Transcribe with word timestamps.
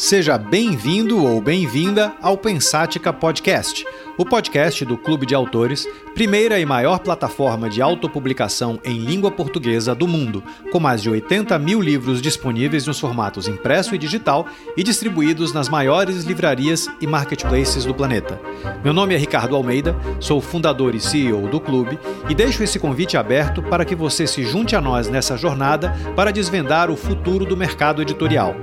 Seja 0.00 0.38
bem-vindo 0.38 1.26
ou 1.26 1.42
bem-vinda 1.42 2.14
ao 2.22 2.34
Pensática 2.34 3.12
Podcast, 3.12 3.84
o 4.16 4.24
podcast 4.24 4.82
do 4.82 4.96
Clube 4.96 5.26
de 5.26 5.34
Autores, 5.34 5.86
primeira 6.14 6.58
e 6.58 6.64
maior 6.64 7.00
plataforma 7.00 7.68
de 7.68 7.82
autopublicação 7.82 8.80
em 8.82 8.98
língua 8.98 9.30
portuguesa 9.30 9.94
do 9.94 10.08
mundo, 10.08 10.42
com 10.72 10.80
mais 10.80 11.02
de 11.02 11.10
80 11.10 11.58
mil 11.58 11.82
livros 11.82 12.22
disponíveis 12.22 12.86
nos 12.86 12.98
formatos 12.98 13.46
impresso 13.46 13.94
e 13.94 13.98
digital 13.98 14.46
e 14.74 14.82
distribuídos 14.82 15.52
nas 15.52 15.68
maiores 15.68 16.24
livrarias 16.24 16.88
e 16.98 17.06
marketplaces 17.06 17.84
do 17.84 17.94
planeta. 17.94 18.40
Meu 18.82 18.94
nome 18.94 19.14
é 19.14 19.18
Ricardo 19.18 19.54
Almeida, 19.54 19.94
sou 20.18 20.40
fundador 20.40 20.94
e 20.94 21.00
CEO 21.00 21.46
do 21.46 21.60
clube 21.60 21.98
e 22.26 22.34
deixo 22.34 22.62
esse 22.62 22.78
convite 22.78 23.18
aberto 23.18 23.62
para 23.62 23.84
que 23.84 23.94
você 23.94 24.26
se 24.26 24.44
junte 24.44 24.74
a 24.74 24.80
nós 24.80 25.10
nessa 25.10 25.36
jornada 25.36 25.94
para 26.16 26.32
desvendar 26.32 26.90
o 26.90 26.96
futuro 26.96 27.44
do 27.44 27.54
mercado 27.54 28.00
editorial. 28.00 28.56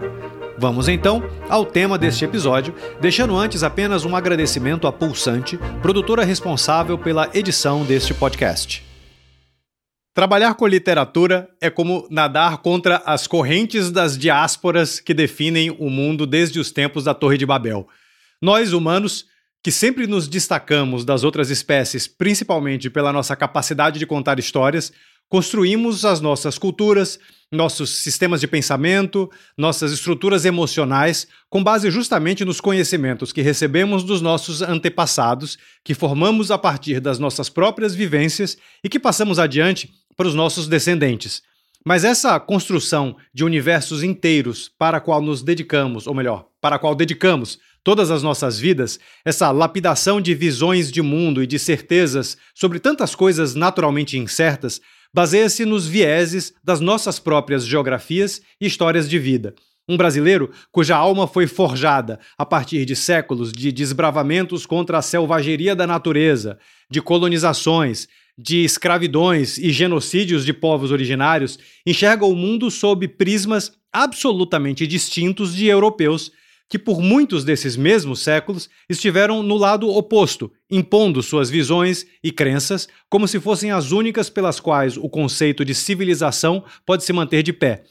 Vamos 0.60 0.88
então 0.88 1.22
ao 1.48 1.64
tema 1.64 2.00
deste 2.00 2.26
episódio, 2.26 2.74
deixando 3.00 3.38
antes 3.38 3.62
apenas 3.62 4.06
um 4.06 4.16
agradecimento 4.16 4.88
à 4.88 4.92
Pulsante, 4.92 5.56
produtora 5.84 6.24
responsável 6.24 6.98
pela 6.98 7.30
edição 7.32 7.86
deste 7.86 8.12
podcast. 8.12 8.84
Trabalhar 10.16 10.56
com 10.56 10.66
literatura 10.66 11.48
é 11.62 11.70
como 11.70 12.08
nadar 12.10 12.58
contra 12.58 13.04
as 13.06 13.28
correntes 13.28 13.92
das 13.92 14.18
diásporas 14.18 15.00
que 15.00 15.14
definem 15.14 15.70
o 15.78 15.92
mundo 15.92 16.26
desde 16.26 16.60
os 16.60 16.72
tempos 16.72 17.04
da 17.04 17.14
Torre 17.14 17.38
de 17.38 17.46
Babel. 17.46 17.88
Nós, 18.42 18.74
humanos, 18.74 19.28
que 19.62 19.72
sempre 19.72 20.08
nos 20.08 20.28
destacamos 20.28 21.06
das 21.06 21.24
outras 21.24 21.52
espécies, 21.52 22.08
principalmente 22.08 22.90
pela 22.90 23.14
nossa 23.14 23.36
capacidade 23.36 24.00
de 24.00 24.08
contar 24.08 24.40
histórias, 24.40 24.92
construímos 25.30 26.06
as 26.06 26.22
nossas 26.22 26.58
culturas, 26.58 27.20
nossos 27.52 27.90
sistemas 27.90 28.42
de 28.42 28.48
pensamento, 28.48 29.30
nossas 29.58 29.92
estruturas 29.92 30.46
emocionais, 30.46 31.28
com 31.50 31.64
base 31.64 31.90
justamente 31.90 32.44
nos 32.44 32.60
conhecimentos 32.60 33.32
que 33.32 33.42
recebemos 33.42 34.04
dos 34.04 34.22
nossos 34.22 34.62
antepassados, 34.62 35.58
que 35.84 35.94
formamos 35.94 36.52
a 36.52 36.58
partir 36.58 37.00
das 37.00 37.20
nossas 37.20 37.50
próprias 37.50 37.96
vivências 37.96 38.58
e 38.84 38.90
que 38.90 39.00
passamos 39.00 39.40
adiante 39.40 39.90
para 40.16 40.28
os 40.28 40.36
nossos 40.36 40.68
descendentes. 40.68 41.42
Mas 41.86 42.04
essa 42.04 42.38
construção 42.38 43.16
de 43.34 43.46
universos 43.46 44.04
inteiros 44.04 44.70
para 44.78 44.98
a 44.98 45.02
qual 45.02 45.22
nos 45.22 45.42
dedicamos, 45.42 46.06
ou 46.06 46.14
melhor, 46.14 46.48
para 46.60 46.76
a 46.76 46.80
qual 46.80 46.94
dedicamos 46.94 47.60
todas 47.82 48.12
as 48.12 48.22
nossas 48.22 48.60
vidas, 48.60 49.00
essa 49.24 49.50
lapidação 49.52 50.20
de 50.20 50.36
visões 50.36 50.92
de 50.92 51.02
mundo 51.02 51.42
e 51.42 51.48
de 51.48 51.58
certezas 51.58 52.36
sobre 52.54 52.80
tantas 52.80 53.16
coisas 53.16 53.56
naturalmente 53.56 54.18
incertas, 54.18 54.82
baseia-se 55.18 55.66
nos 55.66 55.88
vieses 55.88 56.54
das 56.64 56.80
nossas 56.80 57.18
próprias 57.18 57.66
geografias 57.66 58.40
e 58.62 58.68
histórias 58.68 59.10
de 59.10 59.18
vida. 59.18 59.56
Um 59.90 59.98
brasileiro 59.98 60.52
cuja 60.72 60.96
alma 60.96 61.26
foi 61.26 61.48
forjada 61.48 62.20
a 62.38 62.46
partir 62.46 62.86
de 62.86 62.96
séculos 62.96 63.52
de 63.52 63.72
desbravamentos 63.72 64.64
contra 64.64 65.00
a 65.00 65.02
selvageria 65.02 65.76
da 65.76 65.88
natureza, 65.88 66.60
de 66.88 67.02
colonizações, 67.02 68.08
de 68.38 68.64
escravidões 68.64 69.58
e 69.58 69.72
genocídios 69.72 70.46
de 70.46 70.54
povos 70.54 70.92
originários, 70.92 71.58
enxerga 71.84 72.24
o 72.24 72.36
mundo 72.36 72.70
sob 72.70 73.08
prismas 73.08 73.72
absolutamente 73.92 74.86
distintos 74.86 75.56
de 75.56 75.66
europeus 75.66 76.32
que 76.70 76.78
por 76.78 77.02
muitos 77.02 77.44
desses 77.44 77.78
mesmos 77.78 78.22
séculos 78.22 78.70
estiveram 78.90 79.42
no 79.42 79.56
lado 79.56 79.90
oposto, 79.90 80.52
impondo 80.70 81.24
suas 81.24 81.50
visões 81.50 82.06
e 82.24 82.32
crenças 82.32 82.88
como 83.10 83.28
se 83.28 83.40
fossem 83.40 83.72
as 83.72 83.92
únicas 83.92 84.30
pelas 84.30 84.60
quais 84.60 84.98
o 84.98 85.10
conceito 85.10 85.64
de 85.64 85.74
civilização 85.74 86.64
pode 86.86 87.04
se 87.04 87.14
manter 87.14 87.42
de 87.42 87.54
pé. 87.54 87.84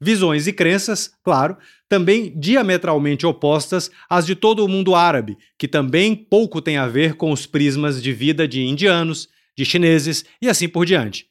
Visões 0.00 0.46
e 0.46 0.52
crenças, 0.52 1.12
claro, 1.22 1.56
também 1.88 2.32
diametralmente 2.36 3.26
opostas 3.26 3.90
às 4.08 4.26
de 4.26 4.34
todo 4.34 4.64
o 4.64 4.68
mundo 4.68 4.94
árabe, 4.94 5.36
que 5.58 5.68
também 5.68 6.14
pouco 6.14 6.60
tem 6.60 6.76
a 6.76 6.88
ver 6.88 7.14
com 7.14 7.30
os 7.30 7.46
prismas 7.46 8.02
de 8.02 8.12
vida 8.12 8.48
de 8.48 8.62
indianos, 8.62 9.28
de 9.56 9.64
chineses 9.64 10.24
e 10.40 10.48
assim 10.48 10.68
por 10.68 10.86
diante. 10.86 11.26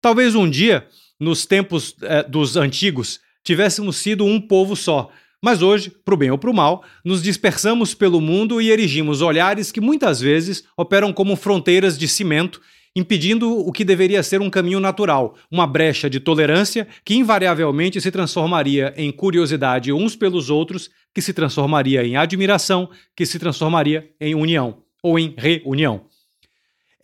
Talvez 0.00 0.34
um 0.34 0.48
dia, 0.48 0.86
nos 1.18 1.44
tempos 1.44 1.96
eh, 2.00 2.22
dos 2.22 2.56
antigos, 2.56 3.20
tivéssemos 3.42 3.96
sido 3.96 4.24
um 4.24 4.40
povo 4.40 4.76
só, 4.76 5.10
mas 5.44 5.60
hoje, 5.60 5.92
para 6.02 6.14
o 6.14 6.16
bem 6.16 6.30
ou 6.30 6.38
para 6.38 6.50
o 6.50 6.54
mal, 6.54 6.82
nos 7.04 7.22
dispersamos 7.22 7.92
pelo 7.92 8.18
mundo 8.18 8.62
e 8.62 8.70
erigimos 8.70 9.20
olhares 9.20 9.70
que 9.70 9.78
muitas 9.78 10.18
vezes 10.18 10.64
operam 10.74 11.12
como 11.12 11.36
fronteiras 11.36 11.98
de 11.98 12.08
cimento, 12.08 12.62
impedindo 12.96 13.50
o 13.58 13.70
que 13.70 13.84
deveria 13.84 14.22
ser 14.22 14.40
um 14.40 14.48
caminho 14.48 14.80
natural, 14.80 15.34
uma 15.50 15.66
brecha 15.66 16.08
de 16.08 16.18
tolerância 16.18 16.88
que 17.04 17.14
invariavelmente 17.14 18.00
se 18.00 18.10
transformaria 18.10 18.94
em 18.96 19.12
curiosidade 19.12 19.92
uns 19.92 20.16
pelos 20.16 20.48
outros, 20.48 20.88
que 21.14 21.20
se 21.20 21.34
transformaria 21.34 22.02
em 22.02 22.16
admiração, 22.16 22.88
que 23.14 23.26
se 23.26 23.38
transformaria 23.38 24.08
em 24.18 24.34
união 24.34 24.78
ou 25.02 25.18
em 25.18 25.34
reunião. 25.36 26.06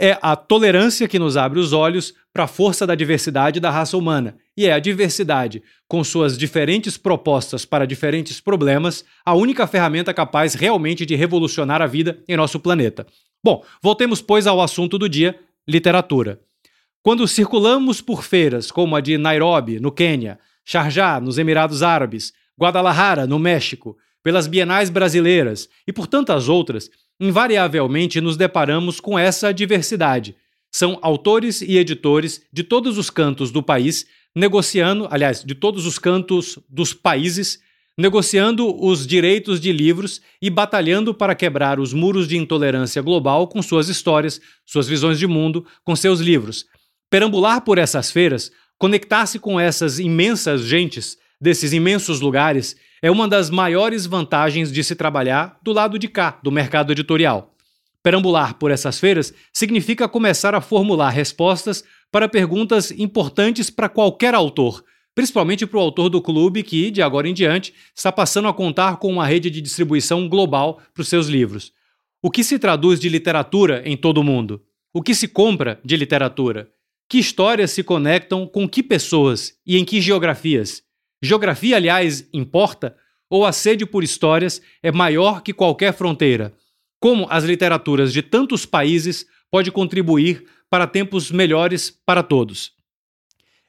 É 0.03 0.19
a 0.23 0.35
tolerância 0.35 1.07
que 1.07 1.19
nos 1.19 1.37
abre 1.37 1.61
os 1.61 1.75
olhos 1.75 2.15
para 2.33 2.45
a 2.45 2.49
força 2.49 2.87
da 2.87 2.95
diversidade 2.95 3.61
da 3.61 3.71
raça 3.71 3.99
humana. 3.99 4.39
E 4.57 4.65
é 4.65 4.73
a 4.73 4.79
diversidade, 4.79 5.63
com 5.87 6.03
suas 6.03 6.39
diferentes 6.39 6.97
propostas 6.97 7.67
para 7.67 7.87
diferentes 7.87 8.41
problemas, 8.41 9.05
a 9.27 9.35
única 9.35 9.67
ferramenta 9.67 10.15
capaz 10.15 10.55
realmente 10.55 11.05
de 11.05 11.15
revolucionar 11.15 11.83
a 11.83 11.87
vida 11.87 12.19
em 12.27 12.35
nosso 12.35 12.59
planeta. 12.59 13.07
Bom, 13.45 13.63
voltemos, 13.83 14.23
pois, 14.23 14.47
ao 14.47 14.63
assunto 14.63 14.97
do 14.97 15.07
dia: 15.07 15.39
literatura. 15.69 16.41
Quando 17.03 17.29
circulamos 17.29 18.01
por 18.01 18.25
feiras 18.25 18.71
como 18.71 18.97
a 18.97 19.03
de 19.03 19.19
Nairobi, 19.19 19.81
no 19.81 19.93
Quênia, 19.93 20.39
Sharjah, 20.65 21.21
nos 21.21 21.37
Emirados 21.37 21.83
Árabes, 21.83 22.33
Guadalajara, 22.59 23.27
no 23.27 23.39
México, 23.39 23.99
pelas 24.23 24.47
bienais 24.47 24.89
brasileiras 24.89 25.69
e 25.87 25.93
por 25.93 26.07
tantas 26.07 26.49
outras, 26.49 26.91
invariavelmente 27.21 28.21
nos 28.21 28.37
deparamos 28.37 28.99
com 28.99 29.19
essa 29.19 29.53
diversidade. 29.53 30.35
São 30.73 30.99
autores 31.03 31.61
e 31.61 31.77
editores 31.77 32.43
de 32.53 32.65
todos 32.65 32.97
os 32.97 33.11
cantos 33.11 33.51
do 33.51 33.63
país 33.63 34.07
negociando, 34.35 35.07
aliás, 35.11 35.45
de 35.45 35.55
todos 35.55 35.87
os 35.87 35.99
cantos 35.99 36.59
dos 36.69 36.95
países, 36.95 37.61
negociando 37.99 38.83
os 38.83 39.07
direitos 39.07 39.61
de 39.61 39.73
livros 39.73 40.23
e 40.41 40.49
batalhando 40.49 41.13
para 41.13 41.35
quebrar 41.35 41.79
os 41.79 41.93
muros 41.93 42.27
de 42.27 42.37
intolerância 42.37 43.03
global 43.03 43.49
com 43.49 43.61
suas 43.61 43.89
histórias, 43.89 44.41
suas 44.65 44.89
visões 44.89 45.19
de 45.19 45.27
mundo, 45.27 45.67
com 45.85 45.95
seus 45.95 46.21
livros. 46.21 46.65
Perambular 47.11 47.63
por 47.63 47.77
essas 47.77 48.11
feiras, 48.11 48.53
conectar-se 48.79 49.39
com 49.39 49.59
essas 49.59 49.99
imensas 49.99 50.63
gentes 50.63 51.19
desses 51.41 51.73
imensos 51.73 52.21
lugares 52.21 52.77
é 53.03 53.11
uma 53.11 53.27
das 53.27 53.51
maiores 53.51 54.07
vantagens 54.07 54.71
de 54.71 54.85
se 54.85 54.95
trabalhar 54.95 55.59
do 55.63 55.73
lado 55.73 55.99
de 55.99 56.09
cá, 56.09 56.39
do 56.43 56.53
mercado 56.53 56.93
editorial. 56.93 57.55
Perambular 58.03 58.55
por 58.55 58.71
essas 58.71 58.99
feiras 58.99 59.33
significa 59.53 60.09
começar 60.09 60.55
a 60.55 60.61
formular 60.61 61.11
respostas 61.11 61.85
para 62.11 62.29
perguntas 62.29 62.91
importantes 62.91 63.71
para 63.71 63.89
qualquer 63.89 64.35
autor, 64.35 64.83
principalmente 65.15 65.67
para 65.67 65.79
o 65.79 65.83
autor 65.83 66.09
do 66.09 66.23
clube 66.23 66.63
que, 66.63 66.91
de 66.91 67.03
agora 67.03 67.29
em 67.29 67.35
diante, 67.35 67.75
está 67.95 68.11
passando 68.11 68.49
a 68.49 68.55
contar 68.55 68.97
com 68.97 69.09
uma 69.11 69.27
rede 69.27 69.51
de 69.51 69.61
distribuição 69.61 70.29
global 70.29 70.81
para 70.95 71.03
os 71.03 71.09
seus 71.09 71.27
livros. 71.27 71.73
O 72.23 72.31
que 72.31 72.45
se 72.45 72.59
traduz 72.59 73.01
de 73.01 73.09
literatura 73.09 73.83
em 73.85 73.97
todo 73.97 74.19
o 74.19 74.25
mundo? 74.25 74.63
O 74.93 75.03
que 75.03 75.15
se 75.15 75.29
compra 75.29 75.81
de 75.85 75.97
literatura? 75.97 76.71
Que 77.09 77.19
histórias 77.19 77.71
se 77.71 77.83
conectam 77.83 78.47
com 78.47 78.69
que 78.69 78.83
pessoas 78.83 79.55
e 79.67 79.77
em 79.77 79.85
que 79.85 80.01
geografias? 80.01 80.83
Geografia, 81.23 81.77
aliás, 81.77 82.27
importa? 82.33 82.97
Ou 83.29 83.45
a 83.45 83.53
sede 83.53 83.85
por 83.85 84.03
histórias 84.03 84.63
é 84.83 84.91
maior 84.91 85.43
que 85.43 85.53
qualquer 85.53 85.93
fronteira? 85.93 86.53
Como 86.99 87.27
as 87.31 87.45
literaturas 87.45 88.13
de 88.13 88.23
tantos 88.23 88.65
países 88.65 89.27
pode 89.51 89.71
contribuir 89.71 90.45
para 90.69 90.87
tempos 90.87 91.31
melhores 91.31 91.91
para 91.91 92.23
todos? 92.23 92.73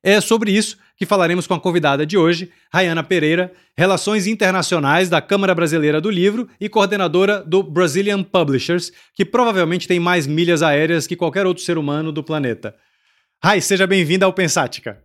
É 0.03 0.19
sobre 0.19 0.51
isso 0.51 0.77
que 0.97 1.05
falaremos 1.05 1.45
com 1.45 1.53
a 1.53 1.59
convidada 1.59 2.05
de 2.05 2.17
hoje, 2.17 2.51
Rayana 2.71 3.03
Pereira, 3.03 3.51
Relações 3.77 4.27
Internacionais 4.27 5.09
da 5.09 5.21
Câmara 5.21 5.53
Brasileira 5.53 5.99
do 5.99 6.09
Livro 6.09 6.47
e 6.59 6.69
coordenadora 6.69 7.43
do 7.43 7.61
Brazilian 7.61 8.23
Publishers, 8.23 8.91
que 9.13 9.25
provavelmente 9.25 9.87
tem 9.87 9.99
mais 9.99 10.25
milhas 10.25 10.61
aéreas 10.61 11.05
que 11.05 11.15
qualquer 11.15 11.45
outro 11.45 11.63
ser 11.63 11.77
humano 11.77 12.11
do 12.11 12.23
planeta. 12.23 12.75
Rai, 13.43 13.61
seja 13.61 13.85
bem-vinda 13.87 14.25
ao 14.25 14.33
Pensática. 14.33 15.03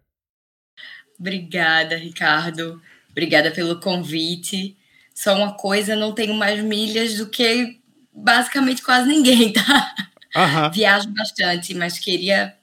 Obrigada, 1.18 1.96
Ricardo. 1.96 2.80
Obrigada 3.10 3.50
pelo 3.50 3.80
convite. 3.80 4.76
Só 5.14 5.34
uma 5.34 5.54
coisa, 5.54 5.96
não 5.96 6.12
tenho 6.12 6.34
mais 6.34 6.62
milhas 6.62 7.16
do 7.16 7.28
que 7.28 7.78
basicamente 8.12 8.82
quase 8.82 9.08
ninguém, 9.08 9.52
tá? 9.54 9.94
Uhum. 10.36 10.70
Viajo 10.70 11.08
bastante, 11.10 11.74
mas 11.74 11.98
queria 11.98 12.54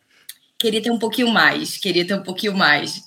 queria 0.59 0.81
ter 0.81 0.91
um 0.91 1.00
pouquinho 1.00 1.29
mais, 1.29 1.77
queria 1.77 2.05
ter 2.05 2.13
um 2.13 2.23
pouquinho 2.23 2.55
mais. 2.55 3.03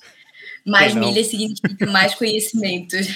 Mais 0.65 0.93
milhas 0.93 1.27
significa 1.27 1.85
mais 1.87 2.13
conhecimentos. 2.13 3.07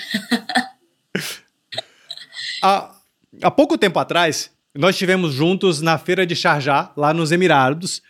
há, 2.64 2.96
há 3.44 3.52
pouco 3.52 3.78
tempo 3.78 4.00
atrás, 4.00 4.50
nós 4.74 4.96
estivemos 4.96 5.34
juntos 5.34 5.82
na 5.82 5.98
feira 5.98 6.26
de 6.26 6.34
Sharjah, 6.34 6.92
lá 6.96 7.14
nos 7.14 7.32
Emirados, 7.32 8.02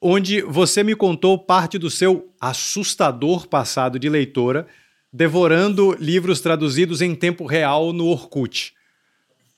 onde 0.00 0.40
você 0.42 0.82
me 0.82 0.94
contou 0.94 1.38
parte 1.38 1.78
do 1.78 1.90
seu 1.90 2.32
assustador 2.40 3.46
passado 3.46 3.98
de 3.98 4.08
leitora, 4.08 4.66
devorando 5.12 5.96
livros 5.98 6.40
traduzidos 6.40 7.02
em 7.02 7.14
tempo 7.14 7.44
real 7.44 7.92
no 7.92 8.06
Orkut. 8.06 8.72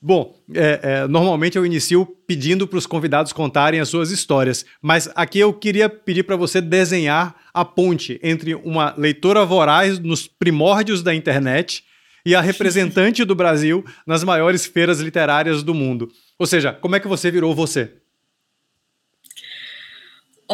Bom, 0.05 0.35
é, 0.53 0.81
é, 0.83 1.07
normalmente 1.07 1.57
eu 1.57 1.65
inicio 1.65 2.05
pedindo 2.27 2.67
para 2.67 2.79
os 2.79 2.87
convidados 2.87 3.33
contarem 3.33 3.79
as 3.79 3.89
suas 3.89 4.11
histórias, 4.11 4.67
mas 4.81 5.09
aqui 5.15 5.39
eu 5.39 5.53
queria 5.53 5.89
pedir 5.89 6.25
para 6.25 6.35
você 6.35 6.61
desenhar 6.61 7.37
a 7.55 7.65
ponte 7.65 8.19
entre 8.21 8.53
uma 8.57 8.93
leitora 8.97 9.45
voraz 9.45 10.01
nos 10.01 10.27
primórdios 10.27 11.05
da 11.05 11.15
internet 11.15 11.85
e 12.27 12.35
a 12.35 12.41
representante 12.41 13.25
do 13.25 13.37
Brasil 13.37 13.85
nas 14.05 14.25
maiores 14.25 14.67
feiras 14.67 14.99
literárias 14.99 15.63
do 15.63 15.73
mundo. 15.73 16.11
Ou 16.37 16.47
seja, 16.49 16.73
como 16.73 16.97
é 16.97 17.01
que 17.01 17.07
você 17.07 17.31
virou 17.31 17.55
você? 17.55 18.02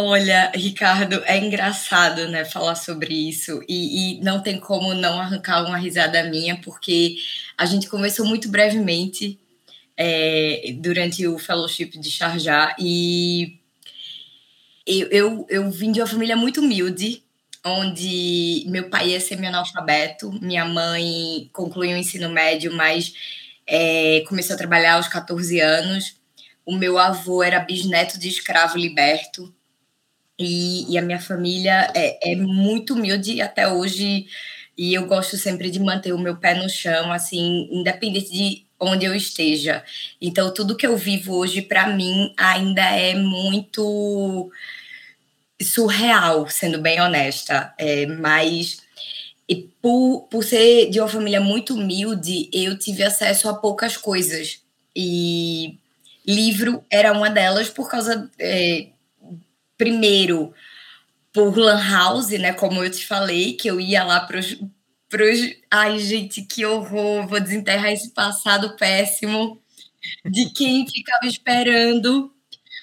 Olha, 0.01 0.53
Ricardo, 0.55 1.21
é 1.25 1.37
engraçado, 1.39 2.29
né, 2.29 2.45
falar 2.45 2.77
sobre 2.77 3.13
isso. 3.13 3.61
E, 3.69 4.19
e, 4.19 4.21
não 4.23 4.41
tem 4.41 4.61
como 4.61 4.95
não 4.95 5.21
arrancar 5.21 5.65
uma 5.67 5.77
risada 5.77 6.23
minha, 6.23 6.57
porque 6.61 7.17
a 7.57 7.67
gente 7.67 7.89
conversou 7.89 8.25
muito 8.25 8.49
brevemente 8.49 9.41
é, 9.97 10.73
durante 10.79 11.27
o 11.27 11.37
fellowship 11.37 11.99
de 11.99 12.09
Sharjah 12.13 12.77
e 12.79 13.59
eu, 14.87 15.09
eu, 15.09 15.47
eu 15.51 15.71
vim 15.71 15.91
de 15.91 16.01
uma 16.01 16.07
família 16.07 16.37
muito 16.37 16.61
humilde, 16.61 17.25
onde 17.65 18.65
meu 18.69 18.89
pai 18.89 19.13
é 19.15 19.19
semi-analfabeto, 19.19 20.31
minha 20.41 20.65
mãe 20.65 21.51
concluiu 21.53 21.97
o 21.97 22.01
ensino 22.01 22.31
médio, 22.31 22.73
mas 22.73 23.13
é, 23.67 24.23
começou 24.29 24.55
a 24.55 24.59
trabalhar 24.59 24.95
aos 24.95 25.09
14 25.09 25.59
anos. 25.59 26.15
O 26.65 26.77
meu 26.77 26.99
avô 26.99 27.43
era 27.43 27.59
bisneto 27.59 28.17
de 28.17 28.29
escravo 28.29 28.79
liberto, 28.79 29.53
e, 30.39 30.93
e 30.93 30.99
a 30.99 31.03
minha 31.03 31.21
família 31.21 31.91
é, 31.95 32.33
é 32.33 32.37
muito 32.37 32.95
humilde 32.95 33.41
até 33.41 33.69
hoje. 33.69 34.27
E 34.77 34.95
eu 34.95 35.07
gosto 35.07 35.37
sempre 35.37 35.71
de 35.71 35.81
manter 35.81 36.13
o 36.13 36.19
meu 36.19 36.37
pé 36.37 36.55
no 36.55 36.69
chão, 36.69 37.13
assim, 37.13 37.69
independente 37.73 38.31
de 38.31 38.65
onde 38.79 39.05
eu 39.05 39.15
esteja. 39.15 39.83
Então, 40.21 40.55
tudo 40.55 40.77
que 40.77 40.87
eu 40.87 40.97
vivo 40.97 41.35
hoje, 41.35 41.63
para 41.63 41.89
mim, 41.89 42.33
ainda 42.37 42.83
é 42.83 43.15
muito 43.15 44.51
surreal, 45.61 46.49
sendo 46.49 46.81
bem 46.81 47.01
honesta. 47.01 47.75
É, 47.77 48.07
mas 48.07 48.87
por, 49.81 50.29
por 50.31 50.45
ser 50.45 50.91
de 50.91 51.01
uma 51.01 51.09
família 51.09 51.41
muito 51.41 51.75
humilde, 51.75 52.49
eu 52.53 52.79
tive 52.79 53.03
acesso 53.03 53.49
a 53.49 53.55
poucas 53.55 53.97
coisas. 53.97 54.61
E 54.95 55.79
livro 56.27 56.85
era 56.91 57.13
uma 57.13 57.31
delas 57.31 57.69
por 57.69 57.91
causa 57.91 58.31
é, 58.39 58.89
primeiro 59.79 60.53
por 61.33 61.57
Lan 61.57 61.81
House, 61.81 62.31
né? 62.31 62.53
Como 62.53 62.85
eu 62.85 62.91
te 62.91 63.07
falei, 63.07 63.55
que 63.55 63.69
eu 63.69 63.81
ia 63.81 64.05
lá 64.05 64.21
para 64.21 64.39
os. 64.39 64.59
Ai, 65.71 65.99
gente, 66.01 66.43
que 66.43 66.67
horror! 66.67 67.27
Vou 67.27 67.41
desenterrar 67.41 67.91
esse 67.93 68.11
passado 68.11 68.77
péssimo 68.77 69.63
de 70.25 70.51
quem 70.51 70.87
ficava 70.87 71.27
esperando 71.27 72.33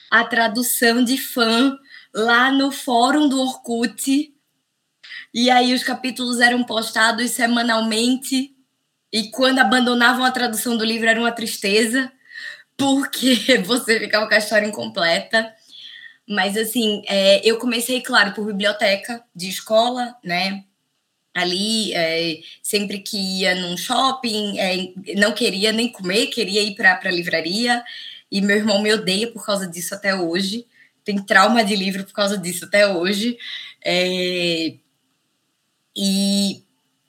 a 0.09 0.24
tradução 0.24 1.03
de 1.03 1.18
fã 1.18 1.77
lá 2.13 2.51
no 2.51 2.71
fórum 2.71 3.27
do 3.27 3.39
Orkut. 3.39 4.33
E 5.33 5.50
aí 5.51 5.74
os 5.74 5.83
capítulos 5.83 6.39
eram 6.39 6.63
postados 6.63 7.31
semanalmente. 7.31 8.56
E 9.12 9.30
quando 9.31 9.59
abandonavam 9.59 10.24
a 10.24 10.31
tradução 10.31 10.77
do 10.77 10.86
livro 10.86 11.07
era 11.07 11.19
uma 11.19 11.31
tristeza, 11.31 12.12
porque 12.77 13.57
você 13.65 14.00
ficava 14.00 14.27
com 14.27 14.33
a 14.33 14.38
história 14.38 14.68
incompleta. 14.68 15.53
Mas, 16.27 16.57
assim, 16.57 17.04
é, 17.07 17.48
eu 17.48 17.57
comecei, 17.57 18.01
claro, 18.01 18.33
por 18.33 18.45
biblioteca 18.45 19.24
de 19.36 19.48
escola, 19.50 20.16
né? 20.24 20.63
Ali, 21.33 21.94
é, 21.94 22.39
sempre 22.63 23.00
que 23.00 23.18
ia 23.42 23.56
num 23.56 23.77
shopping, 23.77 24.57
é, 24.57 24.94
não 25.18 25.33
queria 25.33 25.72
nem 25.72 25.92
comer, 25.92 26.27
queria 26.27 26.62
ir 26.62 26.75
para 26.75 27.00
a 27.04 27.12
livraria. 27.12 27.83
E 28.31 28.42
meu 28.42 28.57
irmão 28.57 28.81
me 28.81 28.94
odeia 28.94 29.31
por 29.31 29.45
causa 29.45 29.68
disso 29.68 29.94
até 29.94 30.16
hoje. 30.16 30.66
Tem 31.04 31.22
trauma 31.24 31.63
de 31.63 31.75
livro 31.75 32.04
por 32.06 32.13
causa 32.13 32.38
disso 32.38 32.66
até 32.66 32.88
hoje. 32.88 33.38
É, 33.83 34.75
e 35.95 36.63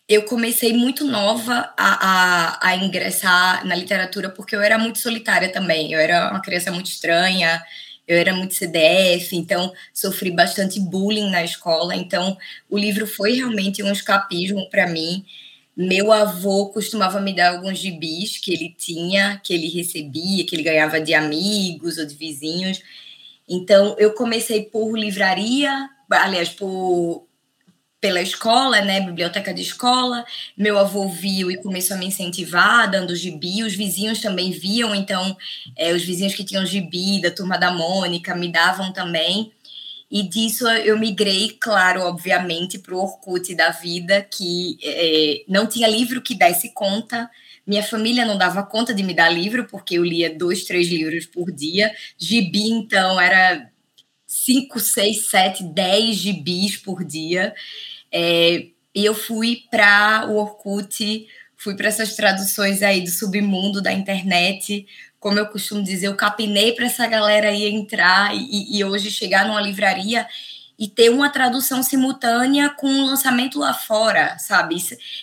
eu 0.09 0.25
comecei 0.25 0.73
muito 0.73 1.05
nova 1.05 1.73
a, 1.77 2.59
a, 2.59 2.69
a, 2.69 2.77
ingressar 2.77 3.67
na 3.67 3.75
literatura 3.75 4.31
porque 4.31 4.55
eu 4.55 4.61
era 4.61 4.79
muito 4.79 4.99
solitária 4.99 5.51
também. 5.51 5.93
Eu 5.93 5.99
era 5.99 6.31
uma 6.31 6.41
criança 6.41 6.71
muito 6.71 6.87
estranha, 6.87 7.63
eu 8.07 8.17
era 8.17 8.35
muito 8.35 8.55
CDF, 8.55 9.35
então 9.35 9.73
sofri 9.93 10.31
bastante 10.31 10.79
bullying 10.81 11.31
na 11.31 11.45
escola. 11.45 11.95
Então 11.95 12.37
o 12.71 12.79
livro 12.79 13.07
foi 13.07 13.33
realmente 13.33 13.83
um 13.83 13.93
escapismo 13.93 14.69
para 14.71 14.87
mim. 14.87 15.25
Meu 15.77 16.13
avô 16.13 16.71
costumava 16.71 17.21
me 17.21 17.35
dar 17.35 17.55
alguns 17.55 17.79
gibis 17.79 18.39
que 18.39 18.53
ele 18.53 18.75
tinha, 18.79 19.41
que 19.45 19.53
ele 19.53 19.69
recebia, 19.69 20.47
que 20.47 20.57
ele 20.57 20.63
ganhava 20.63 21.01
de 21.01 21.13
amigos 21.15 21.99
ou 21.99 22.07
de 22.07 22.15
vizinhos. 22.15 22.81
Então 23.49 23.97
eu 23.99 24.13
comecei 24.15 24.63
por 24.65 24.97
livraria, 24.97 25.89
aliás, 26.11 26.49
por 26.49 27.26
pela 28.01 28.21
escola, 28.21 28.81
né, 28.83 29.01
biblioteca 29.01 29.53
de 29.53 29.63
escola. 29.63 30.25
Meu 30.57 30.79
avô 30.79 31.09
viu 31.09 31.51
e 31.51 31.57
começou 31.57 31.97
a 31.97 31.99
me 31.99 32.07
incentivar, 32.07 32.91
dando 32.91 33.17
gibi. 33.17 33.63
Os 33.63 33.75
vizinhos 33.75 34.21
também 34.21 34.51
viam, 34.51 34.95
então 34.95 35.37
é, 35.77 35.93
os 35.93 36.03
vizinhos 36.05 36.35
que 36.35 36.45
tinham 36.45 36.65
gibi 36.67 37.21
da 37.21 37.31
turma 37.31 37.59
da 37.59 37.73
Mônica 37.73 38.35
me 38.35 38.51
davam 38.51 38.93
também. 38.93 39.53
E 40.11 40.23
disso 40.23 40.69
eu 40.69 40.99
migrei, 40.99 41.57
claro, 41.61 42.03
obviamente, 42.03 42.79
para 42.79 42.95
o 42.95 42.99
Orkut 42.99 43.55
da 43.55 43.71
vida, 43.71 44.23
que 44.23 44.79
é, 44.83 45.45
não 45.49 45.67
tinha 45.67 45.89
livro 45.89 46.23
que 46.23 46.35
desse 46.35 46.73
conta. 46.73 47.29
Minha 47.67 47.83
família 47.83 48.25
não 48.25 48.39
dava 48.39 48.63
conta 48.63 48.95
de 48.95 49.03
me 49.03 49.13
dar 49.13 49.29
livro, 49.29 49.67
porque 49.67 49.99
eu 49.99 50.05
lia 50.05 50.33
dois, 50.33 50.65
três 50.65 50.87
livros 50.87 51.27
por 51.27 51.51
dia. 51.51 51.93
Gibi, 52.17 52.71
então, 52.71 53.21
era 53.21 53.69
cinco, 54.27 54.81
seis, 54.81 55.29
sete, 55.29 55.63
dez 55.63 56.17
gibis 56.17 56.77
por 56.77 57.05
dia. 57.05 57.55
É, 58.11 58.67
e 58.95 59.05
eu 59.05 59.15
fui 59.15 59.63
para 59.71 60.27
o 60.29 60.37
Orkut, 60.37 61.27
fui 61.57 61.77
para 61.77 61.89
essas 61.89 62.17
traduções 62.17 62.83
aí 62.83 63.03
do 63.03 63.11
submundo 63.11 63.81
da 63.81 63.93
internet. 63.93 64.87
Como 65.21 65.39
eu 65.39 65.47
costumo 65.47 65.83
dizer, 65.83 66.07
eu 66.07 66.17
capinei 66.17 66.73
para 66.73 66.87
essa 66.87 67.07
galera 67.07 67.49
aí 67.49 67.67
entrar 67.67 68.35
e, 68.35 68.79
e, 68.79 68.85
hoje 68.85 69.11
chegar 69.11 69.47
numa 69.47 69.61
livraria 69.61 70.27
e 70.79 70.89
ter 70.89 71.11
uma 71.11 71.31
tradução 71.31 71.83
simultânea 71.83 72.69
com 72.71 72.87
o 72.87 72.91
um 72.91 73.07
lançamento 73.07 73.59
lá 73.59 73.73
fora, 73.73 74.39
sabe? 74.39 74.77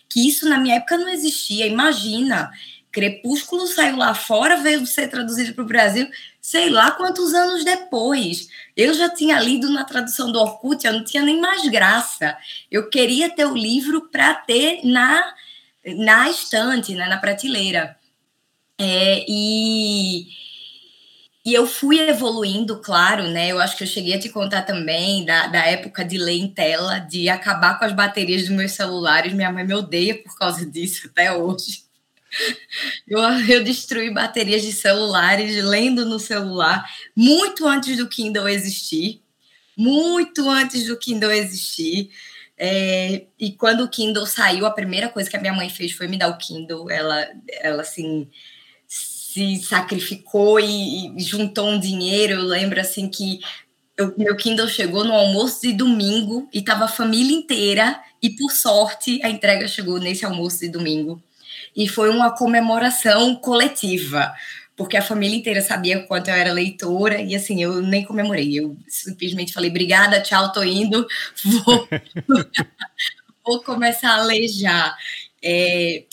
Que 0.10 0.28
isso 0.28 0.50
na 0.50 0.58
minha 0.58 0.76
época 0.76 0.98
não 0.98 1.10
existia. 1.10 1.68
Imagina, 1.68 2.52
Crepúsculo 2.92 3.68
saiu 3.68 3.98
lá 3.98 4.14
fora, 4.14 4.58
veio 4.58 4.86
ser 4.86 5.08
traduzido 5.08 5.54
para 5.54 5.64
o 5.64 5.68
Brasil, 5.68 6.08
sei 6.44 6.70
lá 6.70 6.92
quantos 6.92 7.34
anos 7.34 7.64
depois. 7.64 8.50
Eu 8.76 8.94
já 8.94 9.10
tinha 9.10 9.40
lido 9.40 9.70
na 9.70 9.86
tradução 9.86 10.30
do 10.30 10.40
Orkut, 10.40 10.86
eu 10.86 10.92
não 10.92 11.04
tinha 11.04 11.24
nem 11.24 11.40
mais 11.40 11.66
graça. 11.70 12.38
Eu 12.70 12.90
queria 12.90 13.30
ter 13.30 13.46
o 13.46 13.56
livro 13.56 14.10
para 14.12 14.36
ter 14.36 14.82
na, 14.84 15.34
na 15.86 16.30
estante, 16.30 16.96
né, 16.96 17.08
na 17.08 17.18
prateleira. 17.18 17.98
É, 18.78 19.24
e, 19.26 20.28
e 21.46 21.54
eu 21.54 21.66
fui 21.66 22.00
evoluindo, 22.02 22.80
claro, 22.82 23.30
né? 23.30 23.48
Eu 23.48 23.60
acho 23.62 23.78
que 23.78 23.84
eu 23.86 23.88
cheguei 23.88 24.16
a 24.16 24.20
te 24.20 24.28
contar 24.28 24.64
também 24.64 25.24
da, 25.24 25.48
da 25.48 25.66
época 25.66 26.04
de 26.04 26.18
ler 26.18 26.34
em 26.34 26.50
tela, 26.50 27.00
de 27.00 27.30
acabar 27.30 27.80
com 27.80 27.86
as 27.86 27.94
baterias 27.94 28.42
dos 28.42 28.52
meus 28.52 28.74
celulares. 28.74 29.32
Minha 29.32 29.52
mãe 29.52 29.66
me 29.66 29.74
odeia 29.74 30.22
por 30.22 30.38
causa 30.38 30.66
disso 30.66 31.08
até 31.08 31.32
hoje. 31.34 31.83
Eu, 33.08 33.20
eu 33.48 33.64
destruí 33.64 34.12
baterias 34.12 34.62
de 34.62 34.72
celulares 34.72 35.64
lendo 35.64 36.06
no 36.06 36.20
celular 36.20 36.84
muito 37.16 37.68
antes 37.68 37.98
do 37.98 38.08
Kindle 38.08 38.48
existir. 38.48 39.22
Muito 39.78 40.50
antes 40.50 40.86
do 40.86 40.98
Kindle 40.98 41.32
existir. 41.32 42.10
É, 42.58 43.26
e 43.40 43.52
quando 43.52 43.84
o 43.84 43.90
Kindle 43.90 44.26
saiu, 44.26 44.66
a 44.66 44.72
primeira 44.72 45.10
coisa 45.10 45.30
que 45.30 45.36
a 45.36 45.42
minha 45.42 45.54
mãe 45.54 45.70
fez 45.70 45.92
foi 45.92 46.08
me 46.08 46.18
dar 46.18 46.30
o 46.30 46.38
Kindle. 46.38 46.90
Ela, 46.90 47.28
ela 47.62 47.82
assim, 47.82 48.30
se 48.88 49.58
sacrificou 49.58 50.60
e, 50.60 51.16
e 51.18 51.20
juntou 51.22 51.68
um 51.68 51.80
dinheiro. 51.80 52.34
Eu 52.34 52.44
lembro 52.44 52.80
assim 52.80 53.10
que 53.10 53.40
eu, 53.98 54.14
meu 54.18 54.36
Kindle 54.36 54.68
chegou 54.68 55.04
no 55.04 55.14
almoço 55.14 55.62
de 55.62 55.74
domingo 55.74 56.48
e 56.54 56.62
tava 56.62 56.86
a 56.86 56.90
família 56.90 57.36
inteira. 57.36 58.00
E 58.22 58.30
por 58.30 58.52
sorte, 58.52 59.20
a 59.24 59.30
entrega 59.30 59.68
chegou 59.68 60.00
nesse 60.00 60.26
almoço 60.26 60.60
de 60.60 60.70
domingo 60.70 61.22
e 61.76 61.88
foi 61.88 62.10
uma 62.10 62.32
comemoração 62.32 63.36
coletiva, 63.36 64.34
porque 64.76 64.98
a 64.98 65.02
família 65.02 65.38
inteira 65.38 65.62
sabia 65.62 66.00
o 66.00 66.08
quanto 66.08 66.30
eu 66.30 66.36
era 66.36 66.52
leitora, 66.52 67.22
e 67.22 67.36
assim, 67.36 67.62
eu 67.62 67.82
nem 67.82 68.04
comemorei, 68.04 68.60
eu 68.60 68.76
simplesmente 68.88 69.54
falei, 69.54 69.70
obrigada, 69.70 70.22
tchau, 70.22 70.52
tô 70.52 70.64
indo, 70.64 71.08
vou, 71.44 71.88
vou 73.46 73.64
começar 73.64 74.16
a 74.16 74.24
ler 74.24 74.48
já. 74.48 74.96
É, 75.42 76.04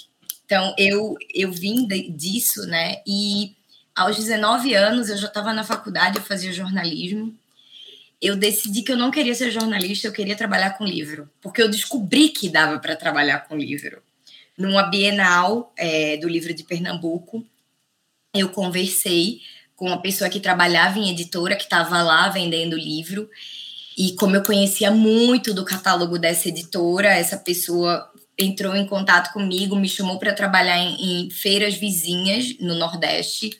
então, 0.44 0.74
eu, 0.76 1.16
eu 1.32 1.52
vim 1.52 1.86
de, 1.86 2.10
disso, 2.10 2.66
né, 2.66 2.96
e 3.06 3.54
aos 3.94 4.16
19 4.16 4.74
anos 4.74 5.08
eu 5.08 5.16
já 5.16 5.28
estava 5.28 5.52
na 5.52 5.64
faculdade, 5.64 6.18
eu 6.18 6.22
fazia 6.22 6.52
jornalismo, 6.52 7.34
eu 8.20 8.36
decidi 8.36 8.82
que 8.82 8.92
eu 8.92 8.96
não 8.96 9.10
queria 9.10 9.34
ser 9.34 9.50
jornalista, 9.50 10.06
eu 10.06 10.12
queria 10.12 10.36
trabalhar 10.36 10.76
com 10.76 10.84
livro, 10.84 11.30
porque 11.40 11.62
eu 11.62 11.70
descobri 11.70 12.28
que 12.28 12.50
dava 12.50 12.78
para 12.78 12.94
trabalhar 12.94 13.40
com 13.40 13.56
livro. 13.56 14.02
Numa 14.60 14.82
Bienal 14.82 15.72
é, 15.74 16.18
do 16.18 16.28
livro 16.28 16.52
de 16.52 16.62
Pernambuco, 16.64 17.42
eu 18.34 18.50
conversei 18.50 19.40
com 19.74 19.86
uma 19.86 20.02
pessoa 20.02 20.28
que 20.28 20.38
trabalhava 20.38 20.98
em 20.98 21.08
editora, 21.08 21.56
que 21.56 21.62
estava 21.62 22.02
lá 22.02 22.28
vendendo 22.28 22.76
livro, 22.76 23.26
e 23.96 24.12
como 24.16 24.36
eu 24.36 24.42
conhecia 24.42 24.90
muito 24.90 25.54
do 25.54 25.64
catálogo 25.64 26.18
dessa 26.18 26.50
editora, 26.50 27.08
essa 27.08 27.38
pessoa 27.38 28.12
entrou 28.36 28.76
em 28.76 28.86
contato 28.86 29.32
comigo, 29.32 29.74
me 29.74 29.88
chamou 29.88 30.18
para 30.18 30.34
trabalhar 30.34 30.76
em, 30.76 31.24
em 31.24 31.30
feiras 31.30 31.76
vizinhas 31.76 32.54
no 32.60 32.74
Nordeste. 32.74 33.58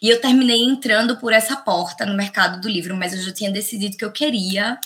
E 0.00 0.08
eu 0.08 0.18
terminei 0.18 0.62
entrando 0.62 1.18
por 1.18 1.34
essa 1.34 1.58
porta 1.58 2.06
no 2.06 2.14
mercado 2.14 2.58
do 2.58 2.70
livro, 2.70 2.96
mas 2.96 3.12
eu 3.12 3.20
já 3.20 3.34
tinha 3.34 3.50
decidido 3.50 3.98
que 3.98 4.04
eu 4.04 4.12
queria 4.12 4.78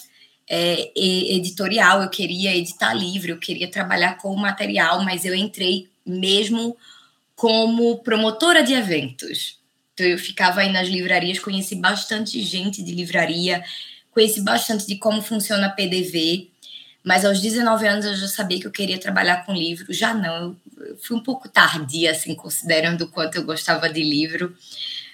é, 0.52 0.90
editorial, 0.96 2.02
eu 2.02 2.08
queria 2.08 2.56
editar 2.56 2.92
livro, 2.92 3.30
eu 3.30 3.38
queria 3.38 3.70
trabalhar 3.70 4.18
com 4.18 4.34
material, 4.34 5.04
mas 5.04 5.24
eu 5.24 5.32
entrei 5.32 5.88
mesmo 6.04 6.76
como 7.36 7.98
promotora 7.98 8.60
de 8.64 8.74
eventos. 8.74 9.60
Então 9.94 10.04
eu 10.04 10.18
ficava 10.18 10.60
aí 10.60 10.72
nas 10.72 10.88
livrarias, 10.88 11.38
conheci 11.38 11.76
bastante 11.76 12.42
gente 12.42 12.82
de 12.82 12.92
livraria, 12.92 13.62
conheci 14.10 14.40
bastante 14.40 14.88
de 14.88 14.96
como 14.96 15.22
funciona 15.22 15.68
a 15.68 15.70
PDV, 15.70 16.48
mas 17.04 17.24
aos 17.24 17.40
19 17.40 17.86
anos 17.86 18.04
eu 18.04 18.16
já 18.16 18.26
sabia 18.26 18.58
que 18.58 18.66
eu 18.66 18.72
queria 18.72 18.98
trabalhar 18.98 19.46
com 19.46 19.54
livro. 19.54 19.92
Já 19.92 20.12
não, 20.12 20.56
eu 20.78 20.98
fui 20.98 21.16
um 21.16 21.22
pouco 21.22 21.48
tardia, 21.48 22.10
assim, 22.10 22.34
considerando 22.34 23.02
o 23.02 23.08
quanto 23.08 23.36
eu 23.36 23.44
gostava 23.44 23.88
de 23.88 24.02
livro. 24.02 24.54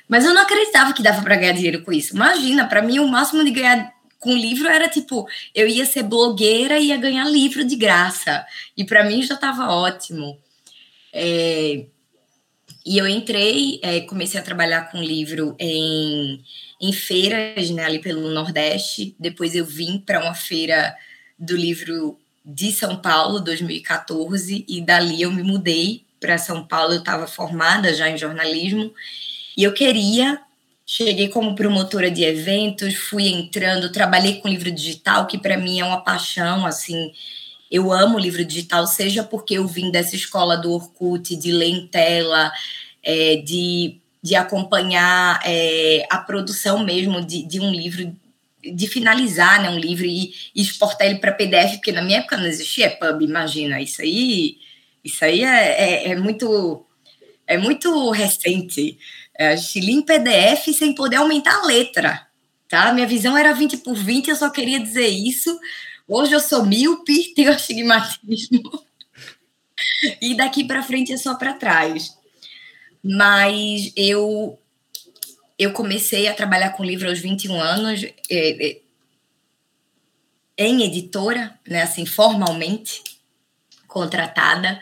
Mas 0.09 0.25
eu 0.25 0.33
não 0.33 0.43
acreditava 0.43 0.95
que 0.95 1.03
dava 1.03 1.21
para 1.21 1.37
ganhar 1.37 1.53
dinheiro 1.53 1.83
com 1.83 1.93
isso. 1.93 2.15
Imagina, 2.15 2.67
para 2.67 2.81
mim 2.81 2.99
o 3.01 3.09
máximo 3.09 3.45
de 3.45 3.51
ganhar 3.51 3.96
com 4.19 4.35
livro 4.35 4.69
era 4.69 4.89
tipo, 4.89 5.27
eu 5.55 5.69
ia 5.69 5.87
ser 5.87 6.03
blogueira 6.03 6.79
e 6.79 6.89
ia 6.89 6.97
ganhar 6.97 7.25
livro 7.25 7.65
de 7.65 7.77
graça. 7.77 8.45
E 8.77 8.85
para 8.85 9.05
mim 9.05 9.23
já 9.23 9.35
estava 9.35 9.69
ótimo. 9.71 10.39
É, 11.13 11.87
e 12.85 12.99
eu 12.99 13.09
entrei, 13.09 13.81
é, 13.83 14.01
comecei 14.03 14.39
a 14.39 14.45
trabalhar 14.45 14.91
com 14.91 15.03
livro 15.03 15.57
em, 15.59 16.41
em 16.81 16.93
feiras, 16.93 17.69
né, 17.71 17.85
ali 17.85 17.99
pelo 17.99 18.31
Nordeste. 18.31 19.15
Depois 19.19 19.55
eu 19.55 19.65
vim 19.65 19.99
para 19.99 20.23
uma 20.23 20.35
feira 20.35 20.97
do 21.39 21.57
livro 21.57 22.19
de 22.45 22.71
São 22.71 22.97
Paulo, 22.97 23.41
2014, 23.41 24.65
e 24.69 24.81
dali 24.81 25.21
eu 25.21 25.33
me 25.33 25.43
mudei 25.43 26.05
para 26.21 26.39
São 26.39 26.65
Paulo. 26.65 26.93
Eu 26.93 27.01
estava 27.01 27.27
formada 27.27 27.93
já 27.93 28.09
em 28.09 28.17
jornalismo 28.17 28.95
e 29.57 29.65
eu 29.65 29.73
queria, 29.73 30.41
cheguei 30.87 31.29
como 31.29 31.57
promotora 31.57 32.09
de 32.11 32.23
eventos, 32.23 32.95
fui 32.95 33.27
entrando, 33.27 33.91
trabalhei 33.91 34.37
com 34.37 34.49
livro 34.49 34.71
digital, 34.71 35.27
que 35.27 35.37
para 35.37 35.59
mim 35.59 35.81
é 35.81 35.85
uma 35.85 36.01
paixão, 36.01 36.65
assim, 36.65 37.13
eu 37.69 37.93
amo 37.93 38.19
livro 38.19 38.45
digital, 38.45 38.87
seja 38.87 39.25
porque 39.25 39.55
eu 39.55 39.67
vim 39.67 39.91
dessa 39.91 40.15
escola 40.15 40.57
do 40.57 40.73
Orkut, 40.73 41.35
de 41.35 41.51
ler 41.51 41.71
em 41.71 41.87
tela, 41.89 42.53
é, 43.03 43.37
de, 43.37 43.99
de 44.23 44.37
acompanhar 44.37 45.41
é, 45.45 46.07
a 46.09 46.19
produção 46.19 46.85
mesmo 46.85 47.21
de, 47.21 47.43
de 47.43 47.59
um 47.59 47.73
livro, 47.73 48.15
de 48.63 48.87
finalizar 48.87 49.61
né, 49.61 49.69
um 49.69 49.79
livro 49.81 50.07
e, 50.07 50.33
e 50.55 50.63
exportar 50.63 51.09
ele 51.09 51.19
para 51.19 51.33
PDF, 51.33 51.75
porque 51.77 51.91
na 51.91 52.03
minha 52.03 52.19
época 52.19 52.37
não 52.37 52.47
existia 52.47 52.91
pub, 52.91 53.23
imagina, 53.23 53.81
isso 53.83 54.01
aí, 54.03 54.59
isso 55.05 55.25
aí 55.25 55.43
é, 55.43 56.07
é, 56.07 56.09
é 56.11 56.17
muito 56.17 56.87
é 57.47 57.57
muito 57.57 58.11
recente. 58.11 58.99
É, 59.39 59.49
a 59.49 59.57
gente 59.57 59.81
lia 59.81 59.95
em 59.95 60.03
PDF 60.03 60.75
sem 60.75 60.95
poder 60.95 61.17
aumentar 61.17 61.55
a 61.55 61.67
letra, 61.67 62.27
tá? 62.69 62.93
Minha 62.93 63.07
visão 63.07 63.37
era 63.37 63.53
20 63.53 63.79
por 63.79 63.95
20, 63.95 64.29
eu 64.29 64.37
só 64.37 64.49
queria 64.51 64.81
dizer 64.81 65.09
isso. 65.09 65.59
Hoje 66.09 66.33
eu 66.33 66.41
sou 66.41 66.65
míope, 66.65 67.33
tenho 67.35 67.51
astigmatismo. 67.51 68.85
e 70.21 70.35
daqui 70.37 70.65
para 70.65 70.83
frente 70.83 71.13
é 71.13 71.17
só 71.17 71.35
para 71.35 71.53
trás. 71.53 72.17
Mas 73.03 73.93
eu 73.97 74.59
eu 75.59 75.73
comecei 75.73 76.29
a 76.29 76.35
trabalhar 76.35 76.71
com 76.73 76.85
livro 76.85 77.09
aos 77.09 77.19
21 77.19 77.59
anos, 77.59 78.05
é, 78.31 78.67
é, 78.67 78.81
em 80.59 80.83
editora, 80.83 81.59
né, 81.67 81.83
assim, 81.83 82.05
formalmente 82.05 83.03
contratada. 83.87 84.81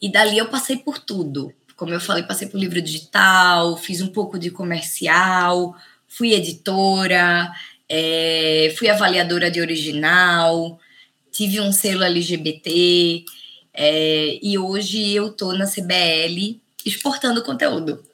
E 0.00 0.10
dali 0.10 0.38
eu 0.38 0.48
passei 0.48 0.76
por 0.76 0.98
tudo. 0.98 1.52
Como 1.78 1.94
eu 1.94 2.00
falei, 2.00 2.24
passei 2.24 2.48
por 2.48 2.58
livro 2.58 2.82
digital, 2.82 3.76
fiz 3.76 4.00
um 4.00 4.08
pouco 4.08 4.36
de 4.36 4.50
comercial, 4.50 5.76
fui 6.08 6.32
editora, 6.34 7.52
é, 7.88 8.74
fui 8.76 8.88
avaliadora 8.88 9.48
de 9.48 9.60
original, 9.60 10.76
tive 11.30 11.60
um 11.60 11.70
selo 11.70 12.02
LGBT, 12.02 13.24
é, 13.72 14.40
e 14.42 14.58
hoje 14.58 15.12
eu 15.12 15.28
estou 15.28 15.56
na 15.56 15.66
CBL 15.66 16.60
exportando 16.84 17.44
conteúdo. 17.44 18.04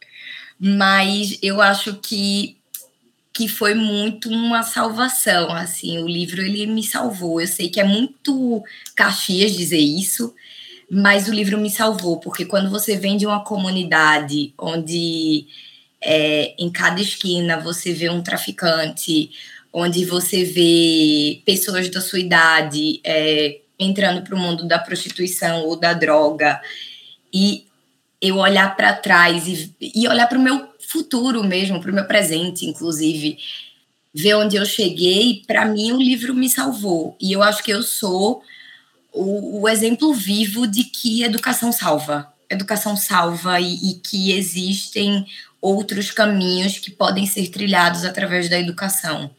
Mas 0.61 1.38
eu 1.42 1.62
acho 1.62 1.94
que 1.94 2.59
que 3.33 3.49
foi 3.49 3.75
muito 3.75 4.28
uma 4.28 4.62
salvação, 4.62 5.50
assim, 5.50 5.99
o 5.99 6.06
livro 6.06 6.40
ele 6.40 6.66
me 6.66 6.85
salvou. 6.85 7.40
Eu 7.40 7.49
sei 7.49 7.68
que 7.68 7.80
é 7.80 7.85
muito 7.85 8.62
Caxias 8.94 9.56
dizer 9.56 9.80
isso, 9.80 10.33
mas 10.91 11.29
o 11.29 11.33
livro 11.33 11.59
me 11.59 11.71
salvou, 11.71 12.19
porque 12.19 12.45
quando 12.45 12.71
você 12.71 12.97
vem 12.97 13.17
de 13.17 13.26
uma 13.26 13.43
comunidade 13.45 14.53
onde 14.59 15.47
é, 16.00 16.55
em 16.59 16.71
cada 16.71 17.00
esquina 17.00 17.59
você 17.59 17.93
vê 17.93 18.11
um 18.11 18.23
traficante, 18.23 19.31
onde 19.73 20.05
você 20.05 20.45
vê 20.45 21.43
pessoas 21.45 21.88
da 21.88 22.00
sua 22.00 22.21
idade 22.21 23.00
é, 23.03 23.59
entrando 23.79 24.23
para 24.23 24.35
o 24.35 24.38
mundo 24.38 24.67
da 24.69 24.79
prostituição 24.79 25.64
ou 25.64 25.76
da 25.76 25.93
droga, 25.93 26.61
e 27.33 27.67
eu 28.21 28.37
olhar 28.37 28.76
para 28.76 28.93
trás 28.93 29.47
e, 29.49 29.75
e 29.81 30.07
olhar 30.09 30.29
para 30.29 30.38
o 30.38 30.43
meu 30.43 30.69
futuro 30.79 31.43
mesmo, 31.43 31.81
para 31.81 31.91
o 31.91 31.95
meu 31.95 32.05
presente, 32.05 32.64
inclusive, 32.64 33.38
ver 34.14 34.35
onde 34.35 34.57
eu 34.57 34.64
cheguei, 34.64 35.43
para 35.47 35.64
mim 35.64 35.93
o 35.93 36.00
livro 36.00 36.33
me 36.35 36.49
salvou. 36.49 37.17
E 37.21 37.33
eu 37.33 37.43
acho 37.43 37.64
que 37.64 37.73
eu 37.73 37.83
sou 37.83 38.43
o, 39.14 39.62
o 39.62 39.68
exemplo 39.68 40.12
vivo 40.12 40.66
de 40.66 40.85
que 40.85 41.23
educação 41.23 41.73
salva. 41.73 42.30
Educação 42.50 42.97
salva 42.97 43.61
e, 43.61 43.90
e 43.90 43.94
que 43.94 44.33
existem 44.33 45.25
outros 45.61 46.11
caminhos 46.11 46.78
que 46.78 46.90
podem 46.90 47.26
ser 47.26 47.49
trilhados 47.49 48.04
através 48.04 48.50
da 48.50 48.59
educação. 48.59 49.30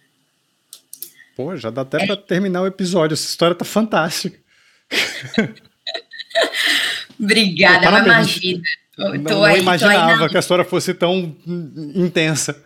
Pô, 1.36 1.56
já 1.58 1.70
dá 1.70 1.82
até 1.82 2.02
é. 2.02 2.08
para 2.08 2.18
terminar 2.18 2.62
o 2.62 2.68
episódio. 2.68 3.14
Essa 3.14 3.28
história 3.28 3.56
tá 3.56 3.66
fantástica. 3.66 4.40
Obrigada, 7.20 7.92
Pô, 7.92 7.98
imagina. 7.98 8.64
Tô, 8.96 9.10
não, 9.10 9.18
não 9.18 9.44
aí, 9.44 9.60
imaginava 9.60 10.30
que 10.30 10.38
a 10.38 10.40
história 10.40 10.64
fosse 10.64 10.94
tão 10.94 11.36
intensa. 11.94 12.64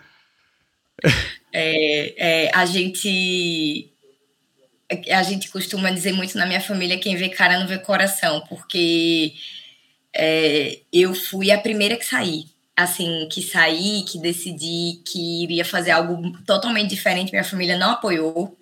É, 1.51 2.45
é, 2.45 2.51
a 2.53 2.65
gente 2.65 3.91
a 5.11 5.23
gente 5.23 5.49
costuma 5.49 5.91
dizer 5.91 6.13
muito 6.13 6.37
na 6.37 6.45
minha 6.45 6.61
família 6.61 6.97
quem 6.97 7.15
vê 7.15 7.29
cara 7.29 7.59
não 7.59 7.67
vê 7.67 7.77
coração, 7.77 8.41
porque 8.49 9.33
é, 10.13 10.79
eu 10.91 11.13
fui 11.13 11.51
a 11.51 11.59
primeira 11.59 11.95
que 11.95 12.05
saí. 12.05 12.45
Assim, 12.75 13.27
que 13.29 13.41
saí, 13.41 14.03
que 14.03 14.17
decidi 14.17 15.01
que 15.05 15.43
iria 15.43 15.65
fazer 15.65 15.91
algo 15.91 16.31
totalmente 16.45 16.89
diferente. 16.89 17.31
Minha 17.31 17.43
família 17.43 17.77
não 17.77 17.91
apoiou. 17.91 18.57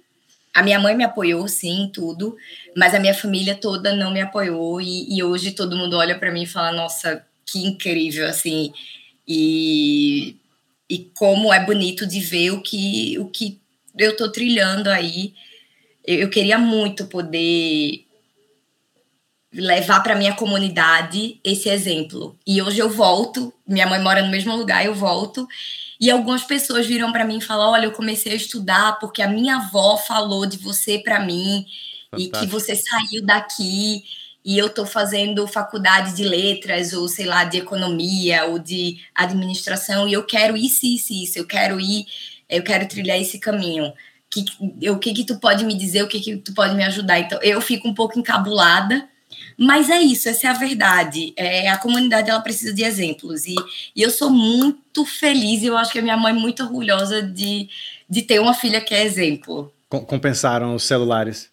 A 0.54 0.64
minha 0.64 0.80
mãe 0.80 0.96
me 0.96 1.04
apoiou, 1.04 1.48
sim, 1.48 1.92
tudo, 1.94 2.36
mas 2.76 2.96
a 2.96 3.00
minha 3.00 3.14
família 3.14 3.54
toda 3.54 3.96
não 3.96 4.12
me 4.12 4.20
apoiou. 4.20 4.82
E, 4.82 5.16
e 5.16 5.24
hoje 5.24 5.52
todo 5.52 5.78
mundo 5.78 5.96
olha 5.98 6.18
para 6.18 6.32
mim 6.32 6.44
e 6.44 6.48
fala: 6.48 6.72
Nossa, 6.72 7.24
que 7.46 7.60
incrível, 7.60 8.28
assim. 8.28 8.74
E, 9.28 10.36
e 10.90 11.12
como 11.14 11.54
é 11.54 11.64
bonito 11.64 12.08
de 12.08 12.20
ver 12.20 12.52
o 12.52 12.62
que, 12.62 13.20
o 13.20 13.26
que 13.26 13.60
eu 13.98 14.18
tô 14.18 14.32
trilhando 14.32 14.90
aí 14.90 15.36
eu 16.08 16.30
queria 16.30 16.58
muito 16.58 17.06
poder 17.08 18.06
levar 19.54 20.02
para 20.02 20.16
minha 20.16 20.34
comunidade 20.34 21.40
esse 21.44 21.70
exemplo. 21.70 22.38
E 22.46 22.62
hoje 22.62 22.80
eu 22.80 22.90
volto, 22.90 23.54
minha 23.68 23.88
mãe 23.88 24.00
mora 24.02 24.22
no 24.22 24.30
mesmo 24.30 24.56
lugar, 24.56 24.86
eu 24.86 24.94
volto. 24.94 25.48
E 26.00 26.12
algumas 26.12 26.44
pessoas 26.44 26.86
viram 26.86 27.12
para 27.12 27.26
mim 27.26 27.38
e 27.40 27.42
falaram: 27.44 27.72
"Olha, 27.72 27.86
eu 27.86 27.92
comecei 27.92 28.34
a 28.34 28.36
estudar 28.36 29.00
porque 29.00 29.22
a 29.22 29.28
minha 29.30 29.56
avó 29.58 29.98
falou 29.98 30.46
de 30.46 30.58
você 30.58 31.00
para 31.00 31.20
mim 31.20 31.66
Fantástico. 32.12 32.20
e 32.20 32.30
que 32.32 32.46
você 32.46 32.76
saiu 32.76 33.26
daqui 33.26 34.04
e 34.46 34.58
eu 34.58 34.68
estou 34.68 34.86
fazendo 34.86 35.48
faculdade 35.48 36.16
de 36.16 36.24
letras 36.24 36.94
ou 36.94 37.08
sei 37.08 37.26
lá 37.26 37.44
de 37.44 37.58
economia 37.58 38.46
ou 38.46 38.60
de 38.60 38.98
administração 39.16 40.08
e 40.08 40.14
eu 40.14 40.24
quero 40.26 40.56
isso, 40.58 40.86
isso, 40.86 41.14
isso. 41.14 41.40
Eu 41.40 41.46
quero 41.48 41.80
ir, 41.80 42.06
eu 42.50 42.64
quero 42.64 42.88
trilhar 42.88 43.20
esse 43.20 43.40
caminho." 43.40 43.94
Que, 44.44 44.90
o 44.90 45.00
que 45.00 45.14
que 45.14 45.26
tu 45.26 45.40
pode 45.40 45.66
me 45.66 45.78
dizer, 45.78 46.04
o 46.04 46.08
que 46.08 46.20
que 46.20 46.38
tu 46.38 46.54
pode 46.54 46.76
me 46.76 46.84
ajudar. 46.84 47.20
Então, 47.20 47.40
eu 47.42 47.62
fico 47.62 47.88
um 47.88 47.94
pouco 47.94 48.18
encabulada 48.20 49.08
Mas 49.58 49.90
é 49.90 50.00
isso, 50.00 50.30
essa 50.30 50.48
é 50.48 50.50
a 50.50 50.54
verdade. 50.54 51.34
É, 51.36 51.70
a 51.70 51.78
comunidade 51.78 52.30
ela 52.30 52.42
precisa 52.42 52.74
de 52.74 52.84
exemplos. 52.84 53.46
E, 53.46 53.56
e 53.96 54.02
eu 54.02 54.10
sou 54.10 54.30
muito 54.30 55.06
feliz, 55.06 55.62
e 55.64 55.68
eu 55.68 55.78
acho 55.78 55.92
que 55.92 56.00
a 56.00 56.02
minha 56.02 56.18
mãe 56.18 56.32
é 56.32 56.36
muito 56.36 56.64
orgulhosa 56.64 57.22
de, 57.22 57.70
de 58.10 58.22
ter 58.22 58.40
uma 58.40 58.54
filha 58.54 58.82
que 58.82 58.94
é 58.94 59.04
exemplo. 59.04 59.74
Compensaram 59.90 60.76
os 60.76 60.84
celulares? 60.84 61.50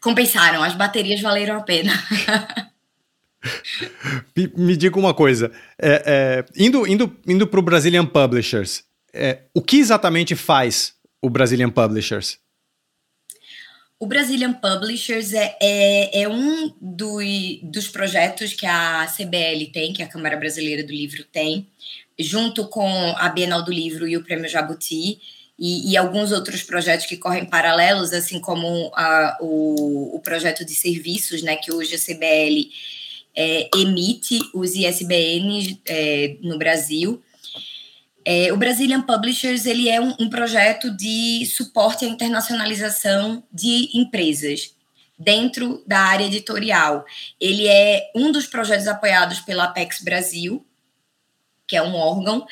Compensaram, 0.00 0.62
as 0.62 0.74
baterias 0.74 1.20
valeram 1.20 1.56
a 1.56 1.62
pena. 1.62 1.92
me, 4.56 4.76
diga 4.76 4.98
uma 4.98 5.14
coisa, 5.14 5.52
é, 5.78 6.02
é, 6.06 6.44
indo, 6.56 6.86
indo, 6.86 7.16
indo 7.26 7.46
para 7.46 7.60
o 7.60 7.62
Brazilian 7.62 8.06
Publishers, 8.06 8.82
é, 9.12 9.42
o 9.54 9.62
que 9.62 9.78
exatamente 9.78 10.34
faz 10.34 10.94
o 11.22 11.30
Brazilian 11.30 11.70
Publishers? 11.70 12.38
O 14.00 14.06
Brazilian 14.06 14.52
Publishers 14.52 15.32
é, 15.32 15.56
é, 15.60 16.22
é 16.22 16.28
um 16.28 16.72
do, 16.80 17.18
dos 17.64 17.88
projetos 17.88 18.52
que 18.52 18.64
a 18.64 19.06
CBL 19.06 19.72
tem, 19.72 19.92
que 19.92 20.02
a 20.02 20.08
Câmara 20.08 20.36
Brasileira 20.36 20.84
do 20.84 20.92
Livro 20.92 21.24
tem, 21.24 21.66
junto 22.16 22.68
com 22.68 22.88
a 23.16 23.28
Bienal 23.28 23.64
do 23.64 23.72
Livro 23.72 24.06
e 24.06 24.16
o 24.16 24.22
Prêmio 24.22 24.48
Jabuti, 24.48 25.20
e, 25.58 25.90
e 25.90 25.96
alguns 25.96 26.30
outros 26.30 26.62
projetos 26.62 27.06
que 27.06 27.16
correm 27.16 27.44
paralelos, 27.44 28.12
assim 28.12 28.38
como 28.38 28.92
a, 28.94 29.36
o, 29.40 30.14
o 30.14 30.20
projeto 30.20 30.64
de 30.64 30.74
serviços, 30.74 31.42
né, 31.42 31.56
que 31.56 31.72
hoje 31.72 31.96
a 31.96 31.98
CBL 31.98 32.70
é, 33.34 33.68
emite 33.76 34.38
os 34.54 34.76
ISBNs 34.76 35.80
é, 35.86 36.36
no 36.40 36.56
Brasil, 36.56 37.20
é, 38.30 38.52
o 38.52 38.58
Brazilian 38.58 39.00
Publishers 39.00 39.64
ele 39.64 39.88
é 39.88 39.98
um, 39.98 40.14
um 40.20 40.28
projeto 40.28 40.94
de 40.94 41.46
suporte 41.46 42.04
à 42.04 42.08
internacionalização 42.08 43.42
de 43.50 43.88
empresas 43.94 44.74
dentro 45.18 45.82
da 45.86 45.98
área 45.98 46.26
editorial. 46.26 47.06
Ele 47.40 47.66
é 47.66 48.10
um 48.14 48.30
dos 48.30 48.46
projetos 48.46 48.86
apoiados 48.86 49.40
pela 49.40 49.64
Apex 49.64 50.02
Brasil, 50.02 50.62
que 51.66 51.74
é 51.74 51.82
um 51.82 51.94
órgão 51.94 52.46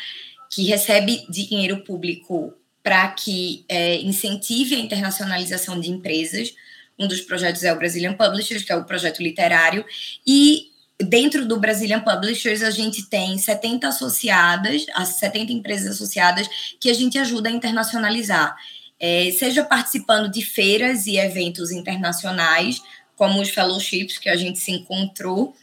que 0.51 0.65
recebe 0.65 1.27
dinheiro 1.29 1.85
público 1.85 2.55
para 2.83 3.09
que 3.09 3.67
é, 3.69 3.97
incentive 3.97 4.77
a 4.77 4.79
internacionalização 4.79 5.79
de 5.79 5.91
empresas. 5.91 6.55
Um 6.99 7.07
dos 7.07 7.21
projetos 7.21 7.63
é 7.63 7.71
o 7.71 7.77
Brazilian 7.77 8.15
Publishers, 8.15 8.63
que 8.63 8.73
é 8.73 8.77
o 8.77 8.87
projeto 8.87 9.23
literário, 9.23 9.85
e 10.27 10.71
dentro 11.03 11.47
do 11.47 11.61
Brazilian 11.61 12.01
Publishers, 12.01 12.63
a 12.63 12.71
gente 12.71 13.07
tem 13.07 13.37
70 13.37 13.89
associadas, 13.89 14.87
as 14.95 15.09
70 15.11 15.53
empresas 15.53 15.93
associadas 15.93 16.49
que 16.81 16.91
a 16.91 16.95
gente 16.95 17.19
ajuda 17.19 17.49
a 17.49 17.53
internacionalizar. 17.53 18.57
É, 18.99 19.31
seja 19.33 19.63
participando 19.63 20.31
de 20.31 20.43
feiras 20.43 21.07
e 21.07 21.19
eventos 21.19 21.71
internacionais, 21.71 22.81
como 23.15 23.41
os 23.41 23.51
fellowships 23.51 24.19
que 24.19 24.29
a 24.29 24.37
gente 24.37 24.59
se 24.59 24.71
encontrou, 24.71 25.55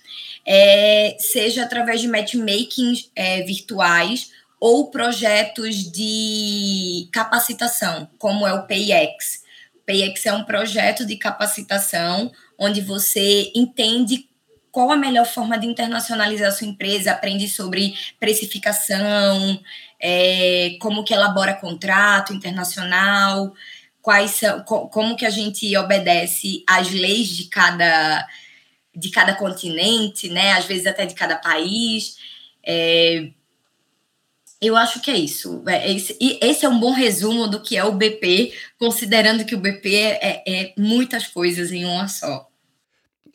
é, 0.46 1.16
seja 1.20 1.64
através 1.64 2.02
de 2.02 2.08
matchmakings 2.08 3.10
é, 3.16 3.42
virtuais 3.42 4.32
ou 4.60 4.92
projetos 4.92 5.92
de 5.92 7.08
capacitação, 7.12 8.08
como 8.18 8.46
é 8.46 8.54
o 8.54 8.68
PayX. 8.68 9.44
O 9.76 9.86
PayX 9.86 10.26
é 10.26 10.34
um 10.34 10.44
projeto 10.44 11.06
de 11.06 11.18
capacitação 11.18 12.32
onde 12.58 12.82
você 12.82 13.52
entende 13.56 14.28
qual 14.74 14.92
a 14.92 14.98
melhor 14.98 15.28
forma 15.28 15.56
de 15.56 15.68
internacionalizar 15.68 16.50
a 16.50 16.52
sua 16.52 16.66
empresa, 16.66 17.12
aprende 17.12 17.48
sobre 17.48 17.94
precificação, 18.20 19.60
é, 20.02 20.78
como 20.82 21.04
que 21.04 21.14
elabora 21.14 21.54
contrato 21.54 22.34
internacional, 22.34 23.54
quais 24.02 24.32
são, 24.32 24.64
como 24.64 25.16
que 25.16 25.28
a 25.28 25.30
gente 25.30 25.78
obedece 25.78 26.64
às 26.68 26.90
leis 26.90 27.28
de 27.30 27.46
cada 27.46 28.28
de 28.96 29.10
cada 29.12 29.36
continente, 29.36 30.28
né? 30.30 30.54
Às 30.54 30.66
vezes 30.66 30.88
até 30.88 31.06
de 31.06 31.14
cada 31.14 31.36
país. 31.36 32.18
É, 32.66 33.30
eu 34.60 34.76
acho 34.76 35.02
que 35.02 35.12
é 35.12 35.16
isso. 35.16 35.64
É, 35.68 35.92
esse, 35.92 36.18
e 36.20 36.40
esse 36.42 36.66
é 36.66 36.70
um 36.70 36.80
bom 36.80 36.94
resumo 36.94 37.48
do 37.48 37.62
que 37.62 37.78
é 37.78 37.84
o 37.84 37.92
BP, 37.92 38.54
considerando 38.80 39.46
que 39.46 39.54
o 39.54 39.60
BP 39.60 39.96
é, 39.96 40.44
é 40.48 40.74
muitas 40.78 41.28
coisas 41.28 41.72
em 41.72 41.86
uma 41.86 42.08
só. 42.08 42.50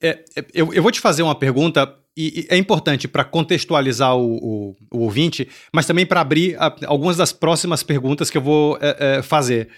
É, 0.00 0.24
é, 0.36 0.44
eu, 0.54 0.72
eu 0.72 0.82
vou 0.82 0.92
te 0.92 1.00
fazer 1.00 1.22
uma 1.22 1.34
pergunta 1.34 1.94
e, 2.16 2.46
é 2.48 2.56
importante 2.56 3.06
para 3.06 3.24
contextualizar 3.24 4.16
o, 4.16 4.36
o, 4.36 4.76
o, 4.90 4.98
ouvinte, 5.00 5.48
mas 5.72 5.86
também 5.86 6.04
para 6.04 6.20
abrir 6.20 6.56
a, 6.58 6.74
algumas 6.86 7.16
das 7.16 7.32
próximas 7.32 7.82
perguntas 7.82 8.30
que 8.30 8.36
eu 8.36 8.42
vou 8.42 8.76
é, 8.80 9.18
é, 9.18 9.22
fazer. 9.22 9.68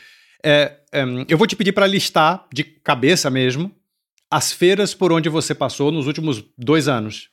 É, 0.43 0.79
é 0.93 1.05
eu 1.29 1.37
vou 1.37 1.47
te 1.47 1.55
pedir 1.55 1.73
para 1.73 1.87
listar 1.87 2.47
de 2.53 2.65
cabeça 2.65 3.29
mesmo 3.31 3.75
as 4.31 4.53
feiras 4.53 4.95
por 4.95 5.13
onde 5.13 5.29
você 5.29 5.55
passou 5.55 5.91
nos 5.91 6.07
últimos 6.07 6.43
dois 6.57 6.89
anos. 6.89 7.29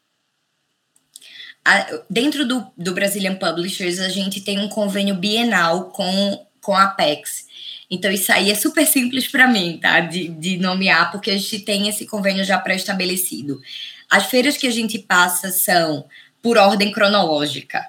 dentro 2.09 2.45
do, 2.45 2.65
do 2.77 2.93
Brazilian 2.93 3.35
Publishers, 3.35 3.99
a 3.99 4.09
gente 4.09 4.41
tem 4.41 4.59
um 4.59 4.67
convênio 4.67 5.15
bienal 5.15 5.89
com, 5.91 6.45
com 6.61 6.75
a 6.75 6.85
Apex. 6.85 7.46
Então, 7.89 8.11
isso 8.11 8.31
aí 8.31 8.51
é 8.51 8.55
super 8.55 8.85
simples 8.85 9.27
para 9.27 9.47
mim, 9.47 9.79
tá? 9.81 10.01
De, 10.01 10.27
de 10.27 10.57
nomear, 10.57 11.11
porque 11.11 11.31
a 11.31 11.37
gente 11.37 11.59
tem 11.59 11.87
esse 11.87 12.05
convênio 12.05 12.43
já 12.43 12.57
pré-estabelecido. 12.59 13.61
As 14.09 14.25
feiras 14.25 14.57
que 14.57 14.67
a 14.67 14.71
gente 14.71 14.99
passa 14.99 15.51
são 15.51 16.05
por 16.41 16.57
ordem 16.57 16.91
cronológica: 16.91 17.87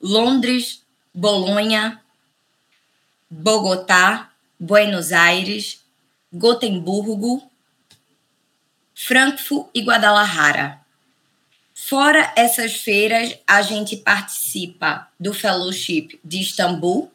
Londres, 0.00 0.82
Bolonha, 1.14 2.00
Bogotá, 3.30 4.30
Buenos 4.58 5.12
Aires, 5.12 5.80
Gotemburgo, 6.32 7.48
Frankfurt 8.94 9.68
e 9.74 9.82
Guadalajara. 9.82 10.80
Fora 11.74 12.32
essas 12.34 12.76
feiras, 12.76 13.36
a 13.46 13.62
gente 13.62 13.96
participa 13.96 15.08
do 15.20 15.32
Fellowship 15.32 16.18
de 16.24 16.40
Istambul, 16.40 17.12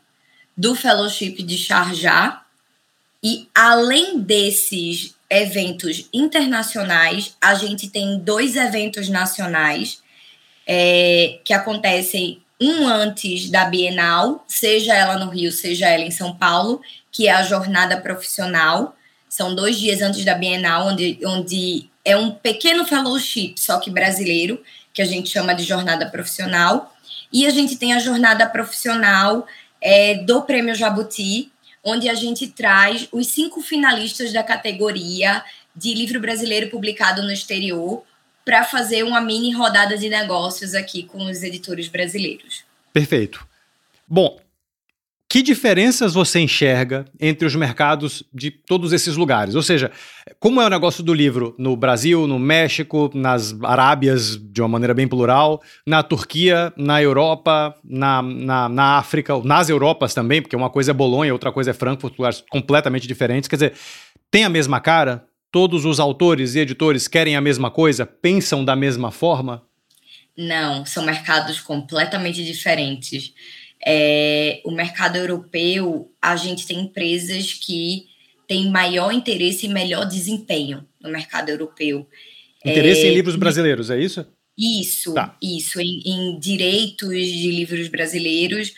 do 0.58 0.76
Fellowship 0.76 1.44
de 1.44 1.58
Sharjah. 1.58 2.42
E 3.24 3.48
além 3.54 4.20
desses 4.20 5.16
eventos 5.30 6.10
internacionais, 6.14 7.36
a 7.40 7.56
gente 7.56 7.90
tem 7.90 8.20
dois 8.20 8.56
eventos 8.56 9.08
nacionais 9.10 10.02
é, 10.68 11.40
que 11.44 11.54
acontecem 11.54 12.42
um 12.60 12.88
antes 12.88 13.50
da 13.50 13.66
Bienal, 13.66 14.46
seja 14.48 14.94
ela 14.94 15.18
no 15.18 15.32
Rio, 15.32 15.52
seja 15.52 15.88
ela 15.88 16.04
em 16.04 16.12
São 16.12 16.36
Paulo, 16.36 16.80
que 17.12 17.28
é 17.28 17.32
a 17.32 17.44
jornada 17.44 18.00
profissional. 18.00 18.96
São 19.28 19.56
dois 19.56 19.80
dias 19.80 20.02
antes 20.02 20.24
da 20.24 20.36
Bienal, 20.36 20.88
onde, 20.88 21.18
onde 21.26 21.90
é 22.06 22.16
um 22.16 22.32
pequeno 22.32 22.86
fellowship, 22.86 23.56
só 23.58 23.80
que 23.80 23.90
brasileiro, 23.90 24.62
que 24.94 25.02
a 25.02 25.06
gente 25.06 25.30
chama 25.30 25.56
de 25.56 25.64
jornada 25.64 26.06
profissional. 26.06 26.94
E 27.34 27.48
a 27.48 27.50
gente 27.50 27.78
tem 27.78 27.94
a 27.94 28.00
jornada 28.00 28.46
profissional 28.46 29.48
é, 29.82 30.16
do 30.16 30.44
Prêmio 30.44 30.76
Jabuti, 30.76 31.52
onde 31.84 32.08
a 32.08 32.14
gente 32.14 32.48
traz 32.48 33.08
os 33.12 33.28
cinco 33.28 33.62
finalistas 33.62 34.32
da 34.32 34.44
categoria 34.44 35.44
de 35.76 35.94
livro 35.94 36.20
brasileiro 36.20 36.70
publicado 36.70 37.24
no 37.24 37.32
exterior 37.32 38.04
para 38.46 38.64
fazer 38.64 39.04
uma 39.04 39.22
mini 39.22 39.52
rodada 39.52 39.98
de 39.98 40.10
negócios 40.10 40.74
aqui 40.74 41.04
com 41.04 41.26
os 41.26 41.44
editores 41.44 41.88
brasileiros. 41.88 42.64
Perfeito. 42.94 43.48
Bom, 44.08 44.40
que 45.32 45.42
diferenças 45.42 46.14
você 46.14 46.42
enxerga 46.42 47.06
entre 47.18 47.48
os 47.48 47.56
mercados 47.56 48.22
de 48.34 48.52
todos 48.52 48.92
esses 48.92 49.16
lugares? 49.16 49.56
Ou 49.56 49.64
seja, 49.64 49.90
como 50.42 50.62
é 50.62 50.66
o 50.66 50.70
negócio 50.70 51.02
do 51.02 51.14
livro 51.14 51.56
no 51.58 51.74
Brasil, 51.74 52.28
no 52.28 52.38
México, 52.38 53.10
nas 53.14 53.56
Arábias, 53.64 54.36
de 54.38 54.62
uma 54.62 54.68
maneira 54.68 54.94
bem 54.94 55.08
plural, 55.08 55.62
na 55.88 56.04
Turquia, 56.04 56.74
na 56.76 57.02
Europa, 57.02 57.74
na, 57.82 58.22
na, 58.22 58.68
na 58.68 58.98
África, 58.98 59.42
nas 59.42 59.70
Europas 59.70 60.14
também, 60.14 60.42
porque 60.42 60.54
uma 60.54 60.70
coisa 60.70 60.92
é 60.92 60.94
Bolonha, 60.94 61.32
outra 61.32 61.50
coisa 61.50 61.72
é 61.72 61.74
Frankfurt, 61.74 62.14
lugares 62.18 62.44
completamente 62.52 63.08
diferentes. 63.08 63.48
Quer 63.48 63.56
dizer, 63.56 63.74
tem 64.30 64.44
a 64.44 64.50
mesma 64.50 64.82
cara? 64.82 65.24
Todos 65.50 65.86
os 65.86 66.02
autores 66.02 66.56
e 66.56 66.60
editores 66.60 67.08
querem 67.08 67.38
a 67.38 67.42
mesma 67.42 67.72
coisa? 67.72 68.06
Pensam 68.06 68.66
da 68.66 68.76
mesma 68.76 69.12
forma? 69.12 69.64
Não, 70.38 70.86
são 70.86 71.06
mercados 71.06 71.62
completamente 71.62 72.44
diferentes. 72.44 73.34
É, 73.86 74.62
o 74.64 74.72
mercado 74.72 75.18
europeu, 75.18 76.12
a 76.22 76.36
gente 76.36 76.68
tem 76.68 76.82
empresas 76.82 77.54
que 77.54 78.08
têm 78.48 78.70
maior 78.70 79.12
interesse 79.12 79.66
e 79.66 79.70
melhor 79.70 80.06
desempenho 80.06 80.86
no 81.02 81.10
mercado 81.10 81.50
europeu. 81.50 82.08
Interesse 82.64 83.02
é, 83.02 83.10
em 83.10 83.14
livros 83.14 83.36
brasileiros, 83.36 83.90
é 83.90 84.00
isso? 84.00 84.26
Isso, 84.58 85.14
tá. 85.14 85.36
isso, 85.42 85.80
em, 85.80 86.02
em 86.06 86.40
direitos 86.40 87.10
de 87.10 87.52
livros 87.52 87.88
brasileiros 87.88 88.74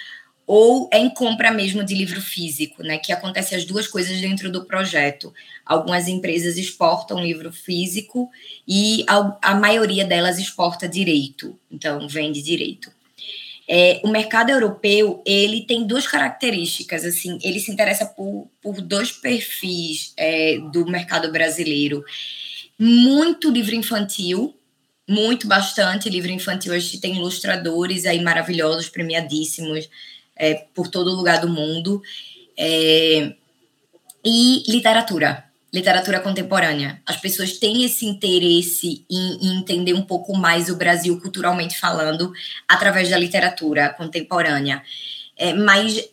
ou 0.45 0.89
em 0.93 1.09
compra 1.09 1.51
mesmo 1.51 1.83
de 1.83 1.95
livro 1.95 2.21
físico, 2.21 2.83
né? 2.83 2.97
Que 2.97 3.11
acontece 3.11 3.55
as 3.55 3.65
duas 3.65 3.87
coisas 3.87 4.19
dentro 4.19 4.51
do 4.51 4.65
projeto. 4.65 5.33
Algumas 5.65 6.07
empresas 6.07 6.57
exportam 6.57 7.23
livro 7.23 7.51
físico 7.51 8.29
e 8.67 9.05
a, 9.07 9.37
a 9.41 9.55
maioria 9.55 10.05
delas 10.05 10.37
exporta 10.37 10.87
direito, 10.87 11.57
então 11.71 12.07
vende 12.07 12.41
direito. 12.41 12.91
É, 13.67 14.01
o 14.03 14.09
mercado 14.09 14.49
europeu 14.49 15.23
ele 15.25 15.61
tem 15.61 15.87
duas 15.87 16.05
características 16.05 17.05
assim 17.05 17.39
ele 17.41 17.61
se 17.61 17.71
interessa 17.71 18.05
por, 18.05 18.49
por 18.61 18.81
dois 18.81 19.09
perfis 19.09 20.13
é, 20.17 20.57
do 20.73 20.85
mercado 20.85 21.31
brasileiro 21.31 22.03
muito 22.77 23.49
livro 23.49 23.75
infantil, 23.75 24.55
muito, 25.07 25.47
bastante 25.47 26.09
livro 26.09 26.31
infantil. 26.31 26.73
A 26.73 26.79
gente 26.79 26.99
tem 26.99 27.15
ilustradores 27.15 28.05
aí 28.05 28.21
maravilhosos, 28.21 28.89
premiadíssimos 28.89 29.89
é, 30.35 30.65
por 30.73 30.87
todo 30.87 31.15
lugar 31.15 31.39
do 31.39 31.47
mundo. 31.47 32.01
É, 32.57 33.33
e 34.25 34.63
literatura, 34.67 35.45
literatura 35.73 36.19
contemporânea. 36.19 37.01
As 37.03 37.17
pessoas 37.17 37.57
têm 37.57 37.83
esse 37.83 38.05
interesse 38.05 39.03
em, 39.09 39.37
em, 39.41 39.57
entender 39.57 39.93
um 39.93 40.03
pouco 40.03 40.37
mais 40.37 40.69
o 40.69 40.75
Brasil 40.75 41.19
culturalmente 41.19 41.79
falando 41.79 42.31
através 42.67 43.09
da 43.09 43.17
literatura 43.17 43.89
contemporânea. 43.89 44.83
É, 45.35 45.51
mas 45.53 46.07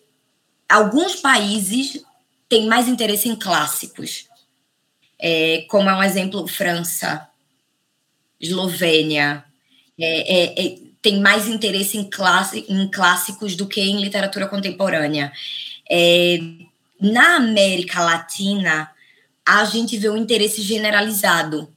alguns 0.66 1.16
países 1.16 2.02
têm 2.48 2.66
mais 2.66 2.88
interesse 2.88 3.28
em 3.28 3.36
clássicos, 3.36 4.24
é, 5.18 5.66
como 5.68 5.90
é 5.90 5.94
um 5.94 6.02
exemplo 6.02 6.48
França, 6.48 7.28
Eslovênia. 8.40 9.44
É, 9.98 10.38
é, 10.38 10.66
é, 10.66 10.78
tem 11.02 11.20
mais 11.20 11.46
interesse 11.46 11.98
em, 11.98 12.08
classe, 12.08 12.64
em 12.66 12.88
clássicos 12.88 13.54
do 13.54 13.66
que 13.66 13.82
em 13.82 14.00
literatura 14.00 14.48
contemporânea. 14.48 15.30
É, 15.90 16.38
na 16.98 17.36
América 17.36 18.02
Latina, 18.02 18.90
a 19.50 19.64
gente 19.64 19.96
vê 19.96 20.08
um 20.08 20.16
interesse 20.16 20.62
generalizado. 20.62 21.68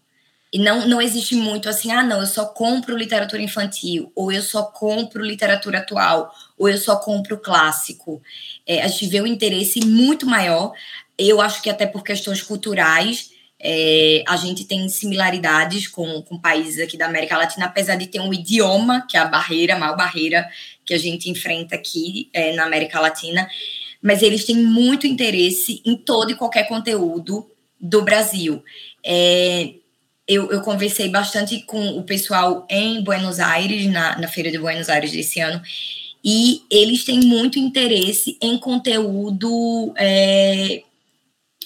E 0.53 0.59
não, 0.59 0.87
não 0.87 1.01
existe 1.01 1.35
muito 1.35 1.67
assim, 1.67 1.91
ah, 1.91 2.03
não, 2.03 2.19
eu 2.19 2.27
só 2.27 2.45
compro 2.45 2.95
literatura 2.95 3.41
infantil, 3.41 4.11
ou 4.15 4.31
eu 4.31 4.43
só 4.43 4.61
compro 4.61 5.25
literatura 5.25 5.79
atual, 5.79 6.31
ou 6.55 6.69
eu 6.69 6.77
só 6.77 6.95
compro 6.97 7.39
clássico. 7.39 8.21
É, 8.67 8.83
a 8.83 8.87
gente 8.87 9.07
vê 9.07 9.19
um 9.19 9.25
interesse 9.25 9.83
muito 9.83 10.27
maior, 10.27 10.71
eu 11.17 11.41
acho 11.41 11.63
que 11.63 11.69
até 11.71 11.87
por 11.87 12.03
questões 12.03 12.43
culturais, 12.43 13.31
é, 13.59 14.23
a 14.27 14.35
gente 14.35 14.65
tem 14.65 14.87
similaridades 14.89 15.87
com, 15.87 16.21
com 16.21 16.37
países 16.37 16.79
aqui 16.79 16.95
da 16.95 17.07
América 17.07 17.35
Latina, 17.35 17.65
apesar 17.65 17.95
de 17.95 18.05
ter 18.05 18.19
um 18.19 18.31
idioma, 18.31 19.07
que 19.09 19.17
é 19.17 19.19
a 19.19 19.25
barreira, 19.25 19.73
a 19.73 19.79
maior 19.79 19.97
barreira 19.97 20.47
que 20.85 20.93
a 20.93 20.99
gente 20.99 21.27
enfrenta 21.27 21.73
aqui 21.73 22.29
é, 22.31 22.53
na 22.53 22.65
América 22.65 22.99
Latina, 22.99 23.49
mas 23.99 24.21
eles 24.21 24.45
têm 24.45 24.57
muito 24.57 25.07
interesse 25.07 25.81
em 25.83 25.95
todo 25.95 26.31
e 26.31 26.35
qualquer 26.35 26.67
conteúdo 26.67 27.49
do 27.83 28.01
Brasil. 28.01 28.63
É, 29.05 29.73
eu, 30.25 30.49
eu, 30.49 30.61
conversei 30.61 31.09
bastante 31.09 31.61
com 31.63 31.97
o 31.97 32.03
pessoal 32.03 32.65
em 32.69 33.03
Buenos 33.03 33.41
Aires, 33.41 33.85
na, 33.87 34.17
na 34.17 34.27
Feira 34.29 34.49
de 34.49 34.57
Buenos 34.57 34.87
Aires 34.87 35.11
desse 35.11 35.41
ano, 35.41 35.61
e 36.23 36.61
eles 36.71 37.03
têm 37.03 37.19
muito 37.19 37.59
interesse 37.59 38.37
em 38.41 38.57
conteúdo 38.57 39.93
é, 39.97 40.81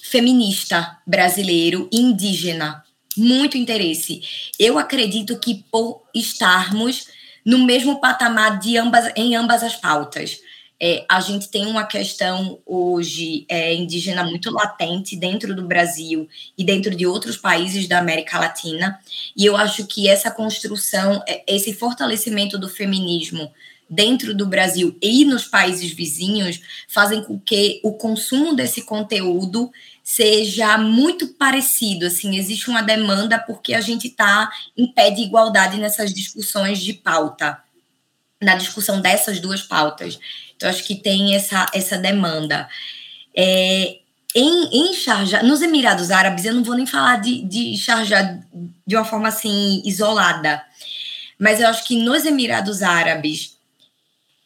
feminista 0.01 0.97
brasileiro, 1.06 1.88
indígena. 1.93 2.84
Muito 3.15 3.58
interesse. 3.58 4.21
Eu 4.58 4.80
acredito 4.80 5.39
que 5.39 5.63
por 5.71 6.01
estarmos 6.13 7.08
no 7.45 7.60
mesmo 7.60 8.01
patamar 8.01 8.60
de 8.60 8.77
ambas, 8.77 9.12
em 9.15 9.36
ambas 9.36 9.63
as 9.63 9.75
pautas. 9.75 10.39
É, 10.79 11.05
a 11.09 11.19
gente 11.19 11.49
tem 11.49 11.65
uma 11.65 11.85
questão 11.85 12.59
hoje 12.65 13.45
é, 13.49 13.73
indígena 13.73 14.23
muito 14.23 14.51
latente 14.51 15.15
dentro 15.15 15.55
do 15.55 15.63
Brasil 15.63 16.29
e 16.55 16.63
dentro 16.63 16.95
de 16.95 17.07
outros 17.07 17.35
países 17.35 17.87
da 17.87 17.97
América 17.97 18.39
Latina, 18.39 18.99
e 19.35 19.45
eu 19.45 19.57
acho 19.57 19.87
que 19.87 20.07
essa 20.07 20.29
construção, 20.29 21.23
é, 21.27 21.43
esse 21.47 21.73
fortalecimento 21.73 22.59
do 22.59 22.69
feminismo 22.69 23.51
dentro 23.89 24.35
do 24.35 24.45
Brasil 24.45 24.95
e 25.01 25.25
nos 25.25 25.45
países 25.45 25.91
vizinhos 25.91 26.59
fazem 26.87 27.23
com 27.23 27.39
que 27.39 27.79
o 27.83 27.93
consumo 27.93 28.53
desse 28.53 28.83
conteúdo 28.83 29.71
seja 30.03 30.77
muito 30.77 31.27
parecido, 31.29 32.05
assim, 32.05 32.37
existe 32.37 32.69
uma 32.69 32.81
demanda 32.81 33.39
porque 33.39 33.73
a 33.73 33.81
gente 33.81 34.07
está 34.07 34.49
em 34.77 34.87
pé 34.87 35.09
de 35.09 35.21
igualdade 35.21 35.77
nessas 35.77 36.13
discussões 36.13 36.79
de 36.79 36.93
pauta, 36.93 37.61
na 38.41 38.55
discussão 38.55 39.01
dessas 39.01 39.39
duas 39.39 39.61
pautas. 39.61 40.19
Então, 40.57 40.69
acho 40.69 40.83
que 40.83 40.95
tem 40.95 41.35
essa, 41.35 41.67
essa 41.73 41.97
demanda. 41.97 42.67
É, 43.35 43.99
em, 44.35 44.89
em 44.89 44.93
Sharjah, 44.93 45.43
nos 45.43 45.61
Emirados 45.61 46.11
Árabes, 46.11 46.43
eu 46.43 46.53
não 46.53 46.63
vou 46.63 46.75
nem 46.75 46.85
falar 46.85 47.21
de, 47.21 47.43
de 47.43 47.77
Sharjah 47.77 48.39
de 48.85 48.95
uma 48.95 49.05
forma 49.05 49.29
assim 49.29 49.81
isolada, 49.85 50.63
mas 51.39 51.61
eu 51.61 51.67
acho 51.67 51.85
que 51.85 51.95
nos 52.01 52.25
Emirados 52.25 52.81
Árabes 52.81 53.57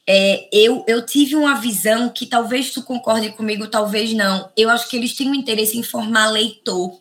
é, 0.05 0.49
eu, 0.51 0.83
eu 0.87 1.05
tive 1.05 1.35
uma 1.35 1.55
visão 1.55 2.09
que 2.09 2.25
talvez 2.25 2.71
tu 2.71 2.83
concorde 2.83 3.29
comigo, 3.29 3.67
talvez 3.67 4.13
não. 4.13 4.49
Eu 4.57 4.69
acho 4.69 4.89
que 4.89 4.97
eles 4.97 5.15
têm 5.15 5.29
um 5.29 5.35
interesse 5.35 5.77
em 5.77 5.83
formar 5.83 6.29
leitor. 6.29 6.99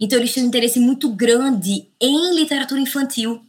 Então, 0.00 0.18
eles 0.18 0.32
têm 0.32 0.44
um 0.44 0.46
interesse 0.46 0.78
muito 0.78 1.10
grande 1.10 1.86
em 2.00 2.34
literatura 2.34 2.80
infantil. 2.80 3.44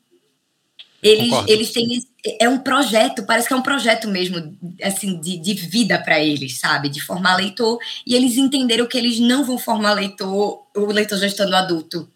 Eles, 1.01 1.33
eles 1.47 1.71
têm. 1.71 2.03
É 2.39 2.49
um 2.49 2.59
projeto, 2.59 3.23
parece 3.25 3.47
que 3.47 3.53
é 3.53 3.57
um 3.57 3.62
projeto 3.62 4.07
mesmo, 4.07 4.57
assim, 4.83 5.19
de, 5.19 5.38
de 5.38 5.53
vida 5.53 5.97
para 5.97 6.19
eles, 6.19 6.59
sabe? 6.59 6.89
De 6.89 6.99
formar 7.01 7.38
leitor. 7.38 7.79
E 8.05 8.15
eles 8.15 8.38
entenderam 8.38 8.85
que 8.85 8.97
eles 8.97 9.19
não 9.19 9.43
vão 9.43 9.57
formar 9.57 9.93
leitor, 9.93 10.65
o 10.75 10.85
leitor 10.88 11.17
já 11.17 11.27
estando 11.27 11.55
adulto. 11.55 12.09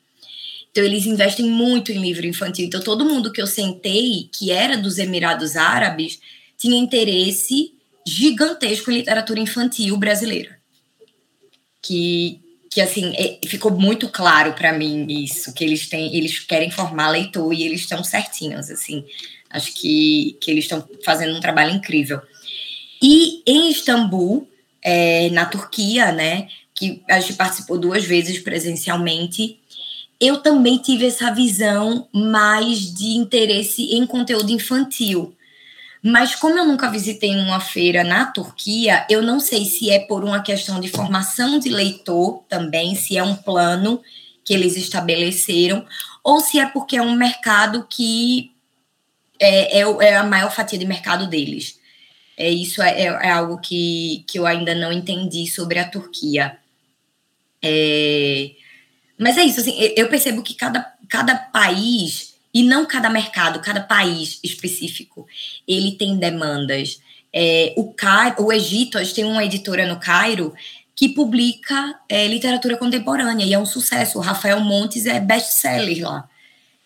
Então, 0.72 0.84
eles 0.84 1.06
investem 1.06 1.46
muito 1.46 1.92
em 1.92 2.02
livro 2.02 2.26
infantil. 2.26 2.66
Então, 2.66 2.82
todo 2.82 3.06
mundo 3.06 3.32
que 3.32 3.42
eu 3.42 3.48
sentei, 3.48 4.30
que 4.34 4.52
era 4.52 4.76
dos 4.76 4.98
Emirados 4.98 5.56
Árabes, 5.56 6.20
tinha 6.58 6.78
interesse 6.78 7.74
gigantesco 8.06 8.92
em 8.92 8.96
literatura 8.96 9.40
infantil 9.40 9.96
brasileira. 9.98 10.60
Que, 11.82 12.42
que 12.74 12.82
assim, 12.82 13.14
é, 13.16 13.38
ficou 13.48 13.72
muito 13.72 14.10
claro 14.10 14.54
para 14.54 14.74
mim 14.74 15.06
isso, 15.08 15.54
que 15.54 15.64
eles 15.64 15.88
têm, 15.88 16.16
eles 16.16 16.40
querem 16.40 16.72
formar 16.72 17.10
leitor 17.10 17.54
e 17.54 17.64
eles 17.64 17.82
estão 17.82 18.04
certinhos, 18.04 18.72
assim. 18.72 19.06
Acho 19.48 19.72
que, 19.74 20.36
que 20.42 20.50
eles 20.50 20.66
estão 20.66 20.84
fazendo 21.06 21.38
um 21.38 21.40
trabalho 21.40 21.72
incrível. 21.72 22.20
E 23.00 23.44
em 23.46 23.70
Istambul, 23.70 24.48
é, 24.82 25.30
na 25.30 25.46
Turquia, 25.46 26.12
né, 26.12 26.48
que 26.74 27.04
a 27.08 27.20
gente 27.20 27.34
participou 27.34 27.78
duas 27.78 28.04
vezes 28.04 28.40
presencialmente, 28.40 29.60
eu 30.20 30.38
também 30.38 30.80
tive 30.80 31.06
essa 31.06 31.32
visão 31.32 32.08
mais 32.12 32.92
de 32.92 33.10
interesse 33.10 33.94
em 33.94 34.08
conteúdo 34.08 34.52
infantil. 34.52 35.36
Mas 36.06 36.36
como 36.36 36.60
eu 36.60 36.66
nunca 36.66 36.92
visitei 36.92 37.34
uma 37.34 37.62
feira 37.62 38.04
na 38.04 38.26
Turquia, 38.26 39.08
eu 39.10 39.22
não 39.22 39.40
sei 39.40 39.64
se 39.64 39.90
é 39.90 40.00
por 40.00 40.22
uma 40.22 40.44
questão 40.44 40.82
de 40.82 40.90
formação 40.90 41.58
de 41.58 41.70
leitor 41.70 42.44
também, 42.50 42.94
se 42.94 43.18
é 43.18 43.24
um 43.24 43.38
plano 43.38 44.02
que 44.44 44.54
eles 44.54 44.76
estabeleceram, 44.76 45.86
ou 46.22 46.42
se 46.42 46.60
é 46.60 46.66
porque 46.66 46.98
é 46.98 47.02
um 47.02 47.16
mercado 47.16 47.88
que 47.90 48.52
é, 49.40 49.80
é, 49.80 49.82
é 49.82 50.18
a 50.18 50.26
maior 50.26 50.52
fatia 50.52 50.78
de 50.78 50.86
mercado 50.86 51.26
deles. 51.26 51.80
É, 52.36 52.50
isso 52.50 52.82
é, 52.82 53.04
é, 53.04 53.06
é, 53.06 53.32
algo 53.32 53.60
que, 53.60 54.26
que 54.28 54.38
eu 54.38 54.46
ainda 54.46 54.76
não 54.76 54.92
entendi 54.92 55.48
sobre 55.48 55.80
a 55.80 55.88
Turquia. 55.88 56.58
É, 57.62 58.52
mas 59.18 59.38
é 59.38 59.44
isso, 59.44 59.62
assim, 59.62 59.74
eu 59.96 60.10
percebo 60.10 60.44
que 60.44 60.54
cada, 60.54 60.94
cada 61.08 61.36
país 61.36 62.33
e 62.54 62.64
não 62.64 62.86
cada 62.86 63.10
mercado, 63.10 63.60
cada 63.60 63.82
país 63.82 64.40
específico, 64.44 65.26
ele 65.68 65.94
tem 65.94 66.18
demandas. 66.18 67.02
É, 67.34 67.74
o, 67.76 67.92
Cairo, 67.92 68.46
o 68.46 68.54
Egito, 68.54 68.98
a 68.98 69.04
gente 69.04 69.16
tem 69.16 69.26
uma 69.26 69.44
editora 69.44 69.88
no 69.88 70.00
Cairo 70.00 70.54
que 70.96 71.10
publica 71.10 72.00
é, 72.08 72.28
literatura 72.28 72.78
contemporânea 72.78 73.44
e 73.44 73.54
é 73.54 73.60
um 73.60 73.66
sucesso. 73.66 74.20
O 74.20 74.22
Rafael 74.22 74.60
Montes 74.60 75.08
é 75.08 75.20
best-seller 75.20 76.08
lá. 76.08 76.30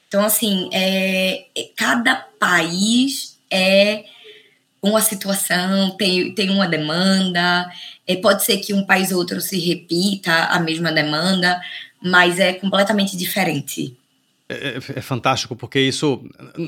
Então, 0.08 0.23
assim, 0.23 0.69
é, 0.71 1.45
é, 1.56 1.69
cada 1.75 2.15
país 2.15 3.38
é 3.51 4.06
uma 4.82 5.01
situação, 5.01 5.97
tem, 5.97 6.34
tem 6.34 6.49
uma 6.49 6.67
demanda. 6.67 7.69
É, 8.08 8.15
pode 8.15 8.45
ser 8.45 8.58
que 8.60 8.73
um 8.73 8.86
país 8.86 9.12
ou 9.12 9.17
outro 9.17 9.41
se 9.41 9.60
repita 9.60 10.45
a 10.45 10.60
mesma 10.60 10.93
demanda, 10.93 11.60
mas 12.01 12.39
é 12.39 12.53
completamente 12.53 13.17
diferente. 13.17 13.97
É, 14.49 14.53
é, 14.53 14.77
é, 14.77 15.01
fantástico, 15.01 15.57
porque 15.57 15.77
isso 15.77 16.23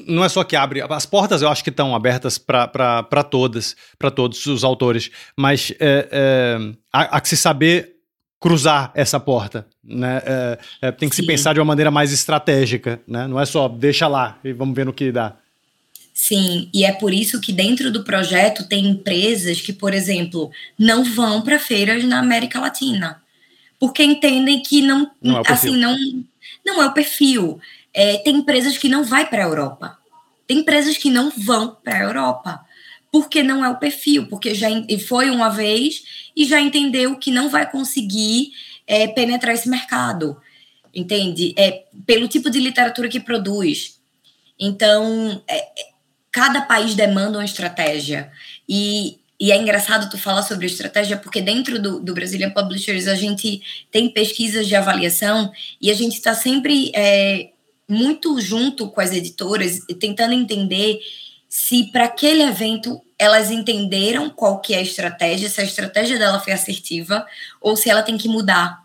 não 0.05 0.23
é 0.23 0.27
só 0.27 0.43
que 0.43 0.55
abre. 0.55 0.81
As 0.81 1.05
portas 1.05 1.41
eu 1.41 1.47
acho 1.47 1.63
que 1.63 1.69
estão 1.69 1.95
abertas 1.95 2.37
para 2.37 3.23
todas, 3.23 3.75
para 3.97 4.11
todos 4.11 4.45
os 4.47 4.65
autores, 4.65 5.09
mas 5.35 5.71
é, 5.79 6.07
é, 6.11 6.57
há, 6.91 7.17
há, 7.17 7.21
que 7.21 7.29
se 7.29 7.37
saber 7.37 7.95
cruzar 8.37 8.91
essa 8.93 9.17
porta. 9.17 9.65
Né? 9.81 10.21
É, 10.25 10.59
é, 10.81 10.91
tem 10.91 11.07
que 11.07 11.15
Sim. 11.15 11.21
se 11.21 11.27
pensar 11.27 11.53
de 11.53 11.59
uma 11.61 11.65
maneira 11.65 11.89
mais 11.89 12.11
estratégica, 12.11 12.99
né? 13.07 13.27
não 13.27 13.39
é 13.39 13.45
só 13.45 13.69
deixa 13.69 14.09
lá 14.09 14.37
e 14.43 14.51
vamos 14.51 14.75
ver 14.75 14.85
no 14.85 14.93
que 14.93 15.09
dá. 15.09 15.37
Sim, 16.13 16.69
e 16.73 16.83
é 16.83 16.91
por 16.91 17.13
isso 17.13 17.39
que 17.39 17.53
dentro 17.53 17.93
do 17.93 18.03
projeto 18.03 18.67
tem 18.67 18.89
empresas 18.89 19.61
que, 19.61 19.71
por 19.71 19.93
exemplo, 19.93 20.51
não 20.77 21.05
vão 21.05 21.41
para 21.41 21.57
feiras 21.57 22.03
na 22.03 22.19
América 22.19 22.59
Latina, 22.59 23.21
porque 23.79 24.03
entendem 24.03 24.61
que 24.61 24.81
não, 24.81 25.09
não 25.21 25.41
assim, 25.47 25.77
não 25.77 25.95
não 26.69 26.81
é 26.81 26.85
o 26.85 26.93
perfil. 26.93 27.59
É, 27.93 28.17
tem 28.17 28.37
empresas 28.37 28.77
que 28.77 28.87
não 28.87 29.03
vai 29.03 29.27
para 29.29 29.43
a 29.43 29.47
Europa. 29.47 29.97
Tem 30.47 30.59
empresas 30.59 30.97
que 30.97 31.09
não 31.09 31.31
vão 31.31 31.75
para 31.83 31.97
a 31.97 32.03
Europa. 32.03 32.65
Porque 33.11 33.41
não 33.41 33.65
é 33.65 33.69
o 33.69 33.77
perfil, 33.77 34.27
porque 34.27 34.53
já 34.53 34.67
foi 35.07 35.31
uma 35.31 35.49
vez 35.49 36.29
e 36.35 36.45
já 36.45 36.61
entendeu 36.61 37.15
que 37.17 37.31
não 37.31 37.49
vai 37.49 37.69
conseguir 37.69 38.51
é, 38.85 39.07
penetrar 39.07 39.53
esse 39.53 39.67
mercado. 39.67 40.39
entende? 40.93 41.53
É 41.57 41.85
pelo 42.05 42.27
tipo 42.27 42.49
de 42.49 42.59
literatura 42.59 43.09
que 43.09 43.19
produz. 43.19 43.99
Então, 44.59 45.41
é, 45.47 45.57
é 45.57 45.89
cada 46.31 46.61
país 46.61 46.95
demanda 46.95 47.37
uma 47.37 47.45
estratégia. 47.45 48.31
E, 48.67 49.18
e 49.39 49.51
é 49.51 49.57
engraçado 49.57 50.09
tu 50.09 50.17
falar 50.17 50.41
sobre 50.43 50.65
estratégia, 50.65 51.15
porque 51.15 51.41
dentro 51.41 51.81
do, 51.81 51.99
do 51.99 52.13
Brazilian 52.13 52.49
Publishers 52.49 53.07
a 53.07 53.15
gente 53.15 53.61
tem 53.89 54.09
pesquisas 54.09 54.67
de 54.67 54.75
avaliação 54.75 55.51
e 55.79 55.89
a 55.89 55.93
gente 55.93 56.15
está 56.15 56.33
sempre 56.33 56.91
é, 56.93 57.49
muito 57.87 58.39
junto 58.41 58.89
com 58.89 58.99
as 58.99 59.11
editoras, 59.11 59.79
tentando 59.99 60.33
entender 60.33 60.99
se 61.47 61.85
para 61.91 62.05
aquele 62.05 62.43
evento 62.43 63.01
elas 63.17 63.49
entenderam 63.49 64.29
qual 64.29 64.59
que 64.59 64.73
é 64.73 64.77
a 64.77 64.81
estratégia, 64.81 65.49
se 65.49 65.59
a 65.59 65.63
estratégia 65.63 66.17
dela 66.17 66.39
foi 66.39 66.53
assertiva 66.53 67.25
ou 67.61 67.75
se 67.75 67.89
ela 67.89 68.03
tem 68.03 68.17
que 68.17 68.27
mudar. 68.27 68.81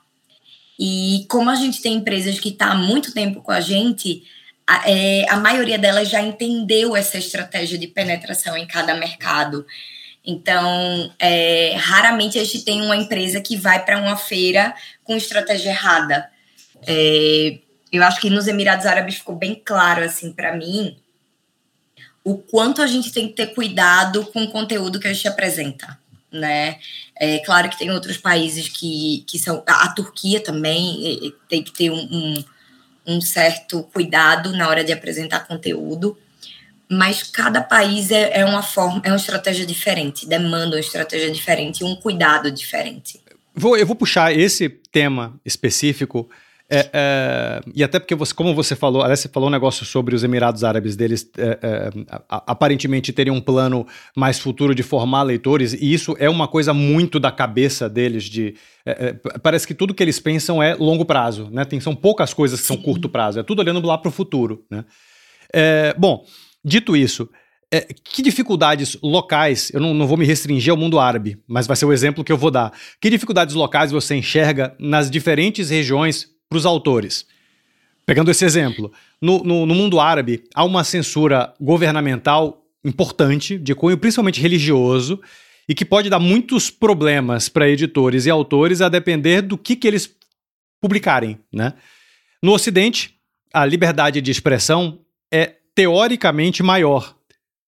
E 0.79 1.25
como 1.29 1.51
a 1.51 1.55
gente 1.55 1.81
tem 1.81 1.95
empresas 1.95 2.41
que 2.41 2.49
estão 2.49 2.69
tá 2.69 2.75
há 2.75 2.77
muito 2.77 3.13
tempo 3.13 3.43
com 3.43 3.53
a 3.53 3.61
gente, 3.61 4.25
a, 4.67 4.91
é, 4.91 5.29
a 5.29 5.37
maioria 5.37 5.79
delas 5.79 6.09
já 6.09 6.21
entendeu 6.21 6.97
essa 6.97 7.19
estratégia 7.19 7.79
de 7.79 7.87
penetração 7.87 8.57
em 8.57 8.67
cada 8.67 8.95
mercado. 8.95 9.65
Então, 10.27 11.13
é, 11.19 11.77
raramente 11.77 12.39
a 12.39 12.45
gente 12.45 12.65
tem 12.65 12.81
uma 12.81 12.97
empresa 12.97 13.41
que 13.41 13.57
vai 13.57 13.85
para 13.85 13.99
uma 13.99 14.17
feira 14.17 14.75
com 15.03 15.17
estratégia 15.17 15.71
errada. 15.71 16.31
É, 16.87 17.59
eu 17.93 18.03
acho 18.03 18.21
que 18.21 18.31
nos 18.31 18.49
Emirados 18.49 18.87
Árabes 18.87 19.17
ficou 19.17 19.37
bem 19.37 19.61
claro, 19.63 20.03
assim, 20.03 20.33
para 20.33 20.57
mim, 20.57 20.97
o 22.25 22.39
quanto 22.39 22.81
a 22.81 22.87
gente 22.87 23.13
tem 23.13 23.29
que 23.29 23.35
ter 23.35 23.49
cuidado 23.49 24.25
com 24.27 24.43
o 24.43 24.51
conteúdo 24.51 24.99
que 24.99 25.07
a 25.07 25.13
gente 25.13 25.29
apresenta, 25.29 25.99
né? 26.33 26.79
É 27.15 27.39
claro 27.41 27.69
que 27.69 27.79
tem 27.79 27.91
outros 27.91 28.17
países 28.17 28.69
que, 28.69 29.25
que 29.29 29.39
são... 29.39 29.63
A, 29.67 29.89
Turquia 29.91 30.41
também 30.41 31.33
tem 31.49 31.63
que 31.63 31.73
ter 31.73 31.91
um, 31.91 31.97
um, 31.97 32.45
um, 33.07 33.21
certo 33.21 33.83
cuidado 33.93 34.53
na 34.57 34.69
hora 34.69 34.83
de 34.83 34.93
apresentar 34.93 35.47
conteúdo, 35.47 36.19
mas 36.91 37.23
cada 37.23 37.61
país 37.63 38.11
é, 38.11 38.41
é 38.41 38.45
uma 38.45 38.63
forma, 38.63 39.01
é 39.05 39.09
uma 39.09 39.17
estratégia 39.17 39.67
diferente, 39.67 40.27
demanda 40.27 40.77
uma 40.77 40.81
estratégia 40.81 41.31
diferente, 41.31 41.85
um 41.85 41.97
cuidado 41.97 42.51
diferente. 42.51 43.21
Vou, 43.55 43.77
eu 43.77 43.87
vou 43.87 43.97
puxar 43.97 44.37
esse 44.37 44.69
tema 44.69 45.39
específico 45.45 46.29
é, 46.71 46.91
é, 46.95 47.61
e 47.75 47.85
até 47.85 47.99
porque, 47.99 48.15
você, 48.15 48.33
como 48.33 48.55
você 48.55 48.75
falou, 48.75 49.03
aliás, 49.03 49.21
você 49.21 49.29
falou 49.29 49.49
um 49.49 49.53
negócio 49.53 49.85
sobre 49.85 50.15
os 50.15 50.25
Emirados 50.25 50.65
Árabes 50.65 50.97
deles 50.97 51.31
é, 51.37 51.59
é 51.63 51.91
aparentemente 52.29 53.13
terem 53.13 53.33
um 53.33 53.41
plano 53.41 53.87
mais 54.17 54.39
futuro 54.39 54.75
de 54.75 54.83
formar 54.83 55.25
leitores, 55.25 55.75
e 55.75 55.93
isso 55.93 56.17
é 56.19 56.29
uma 56.29 56.49
coisa 56.49 56.73
muito 56.73 57.21
da 57.21 57.31
cabeça 57.31 57.89
deles. 57.89 58.25
de 58.25 58.55
é, 58.85 59.09
é, 59.09 59.39
Parece 59.39 59.67
que 59.67 59.75
tudo 59.75 59.93
que 59.93 60.03
eles 60.03 60.19
pensam 60.19 60.63
é 60.63 60.75
longo 60.75 61.05
prazo, 61.05 61.49
né? 61.53 61.65
Tem, 61.67 61.79
são 61.81 61.95
poucas 61.95 62.33
coisas 62.33 62.61
que 62.61 62.67
Sim. 62.67 62.75
são 62.75 62.83
curto 62.83 63.11
prazo, 63.11 63.41
é 63.41 63.43
tudo 63.43 63.61
olhando 63.61 63.87
lá 63.87 63.99
para 63.99 64.09
o 64.09 64.13
futuro. 64.13 64.65
Né? 64.71 64.85
bom, 65.97 66.25
dito 66.65 66.97
isso. 66.97 67.29
que 68.05 68.23
dificuldades 68.23 68.97
locais, 69.03 69.71
eu 69.75 69.81
não, 69.81 69.93
não, 69.93 70.07
vou 70.07 70.17
me 70.17 70.25
restringir 70.25 70.71
ao 70.71 70.77
mundo 70.77 70.99
árabe, 70.99 71.39
mas 71.47 71.67
vai 71.67 71.77
ser 71.77 71.85
o 71.85 71.93
exemplo 71.93 72.23
que 72.23 72.33
eu 72.33 72.39
vou 72.39 72.51
dar. 72.51 72.73
Que 73.01 73.11
dificuldades 73.11 73.55
locais 73.55 73.91
você 73.91 74.15
enxerga 74.15 74.75
nas 74.79 75.11
diferentes 75.11 75.71
regiões 75.71 76.29
para 76.49 76.59
os 76.59 76.67
autores. 76.67 77.27
Pegando 78.07 78.31
esse 78.31 78.45
exemplo, 78.45 78.93
no, 79.21 79.43
no, 79.43 79.67
no, 79.67 79.75
mundo 79.75 79.99
árabe 79.99 80.45
há 80.55 80.63
uma 80.63 80.85
censura 80.85 81.55
governamental 81.59 82.63
importante, 82.85 83.59
de 83.59 83.75
cunho 83.75 83.97
principalmente 83.97 84.41
religioso, 84.41 85.21
e 85.69 85.75
que 85.75 85.85
pode 85.85 86.11
dar 86.11 86.19
muitos 86.19 86.71
problemas 86.71 87.49
para 87.49 87.69
editores 87.69 88.27
e 88.27 88.31
autores 88.31 88.83
a 88.83 88.91
depender 88.91 89.41
do 89.41 89.57
que, 89.57 89.75
que 89.75 89.89
eles 89.89 90.15
publicarem. 90.81 91.39
Né? 91.51 91.73
No 92.43 92.53
Ocidente, 92.53 93.15
a 93.53 93.65
liberdade 93.65 94.21
de 94.21 94.31
expressão 94.31 95.01
é 95.33 95.55
teoricamente 95.75 96.63
maior. 96.63 97.15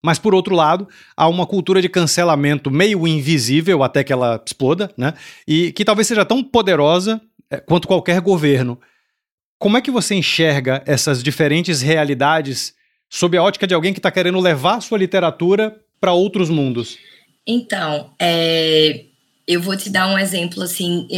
Mas, 0.04 0.18
por 0.18 0.34
outro 0.34 0.54
lado, 0.54 0.88
há 1.16 1.28
uma 1.28 1.46
cultura 1.46 1.82
de 1.82 1.88
cancelamento 1.88 2.70
meio 2.70 3.06
invisível 3.08 3.82
até 3.82 4.04
que 4.04 4.12
ela 4.12 4.40
exploda, 4.44 4.92
né? 4.96 5.14
E 5.46 5.72
que 5.72 5.84
talvez 5.84 6.06
seja 6.06 6.24
tão 6.24 6.44
poderosa 6.44 7.20
é, 7.50 7.56
quanto 7.56 7.88
qualquer 7.88 8.20
governo. 8.20 8.78
Como 9.58 9.76
é 9.76 9.80
que 9.80 9.90
você 9.90 10.14
enxerga 10.14 10.82
essas 10.86 11.22
diferentes 11.22 11.80
realidades 11.80 12.74
sob 13.08 13.36
a 13.36 13.42
ótica 13.42 13.66
de 13.66 13.74
alguém 13.74 13.92
que 13.92 13.98
está 13.98 14.10
querendo 14.10 14.38
levar 14.38 14.80
sua 14.80 14.98
literatura 14.98 15.76
para 16.00 16.12
outros 16.12 16.50
mundos? 16.50 16.98
Então, 17.46 18.10
é, 18.20 19.06
eu 19.46 19.60
vou 19.60 19.76
te 19.76 19.88
dar 19.88 20.08
um 20.08 20.18
exemplo 20.18 20.62
assim, 20.62 21.08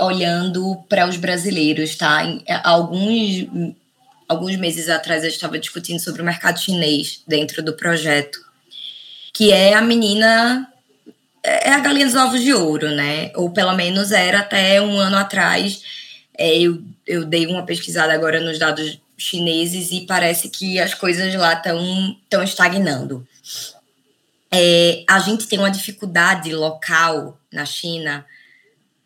olhando 0.00 0.76
para 0.88 1.08
os 1.08 1.16
brasileiros, 1.16 1.96
tá? 1.96 2.22
É, 2.46 2.60
alguns, 2.64 3.46
alguns 4.28 4.56
meses 4.56 4.88
atrás 4.88 5.22
eu 5.22 5.30
estava 5.30 5.58
discutindo 5.58 6.00
sobre 6.00 6.22
o 6.22 6.24
mercado 6.24 6.60
chinês 6.60 7.22
dentro 7.26 7.62
do 7.62 7.74
projeto, 7.74 8.38
que 9.32 9.52
é 9.52 9.74
a 9.74 9.80
menina 9.80 10.68
é 11.46 11.70
a 11.70 11.78
galinha 11.78 12.06
dos 12.06 12.16
ovos 12.16 12.42
de 12.42 12.52
ouro, 12.52 12.90
né? 12.90 13.30
Ou 13.36 13.50
pelo 13.50 13.72
menos 13.74 14.10
era 14.10 14.40
até 14.40 14.82
um 14.82 14.98
ano 14.98 15.16
atrás. 15.16 15.80
É, 16.36 16.58
eu, 16.58 16.82
eu 17.06 17.24
dei 17.24 17.46
uma 17.46 17.64
pesquisada 17.64 18.12
agora 18.12 18.40
nos 18.40 18.58
dados 18.58 19.00
chineses 19.16 19.92
e 19.92 20.02
parece 20.06 20.50
que 20.50 20.78
as 20.80 20.92
coisas 20.92 21.32
lá 21.34 21.54
estão 21.54 22.42
estagnando. 22.42 23.26
É, 24.50 25.04
a 25.08 25.20
gente 25.20 25.46
tem 25.46 25.58
uma 25.58 25.70
dificuldade 25.70 26.52
local 26.52 27.38
na 27.52 27.64
China 27.64 28.26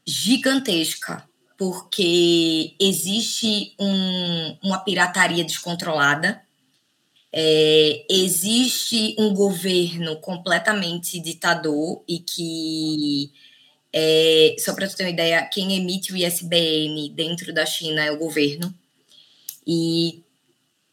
gigantesca, 0.07 1.23
porque 1.61 2.73
existe 2.81 3.75
um, 3.79 4.57
uma 4.63 4.79
pirataria 4.79 5.45
descontrolada 5.45 6.41
é, 7.31 8.07
existe 8.09 9.15
um 9.19 9.35
governo 9.35 10.17
completamente 10.17 11.21
ditador 11.21 12.03
e 12.09 12.21
que, 12.21 13.31
é, 13.93 14.57
só 14.59 14.73
para 14.73 14.89
tu 14.89 14.97
ter 14.97 15.05
uma 15.05 15.11
ideia, 15.11 15.45
quem 15.53 15.77
emite 15.77 16.15
o 16.15 16.17
ISBN 16.17 17.11
dentro 17.11 17.53
da 17.53 17.67
China 17.67 18.03
é 18.03 18.11
o 18.11 18.19
governo. 18.19 18.75
E 19.67 20.23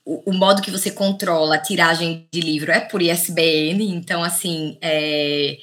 o, 0.04 0.32
o 0.32 0.34
modo 0.34 0.62
que 0.62 0.70
você 0.70 0.92
controla 0.92 1.56
a 1.56 1.62
tiragem 1.62 2.28
de 2.30 2.42
livro 2.42 2.74
é 2.74 2.82
por 2.82 3.02
ISBN. 3.02 3.90
Então, 3.90 4.22
assim, 4.22 4.78
é, 4.82 5.58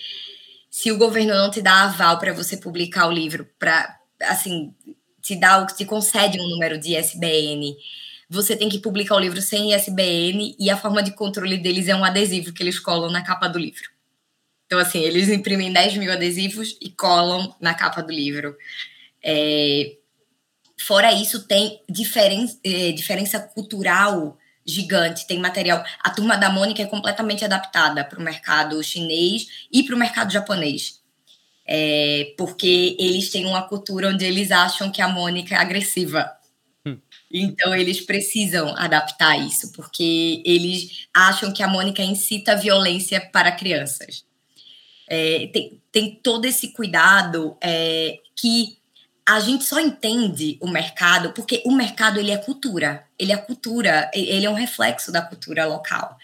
se 0.70 0.90
o 0.90 0.96
governo 0.96 1.34
não 1.34 1.50
te 1.50 1.60
dá 1.60 1.84
aval 1.84 2.18
para 2.18 2.32
você 2.32 2.56
publicar 2.56 3.06
o 3.06 3.12
livro, 3.12 3.46
para 3.58 4.00
assim, 4.28 4.74
te 5.22 5.36
dá, 5.36 5.64
te 5.66 5.84
concede 5.84 6.40
um 6.40 6.48
número 6.48 6.78
de 6.78 6.96
ISBN 6.96 7.76
você 8.28 8.56
tem 8.56 8.68
que 8.68 8.78
publicar 8.78 9.16
o 9.16 9.20
livro 9.20 9.40
sem 9.40 9.74
ISBN 9.74 10.56
e 10.58 10.70
a 10.70 10.76
forma 10.76 11.02
de 11.02 11.12
controle 11.12 11.58
deles 11.58 11.88
é 11.88 11.94
um 11.94 12.04
adesivo 12.04 12.52
que 12.52 12.62
eles 12.62 12.78
colam 12.78 13.10
na 13.10 13.22
capa 13.22 13.48
do 13.48 13.58
livro. 13.58 13.90
Então, 14.66 14.78
assim, 14.78 15.00
eles 15.00 15.28
imprimem 15.28 15.72
10 15.72 15.98
mil 15.98 16.10
adesivos 16.10 16.76
e 16.80 16.90
colam 16.90 17.54
na 17.60 17.74
capa 17.74 18.02
do 18.02 18.12
livro. 18.12 18.56
É... 19.22 19.96
Fora 20.78 21.12
isso, 21.12 21.46
tem 21.46 21.80
diferen... 21.88 22.46
é, 22.64 22.92
diferença 22.92 23.38
cultural 23.38 24.36
gigante, 24.66 25.26
tem 25.26 25.38
material. 25.38 25.84
A 26.02 26.10
turma 26.10 26.36
da 26.36 26.50
Mônica 26.50 26.82
é 26.82 26.86
completamente 26.86 27.44
adaptada 27.44 28.02
para 28.02 28.18
o 28.18 28.22
mercado 28.22 28.82
chinês 28.82 29.66
e 29.70 29.82
para 29.82 29.94
o 29.94 29.98
mercado 29.98 30.32
japonês. 30.32 31.03
É... 31.66 32.34
porque 32.36 32.96
eles 32.98 33.30
têm 33.30 33.46
uma 33.46 33.62
cultura 33.62 34.08
onde 34.10 34.24
eles 34.24 34.50
acham 34.50 34.90
que 34.90 35.00
a 35.00 35.08
Mônica 35.08 35.54
é 35.54 35.58
agressiva. 35.58 36.30
Então, 37.36 37.74
eles 37.74 38.00
precisam 38.00 38.76
adaptar 38.76 39.36
isso, 39.36 39.72
porque 39.72 40.40
eles 40.46 41.08
acham 41.12 41.52
que 41.52 41.64
a 41.64 41.68
Mônica 41.68 42.00
incita 42.00 42.54
violência 42.54 43.20
para 43.20 43.50
crianças. 43.50 44.24
É, 45.08 45.48
tem, 45.52 45.82
tem 45.90 46.20
todo 46.22 46.44
esse 46.44 46.72
cuidado 46.72 47.56
é, 47.60 48.20
que 48.36 48.78
a 49.26 49.40
gente 49.40 49.64
só 49.64 49.80
entende 49.80 50.56
o 50.60 50.68
mercado 50.68 51.32
porque 51.32 51.62
o 51.64 51.72
mercado 51.72 52.20
ele 52.20 52.30
é 52.30 52.36
cultura, 52.36 53.04
ele 53.18 53.32
é 53.32 53.36
cultura, 53.36 54.10
ele 54.14 54.46
é 54.46 54.50
um 54.50 54.54
reflexo 54.54 55.10
da 55.10 55.20
cultura 55.20 55.66
local, 55.66 56.16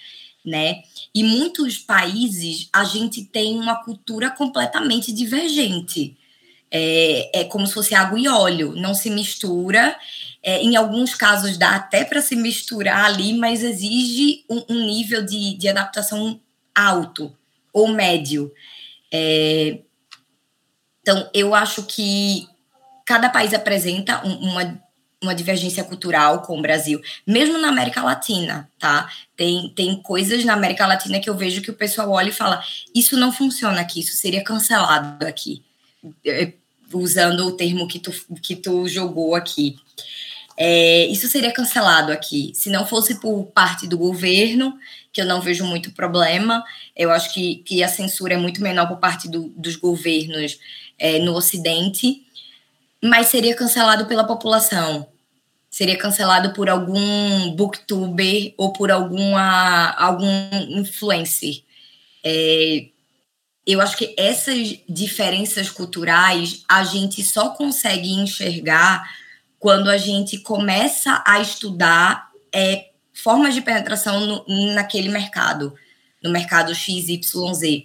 né? 0.44 0.82
E 1.14 1.22
muitos 1.22 1.78
países 1.78 2.68
a 2.72 2.84
gente 2.84 3.24
tem 3.24 3.58
uma 3.58 3.82
cultura 3.84 4.30
completamente 4.30 5.12
divergente. 5.12 6.16
É, 6.70 7.40
é 7.40 7.44
como 7.44 7.66
se 7.66 7.74
fosse 7.74 7.94
água 7.94 8.18
e 8.18 8.28
óleo, 8.28 8.74
não 8.76 8.94
se 8.94 9.10
mistura 9.10 9.96
é, 10.42 10.62
em 10.62 10.76
alguns 10.76 11.14
casos 11.14 11.58
dá 11.58 11.76
até 11.76 12.04
para 12.04 12.22
se 12.22 12.34
misturar 12.34 13.04
ali, 13.04 13.34
mas 13.34 13.62
exige 13.62 14.44
um, 14.48 14.64
um 14.70 14.86
nível 14.86 15.24
de, 15.24 15.54
de, 15.54 15.68
adaptação 15.68 16.40
alto 16.74 17.36
ou 17.72 17.88
médio. 17.88 18.50
É, 19.12 19.80
então, 21.02 21.28
eu 21.34 21.54
acho 21.54 21.82
que 21.84 22.48
cada 23.04 23.28
país 23.28 23.52
apresenta 23.52 24.26
um, 24.26 24.50
uma, 24.50 24.82
uma 25.22 25.34
divergência 25.34 25.84
cultural 25.84 26.42
com 26.42 26.58
o 26.58 26.62
Brasil, 26.62 27.00
mesmo 27.26 27.58
na 27.58 27.68
América 27.68 28.02
Latina, 28.02 28.68
tá? 28.78 29.10
Tem, 29.36 29.70
tem 29.76 30.00
coisas 30.02 30.44
na 30.44 30.54
América 30.54 30.86
Latina 30.86 31.20
que 31.20 31.28
eu 31.28 31.36
vejo 31.36 31.60
que 31.60 31.70
o 31.70 31.74
pessoal 31.74 32.10
olha 32.10 32.30
e 32.30 32.32
fala: 32.32 32.62
isso 32.94 33.16
não 33.16 33.32
funciona 33.32 33.80
aqui, 33.80 34.00
isso 34.00 34.16
seria 34.16 34.42
cancelado 34.42 35.26
aqui, 35.26 35.62
é, 36.26 36.52
usando 36.92 37.46
o 37.46 37.52
termo 37.52 37.86
que 37.86 37.98
tu, 37.98 38.12
que 38.42 38.56
tu 38.56 38.88
jogou 38.88 39.34
aqui. 39.34 39.76
É, 40.56 41.06
isso 41.06 41.26
seria 41.28 41.52
cancelado 41.52 42.12
aqui. 42.12 42.52
Se 42.54 42.68
não 42.68 42.86
fosse 42.86 43.18
por 43.18 43.44
parte 43.46 43.86
do 43.86 43.96
governo, 43.96 44.78
que 45.12 45.20
eu 45.20 45.26
não 45.26 45.40
vejo 45.40 45.64
muito 45.64 45.90
problema, 45.92 46.62
eu 46.94 47.10
acho 47.10 47.32
que, 47.32 47.56
que 47.56 47.82
a 47.82 47.88
censura 47.88 48.34
é 48.34 48.36
muito 48.36 48.62
menor 48.62 48.86
por 48.86 48.98
parte 48.98 49.28
do, 49.28 49.48
dos 49.56 49.76
governos 49.76 50.58
é, 50.98 51.18
no 51.18 51.34
Ocidente, 51.34 52.22
mas 53.02 53.28
seria 53.28 53.54
cancelado 53.54 54.06
pela 54.06 54.24
população. 54.24 55.08
Seria 55.70 55.96
cancelado 55.96 56.52
por 56.52 56.68
algum 56.68 57.54
booktuber 57.54 58.52
ou 58.58 58.72
por 58.72 58.90
alguma, 58.90 59.90
algum 59.92 60.50
influencer. 60.68 61.62
É, 62.24 62.86
eu 63.66 63.80
acho 63.80 63.96
que 63.96 64.14
essas 64.18 64.78
diferenças 64.88 65.70
culturais 65.70 66.64
a 66.68 66.82
gente 66.82 67.22
só 67.22 67.50
consegue 67.50 68.10
enxergar 68.10 69.08
quando 69.58 69.88
a 69.88 69.96
gente 69.96 70.38
começa 70.38 71.22
a 71.26 71.40
estudar 71.40 72.30
é, 72.52 72.88
formas 73.14 73.54
de 73.54 73.60
penetração 73.60 74.26
no, 74.26 74.74
naquele 74.74 75.08
mercado, 75.08 75.74
no 76.22 76.30
mercado 76.30 76.74
XYZ. 76.74 77.84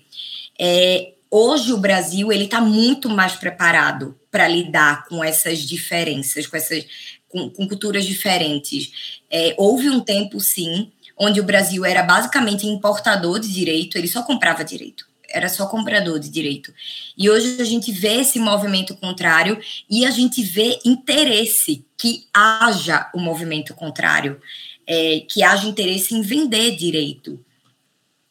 É, 0.57 1.13
hoje 1.29 1.71
o 1.71 1.77
Brasil 1.77 2.31
ele 2.31 2.45
está 2.45 2.59
muito 2.59 3.09
mais 3.09 3.33
preparado 3.33 4.17
para 4.35 4.49
lidar 4.49 5.05
com 5.05 5.23
essas 5.23 5.59
diferenças, 5.59 6.45
com 6.45 6.57
essas 6.57 6.85
com, 7.29 7.49
com 7.49 7.65
culturas 7.69 8.03
diferentes. 8.03 9.21
É, 9.31 9.55
houve 9.57 9.89
um 9.89 10.01
tempo, 10.01 10.41
sim, 10.41 10.91
onde 11.17 11.39
o 11.39 11.43
Brasil 11.45 11.85
era 11.85 12.03
basicamente 12.03 12.67
importador 12.67 13.39
de 13.39 13.47
direito, 13.47 13.97
ele 13.97 14.09
só 14.09 14.23
comprava 14.23 14.61
direito 14.65 15.05
era 15.27 15.49
só 15.49 15.65
comprador 15.65 16.17
de 16.19 16.29
direito. 16.29 16.73
E 17.17 17.29
hoje 17.29 17.59
a 17.59 17.65
gente 17.65 17.91
vê 17.91 18.21
esse 18.21 18.39
movimento 18.39 18.95
contrário 18.95 19.59
e 19.89 20.05
a 20.05 20.11
gente 20.11 20.41
vê 20.41 20.79
interesse 20.85 21.83
que 21.97 22.25
haja 22.33 23.09
o 23.13 23.19
movimento 23.19 23.73
contrário, 23.73 24.39
é, 24.87 25.21
que 25.27 25.43
haja 25.43 25.67
interesse 25.67 26.13
em 26.13 26.21
vender 26.21 26.77
direito 26.77 27.43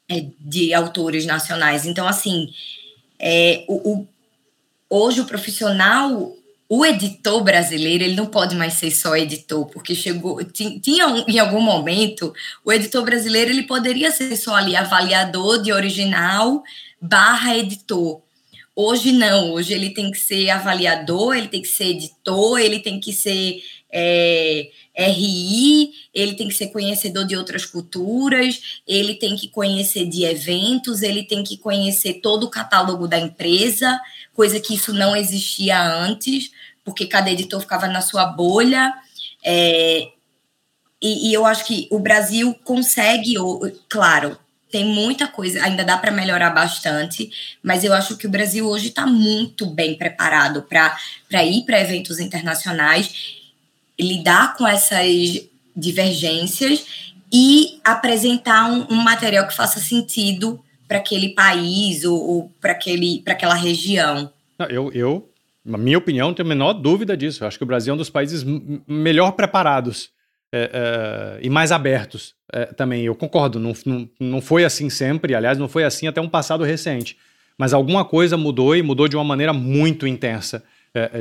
é, 0.09 0.25
de 0.41 0.73
autores 0.73 1.27
nacionais. 1.27 1.85
Então, 1.85 2.07
assim, 2.07 2.49
é, 3.19 3.65
o, 3.69 3.93
o, 3.93 4.09
hoje 4.89 5.21
o 5.21 5.27
profissional 5.27 6.33
o 6.69 6.85
editor 6.85 7.43
brasileiro 7.45 8.05
ele 8.05 8.17
não 8.17 8.27
pode 8.27 8.57
mais 8.57 8.75
ser 8.75 8.91
só 8.91 9.15
editor, 9.17 9.67
porque 9.67 9.95
chegou 9.95 10.43
tinha 10.45 11.07
um, 11.07 11.25
em 11.29 11.39
algum 11.39 11.61
momento 11.61 12.33
o 12.65 12.73
editor 12.73 13.05
brasileiro 13.05 13.51
ele 13.51 13.65
poderia 13.65 14.11
ser 14.11 14.35
só 14.37 14.55
ali 14.55 14.75
avaliador 14.75 15.63
de 15.63 15.73
original 15.73 16.63
barra 17.01 17.57
editor. 17.57 18.24
Hoje 18.77 19.13
não, 19.13 19.53
hoje 19.53 19.73
ele 19.73 19.91
tem 19.91 20.11
que 20.11 20.19
ser 20.19 20.51
avaliador, 20.51 21.37
ele 21.37 21.47
tem 21.47 21.63
que 21.63 21.69
ser 21.69 21.91
editor, 21.91 22.59
ele 22.59 22.81
tem 22.81 22.99
que 22.99 23.13
ser 23.13 23.63
é, 23.93 24.69
RI, 24.97 25.93
ele 26.13 26.35
tem 26.35 26.49
que 26.49 26.55
ser 26.55 26.69
conhecedor 26.69 27.25
de 27.25 27.37
outras 27.37 27.65
culturas, 27.65 28.81
ele 28.85 29.15
tem 29.15 29.37
que 29.37 29.47
conhecer 29.47 30.07
de 30.07 30.25
eventos, 30.25 31.03
ele 31.03 31.23
tem 31.23 31.45
que 31.45 31.57
conhecer 31.57 32.15
todo 32.15 32.45
o 32.45 32.51
catálogo 32.51 33.07
da 33.07 33.17
empresa, 33.17 34.01
coisa 34.33 34.59
que 34.59 34.75
isso 34.75 34.93
não 34.93 35.15
existia 35.15 35.81
antes, 35.81 36.51
porque 36.85 37.07
cada 37.07 37.31
editor 37.31 37.61
ficava 37.61 37.87
na 37.87 38.01
sua 38.01 38.27
bolha. 38.27 38.93
É, 39.45 40.09
e, 41.01 41.31
e, 41.31 41.35
eu 41.35 41.47
acho 41.47 41.65
que 41.65 41.87
o 41.91 42.01
Brasil 42.01 42.55
consegue, 42.65 43.35
claro, 43.89 44.37
tem 44.75 44.85
muita 44.85 45.29
coisa, 45.29 45.63
ainda 45.63 45.85
dá 45.85 45.97
para 45.97 46.11
melhorar 46.11 46.51
bastante, 46.51 47.31
mas 47.63 47.85
eu 47.85 47.95
acho 47.95 48.17
que 48.17 48.27
o 48.27 48.29
Brasil 48.29 48.67
hoje 48.67 48.89
está 48.89 49.07
muito 49.07 49.67
bem 49.67 49.95
preparado 49.95 50.63
para 50.63 51.45
ir 51.45 51.65
para 51.65 51.81
eventos 51.81 52.19
internacionais, 52.19 53.37
lidar 53.97 54.57
com 54.57 54.67
essas 54.67 55.47
divergências 55.77 56.85
e 57.33 57.79
apresentar 57.85 58.69
um, 58.69 58.85
um 58.91 58.97
material 58.97 59.47
que 59.47 59.55
faça 59.55 59.79
sentido 59.79 60.61
para 60.89 60.99
aquele 60.99 61.29
país 61.29 62.05
ou, 62.05 62.21
ou 62.21 62.53
para 62.61 62.73
aquela 62.73 63.55
região. 63.55 64.29
Eu, 64.69 64.91
eu, 64.93 65.31
na 65.65 65.79
minha 65.79 65.99
opinião, 65.99 66.27
não 66.27 66.35
tenho 66.35 66.49
a 66.49 66.49
menor 66.49 66.73
dúvida 66.73 67.17
disso. 67.17 67.45
Eu 67.45 67.47
acho 67.47 67.59
que 67.59 67.63
o 67.63 67.69
Brasil 67.69 67.93
é 67.93 67.95
um 67.95 67.99
dos 67.99 68.11
países 68.11 68.45
melhor 68.89 69.31
preparados 69.37 70.11
é, 70.57 70.71
é, 70.73 71.39
e 71.45 71.51
mais 71.51 71.73
abertos 71.73 72.33
é, 72.53 72.67
também. 72.67 73.05
Eu 73.05 73.15
concordo, 73.17 73.59
não, 73.59 73.73
não, 73.85 74.09
não 74.21 74.41
foi 74.41 74.65
assim 74.65 74.89
sempre, 74.89 75.35
aliás, 75.35 75.59
não 75.59 75.67
foi 75.67 75.83
assim 75.83 76.07
até 76.07 76.21
um 76.21 76.29
passado 76.29 76.63
recente. 76.63 77.17
Mas 77.59 77.73
alguma 77.73 78.05
coisa 78.05 78.37
mudou 78.37 78.77
e 78.77 78.83
mudou 78.83 79.09
de 79.09 79.17
uma 79.17 79.25
maneira 79.25 79.53
muito 79.53 80.07
intensa 80.07 80.63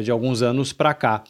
de 0.03 0.11
alguns 0.11 0.43
anos 0.43 0.71
para 0.71 0.93
cá. 0.93 1.23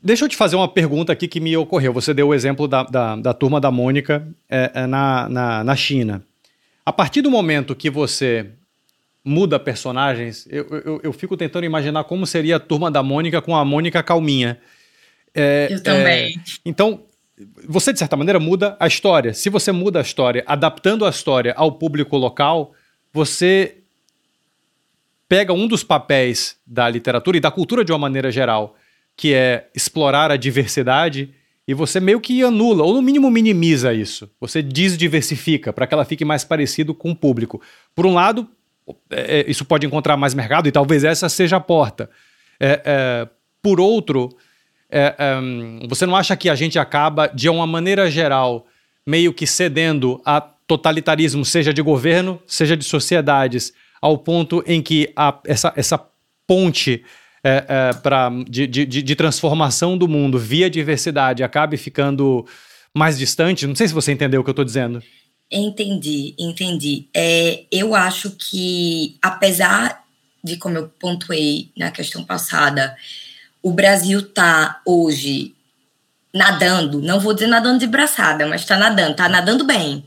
Deixa 0.00 0.24
eu 0.24 0.28
te 0.28 0.36
fazer 0.36 0.54
uma 0.54 0.68
pergunta 0.68 1.12
aqui 1.12 1.26
que 1.26 1.40
me 1.40 1.56
ocorreu. 1.56 1.92
Você 1.92 2.14
deu 2.14 2.28
o 2.28 2.34
exemplo 2.34 2.68
da, 2.68 2.84
da, 2.84 3.16
da 3.16 3.34
turma 3.34 3.60
da 3.60 3.70
Mônica 3.70 4.26
na, 4.88 5.28
na, 5.28 5.64
na 5.64 5.76
China. 5.76 6.24
A 6.84 6.92
partir 6.92 7.22
do 7.22 7.30
momento 7.30 7.74
que 7.74 7.90
você 7.90 8.50
muda 9.24 9.58
personagens, 9.58 10.46
eu, 10.48 10.64
eu, 10.84 11.00
eu, 11.02 11.12
fico 11.12 11.36
tentando 11.36 11.66
imaginar 11.66 12.04
como 12.04 12.24
seria 12.24 12.56
a 12.56 12.60
turma 12.60 12.88
da 12.88 13.02
Mônica 13.02 13.42
com 13.42 13.56
a 13.56 13.64
Mônica 13.64 14.00
calminha. 14.04 14.60
É, 15.36 15.68
eu 15.70 15.82
também. 15.82 16.34
É, 16.36 16.40
então, 16.64 17.02
você, 17.68 17.92
de 17.92 17.98
certa 17.98 18.16
maneira, 18.16 18.40
muda 18.40 18.76
a 18.80 18.86
história. 18.86 19.34
Se 19.34 19.50
você 19.50 19.70
muda 19.70 19.98
a 19.98 20.02
história, 20.02 20.42
adaptando 20.46 21.04
a 21.04 21.10
história 21.10 21.52
ao 21.56 21.72
público 21.72 22.16
local, 22.16 22.72
você 23.12 23.76
pega 25.28 25.52
um 25.52 25.66
dos 25.66 25.84
papéis 25.84 26.56
da 26.66 26.88
literatura 26.88 27.36
e 27.36 27.40
da 27.40 27.50
cultura 27.50 27.84
de 27.84 27.92
uma 27.92 27.98
maneira 27.98 28.30
geral, 28.30 28.76
que 29.14 29.34
é 29.34 29.68
explorar 29.74 30.30
a 30.30 30.36
diversidade, 30.36 31.34
e 31.68 31.74
você 31.74 31.98
meio 31.98 32.20
que 32.20 32.42
anula, 32.42 32.84
ou 32.84 32.94
no 32.94 33.02
mínimo 33.02 33.30
minimiza 33.30 33.92
isso. 33.92 34.30
Você 34.40 34.62
desdiversifica 34.62 35.72
para 35.72 35.86
que 35.86 35.92
ela 35.92 36.04
fique 36.04 36.24
mais 36.24 36.44
parecido 36.44 36.94
com 36.94 37.10
o 37.10 37.16
público. 37.16 37.60
Por 37.94 38.06
um 38.06 38.14
lado, 38.14 38.48
é, 39.10 39.40
é, 39.40 39.50
isso 39.50 39.64
pode 39.64 39.84
encontrar 39.84 40.16
mais 40.16 40.32
mercado 40.32 40.68
e 40.68 40.72
talvez 40.72 41.02
essa 41.02 41.28
seja 41.28 41.56
a 41.56 41.60
porta. 41.60 42.08
É, 42.58 42.80
é 42.84 43.28
por 43.60 43.80
outro, 43.80 44.28
é, 44.90 45.14
é, 45.18 45.86
você 45.88 46.06
não 46.06 46.16
acha 46.16 46.36
que 46.36 46.48
a 46.48 46.54
gente 46.54 46.78
acaba, 46.78 47.26
de 47.28 47.48
uma 47.48 47.66
maneira 47.66 48.10
geral, 48.10 48.66
meio 49.06 49.32
que 49.32 49.46
cedendo 49.46 50.20
a 50.24 50.40
totalitarismo, 50.40 51.44
seja 51.44 51.72
de 51.72 51.82
governo, 51.82 52.40
seja 52.46 52.76
de 52.76 52.84
sociedades, 52.84 53.72
ao 54.00 54.18
ponto 54.18 54.62
em 54.66 54.82
que 54.82 55.12
a, 55.16 55.38
essa, 55.44 55.72
essa 55.76 56.00
ponte 56.46 57.04
é, 57.42 57.64
é, 57.68 57.92
pra, 57.94 58.30
de, 58.48 58.66
de, 58.66 58.84
de, 58.84 59.14
transformação 59.14 59.96
do 59.96 60.08
mundo 60.08 60.38
via 60.38 60.68
diversidade 60.68 61.44
acabe 61.44 61.76
ficando 61.76 62.44
mais 62.92 63.16
distante? 63.16 63.66
Não 63.66 63.74
sei 63.74 63.86
se 63.86 63.94
você 63.94 64.12
entendeu 64.12 64.40
o 64.40 64.44
que 64.44 64.50
eu 64.50 64.52
estou 64.52 64.64
dizendo. 64.64 65.02
Entendi, 65.50 66.34
entendi. 66.36 67.06
É, 67.14 67.64
eu 67.70 67.94
acho 67.94 68.32
que, 68.32 69.16
apesar 69.22 70.04
de, 70.42 70.56
como 70.56 70.76
eu 70.76 70.88
pontuei 70.88 71.70
na 71.76 71.92
questão 71.92 72.24
passada, 72.24 72.96
o 73.66 73.72
Brasil 73.72 74.20
está 74.20 74.80
hoje 74.86 75.52
nadando, 76.32 77.02
não 77.02 77.18
vou 77.18 77.34
dizer 77.34 77.48
nadando 77.48 77.80
de 77.80 77.88
braçada, 77.88 78.46
mas 78.46 78.60
está 78.60 78.76
nadando, 78.76 79.10
está 79.10 79.28
nadando 79.28 79.64
bem. 79.64 80.06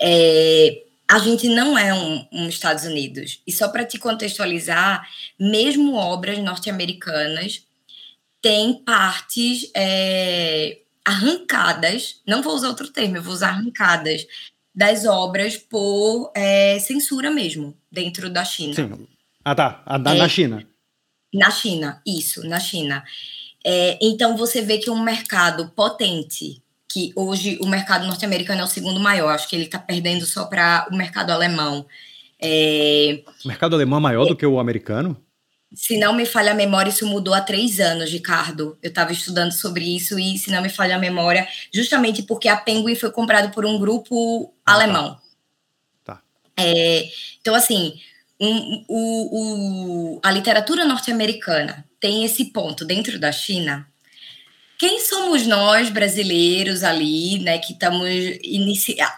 É, 0.00 0.80
a 1.08 1.18
gente 1.18 1.48
não 1.48 1.76
é 1.76 1.92
um, 1.92 2.24
um 2.30 2.48
Estados 2.48 2.84
Unidos. 2.84 3.40
E 3.44 3.50
só 3.50 3.66
para 3.66 3.84
te 3.84 3.98
contextualizar, 3.98 5.04
mesmo 5.36 5.96
obras 5.96 6.38
norte-americanas 6.38 7.64
têm 8.40 8.74
partes 8.74 9.68
é, 9.74 10.78
arrancadas, 11.04 12.20
não 12.24 12.44
vou 12.44 12.54
usar 12.54 12.68
outro 12.68 12.90
termo, 12.90 13.16
eu 13.16 13.22
vou 13.24 13.34
usar 13.34 13.48
arrancadas, 13.48 14.24
das 14.72 15.04
obras 15.04 15.56
por 15.56 16.30
é, 16.36 16.78
censura 16.78 17.28
mesmo, 17.28 17.76
dentro 17.90 18.30
da 18.30 18.44
China. 18.44 18.74
Sim. 18.74 19.08
Ah, 19.44 19.54
tá. 19.56 19.82
A, 19.84 19.98
na, 19.98 20.14
é, 20.14 20.18
na 20.18 20.28
China. 20.28 20.64
Na 21.34 21.50
China, 21.50 22.00
isso, 22.06 22.46
na 22.46 22.60
China. 22.60 23.04
É, 23.64 23.98
então 24.00 24.36
você 24.36 24.62
vê 24.62 24.78
que 24.78 24.88
um 24.88 25.02
mercado 25.02 25.68
potente, 25.74 26.62
que 26.88 27.12
hoje 27.16 27.58
o 27.60 27.66
mercado 27.66 28.06
norte-americano 28.06 28.60
é 28.60 28.64
o 28.64 28.68
segundo 28.68 29.00
maior, 29.00 29.30
acho 29.30 29.48
que 29.48 29.56
ele 29.56 29.64
está 29.64 29.78
perdendo 29.78 30.24
só 30.24 30.44
para 30.44 30.86
o 30.92 30.96
mercado 30.96 31.30
alemão. 31.30 31.84
É, 32.40 33.22
o 33.44 33.48
mercado 33.48 33.74
alemão 33.74 33.98
é 33.98 34.02
maior 34.02 34.26
do 34.26 34.36
que 34.36 34.46
o 34.46 34.60
americano? 34.60 35.20
Se 35.74 35.98
não 35.98 36.12
me 36.12 36.24
falha 36.24 36.52
a 36.52 36.54
memória, 36.54 36.90
isso 36.90 37.06
mudou 37.06 37.34
há 37.34 37.40
três 37.40 37.80
anos, 37.80 38.10
Ricardo. 38.10 38.78
Eu 38.80 38.90
estava 38.90 39.10
estudando 39.10 39.50
sobre 39.50 39.84
isso 39.84 40.16
e, 40.18 40.38
se 40.38 40.52
não 40.52 40.62
me 40.62 40.68
falha 40.68 40.94
a 40.94 41.00
memória, 41.00 41.48
justamente 41.72 42.22
porque 42.22 42.48
a 42.48 42.56
Penguin 42.56 42.94
foi 42.94 43.10
comprado 43.10 43.52
por 43.52 43.66
um 43.66 43.76
grupo 43.76 44.54
ah, 44.64 44.70
tá. 44.70 44.74
alemão. 44.74 45.18
Tá. 46.04 46.14
tá. 46.14 46.22
É, 46.56 47.08
então, 47.40 47.56
assim, 47.56 47.98
um, 48.40 48.84
o, 48.88 50.16
o, 50.16 50.20
a 50.22 50.30
literatura 50.30 50.84
norte-americana 50.84 51.84
tem 52.00 52.24
esse 52.24 52.46
ponto 52.46 52.84
dentro 52.84 53.18
da 53.18 53.32
China. 53.32 53.86
Quem 54.78 55.00
somos 55.00 55.46
nós, 55.46 55.88
brasileiros, 55.88 56.82
ali, 56.82 57.38
né, 57.38 57.58
que 57.58 57.72
estamos 57.72 58.08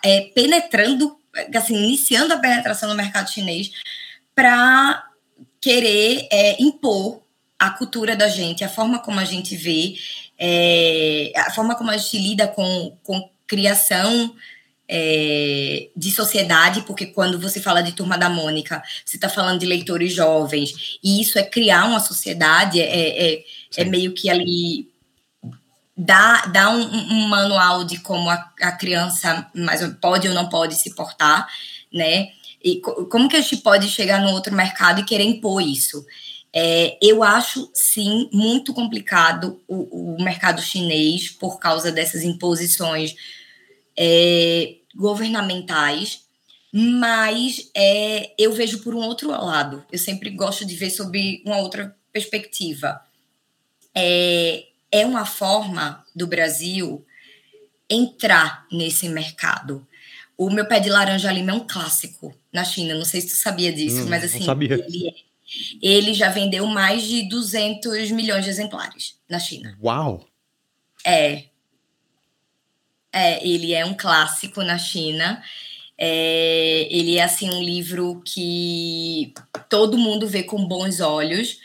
é, 0.05 0.21
penetrando, 0.35 1.17
assim, 1.55 1.77
iniciando 1.77 2.35
a 2.35 2.39
penetração 2.39 2.89
no 2.89 2.95
mercado 2.95 3.31
chinês, 3.31 3.71
para 4.35 5.03
querer 5.61 6.29
é, 6.31 6.63
impor 6.63 7.23
a 7.59 7.71
cultura 7.71 8.15
da 8.15 8.29
gente, 8.29 8.63
a 8.63 8.69
forma 8.69 8.99
como 8.99 9.19
a 9.19 9.25
gente 9.25 9.57
vê, 9.57 9.95
é, 10.39 11.33
a 11.35 11.51
forma 11.51 11.75
como 11.75 11.91
a 11.91 11.97
gente 11.97 12.19
lida 12.19 12.47
com, 12.47 12.97
com 13.03 13.31
criação 13.47 14.35
é, 14.89 15.89
de 15.97 16.11
sociedade, 16.11 16.83
porque 16.83 17.07
quando 17.07 17.41
você 17.41 17.61
fala 17.61 17.83
de 17.83 17.93
Turma 17.93 18.17
da 18.17 18.29
Mônica, 18.29 18.83
você 19.05 19.17
está 19.17 19.29
falando 19.29 19.61
de 19.61 19.67
leitores 19.67 20.13
jovens, 20.13 20.99
e 21.03 21.21
isso 21.21 21.39
é 21.39 21.43
criar 21.43 21.87
uma 21.87 22.01
sociedade, 22.01 22.81
é, 22.81 23.35
é, 23.35 23.45
é 23.77 23.85
meio 23.85 24.13
que 24.15 24.31
ali 24.31 24.89
dá, 25.97 26.43
dá 26.47 26.71
um, 26.71 26.83
um 26.83 27.29
manual 27.29 27.85
de 27.85 27.99
como 28.01 28.29
a, 28.29 28.53
a, 28.61 28.73
criança 28.73 29.49
mais 29.55 29.83
pode 30.01 30.29
ou 30.29 30.35
não 30.35 30.49
pode 30.49 30.75
se 30.75 30.95
portar, 30.95 31.49
né? 31.93 32.29
E 32.63 32.81
como 32.81 33.29
que 33.29 33.37
a 33.37 33.41
gente 33.41 33.59
pode 33.59 33.89
chegar 33.89 34.21
no 34.21 34.31
outro 34.31 34.55
mercado 34.55 35.01
e 35.01 35.05
querer 35.05 35.25
impor 35.25 35.63
isso? 35.63 36.05
É, 36.53 36.97
eu 37.03 37.23
acho, 37.23 37.71
sim, 37.75 38.29
muito 38.33 38.73
complicado 38.73 39.61
o, 39.69 40.17
o, 40.17 40.23
mercado 40.25 40.63
chinês 40.63 41.29
por 41.29 41.59
causa 41.59 41.93
dessas 41.93 42.23
imposições 42.25 43.15
é, 43.99 44.77
governamentais, 44.95 46.25
mas 46.73 47.71
é, 47.75 48.35
eu 48.39 48.53
vejo 48.53 48.81
por 48.81 48.95
um 48.95 49.03
outro 49.03 49.31
lado. 49.31 49.85
Eu 49.91 49.99
sempre 49.99 50.31
gosto 50.31 50.65
de 50.65 50.75
ver 50.77 50.91
sob 50.91 51.43
uma 51.45 51.59
outra 51.59 51.97
perspectiva. 52.13 53.01
É, 53.95 54.65
é 54.91 55.07
uma 55.07 55.25
forma 55.25 56.05
do 56.15 56.27
Brasil 56.27 57.05
entrar 57.89 58.67
nesse 58.71 59.09
mercado. 59.09 59.87
O 60.37 60.51
meu 60.51 60.67
pé 60.67 60.81
de 60.81 60.91
laranja 60.91 61.33
lima 61.33 61.53
é 61.53 61.55
um 61.55 61.67
clássico 61.67 62.35
na 62.53 62.65
China. 62.65 62.95
Não 62.95 63.05
sei 63.05 63.23
se 63.23 63.29
tu 63.29 63.37
sabia 63.37 63.73
disso, 63.73 64.03
hum, 64.03 64.09
mas 64.09 64.25
assim, 64.25 64.45
ele, 64.61 65.09
é, 65.09 65.15
ele 65.81 66.13
já 66.13 66.29
vendeu 66.29 66.67
mais 66.67 67.03
de 67.05 67.29
200 67.29 68.11
milhões 68.11 68.45
de 68.45 68.51
exemplares 68.51 69.19
na 69.29 69.39
China. 69.39 69.77
Uau! 69.83 70.27
É. 71.05 71.45
É, 73.19 73.43
ele 73.43 73.73
é 73.73 73.83
um 73.83 73.95
clássico 73.95 74.63
na 74.63 74.77
China. 74.77 75.43
É, 75.97 76.87
ele 76.91 77.17
é 77.17 77.23
assim 77.23 77.49
um 77.49 77.63
livro 77.63 78.21
que 78.23 79.33
todo 79.71 79.97
mundo 79.97 80.29
vê 80.29 80.43
com 80.43 80.69
bons 80.69 81.01
olhos. 81.01 81.59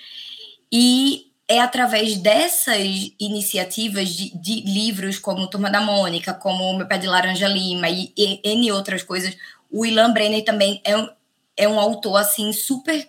E 0.72 1.26
é 1.50 1.60
através 1.60 2.16
dessas 2.16 3.12
iniciativas 3.20 4.16
de, 4.16 4.32
de, 4.40 4.62
livros 4.62 5.20
como 5.20 5.50
Turma 5.50 5.70
da 5.70 5.82
Mônica, 5.82 6.34
como 6.34 6.74
Meu 6.78 6.88
Pé 6.88 6.98
de 6.98 7.08
Laranja 7.08 7.50
Lima 7.50 7.90
e, 7.90 8.14
e 8.18 8.40
N 8.46 8.72
outras 8.72 9.04
coisas, 9.04 9.36
o 9.70 9.86
Ilan 9.86 10.14
Brenner 10.14 10.46
também 10.46 10.80
é 10.86 10.96
um, 10.96 11.10
é 11.58 11.68
um 11.68 11.78
autor 11.78 12.16
assim 12.16 12.54
super 12.54 13.06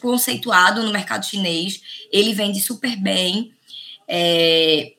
conceituado 0.00 0.82
no 0.82 0.90
mercado 0.90 1.26
chinês, 1.26 1.82
ele 2.10 2.32
vende 2.32 2.60
super 2.60 2.96
bem. 2.96 3.52
É, 4.08 4.94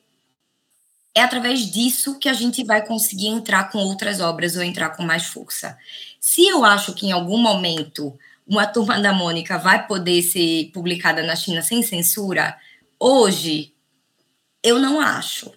é 1.14 1.22
através 1.22 1.70
disso 1.70 2.18
que 2.18 2.28
a 2.28 2.32
gente 2.32 2.64
vai 2.64 2.86
conseguir 2.86 3.26
entrar 3.26 3.70
com 3.70 3.78
outras 3.78 4.20
obras 4.20 4.56
ou 4.56 4.62
entrar 4.62 4.90
com 4.90 5.02
mais 5.02 5.26
força. 5.26 5.76
Se 6.20 6.46
eu 6.46 6.64
acho 6.64 6.94
que 6.94 7.06
em 7.06 7.12
algum 7.12 7.38
momento 7.38 8.16
uma 8.50 8.66
turma 8.66 8.98
da 9.00 9.12
Mônica 9.12 9.56
vai 9.58 9.86
poder 9.86 10.22
ser 10.22 10.72
publicada 10.74 11.22
na 11.22 11.36
China 11.36 11.62
sem 11.62 11.84
censura? 11.84 12.58
Hoje, 12.98 13.72
eu 14.60 14.80
não 14.80 15.00
acho. 15.00 15.52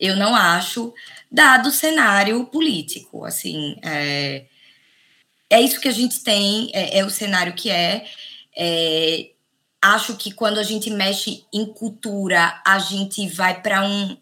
Eu 0.00 0.16
não 0.16 0.34
acho, 0.34 0.92
dado 1.30 1.68
o 1.68 1.72
cenário 1.72 2.46
político. 2.46 3.24
Assim, 3.24 3.76
é, 3.82 4.46
é 5.50 5.60
isso 5.60 5.80
que 5.80 5.88
a 5.88 5.92
gente 5.92 6.22
tem, 6.22 6.70
é, 6.72 6.98
é 6.98 7.04
o 7.04 7.10
cenário 7.10 7.52
que 7.52 7.70
é. 7.70 8.06
é. 8.56 9.30
Acho 9.82 10.16
que 10.16 10.32
quando 10.32 10.58
a 10.58 10.62
gente 10.62 10.90
mexe 10.90 11.44
em 11.52 11.66
cultura, 11.66 12.60
a 12.66 12.78
gente 12.78 13.28
vai 13.28 13.60
para 13.60 13.82
um, 13.86 14.16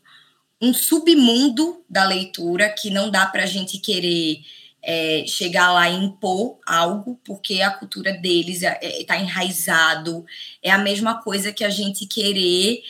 um 0.65 0.73
submundo 0.73 1.85
da 1.89 2.05
leitura 2.05 2.71
que 2.71 2.91
não 2.91 3.11
dá 3.11 3.27
para 3.27 3.43
a 3.43 3.47
gente 3.47 3.79
querer 3.79 4.41
é, 4.83 5.25
chegar 5.27 5.73
lá 5.73 5.89
e 5.89 5.95
impor 5.95 6.59
algo, 6.67 7.19
porque 7.25 7.63
a 7.63 7.71
cultura 7.71 8.13
deles 8.13 8.57
está 8.57 8.79
é, 8.83 9.01
é, 9.01 9.05
tá 9.05 9.17
enraizado. 9.19 10.25
É 10.63 10.71
a 10.71 10.79
mesma 10.79 11.23
coisa 11.23 11.53
que 11.53 11.65
a 11.65 11.71
gente 11.71 12.07
querer, 12.07 12.83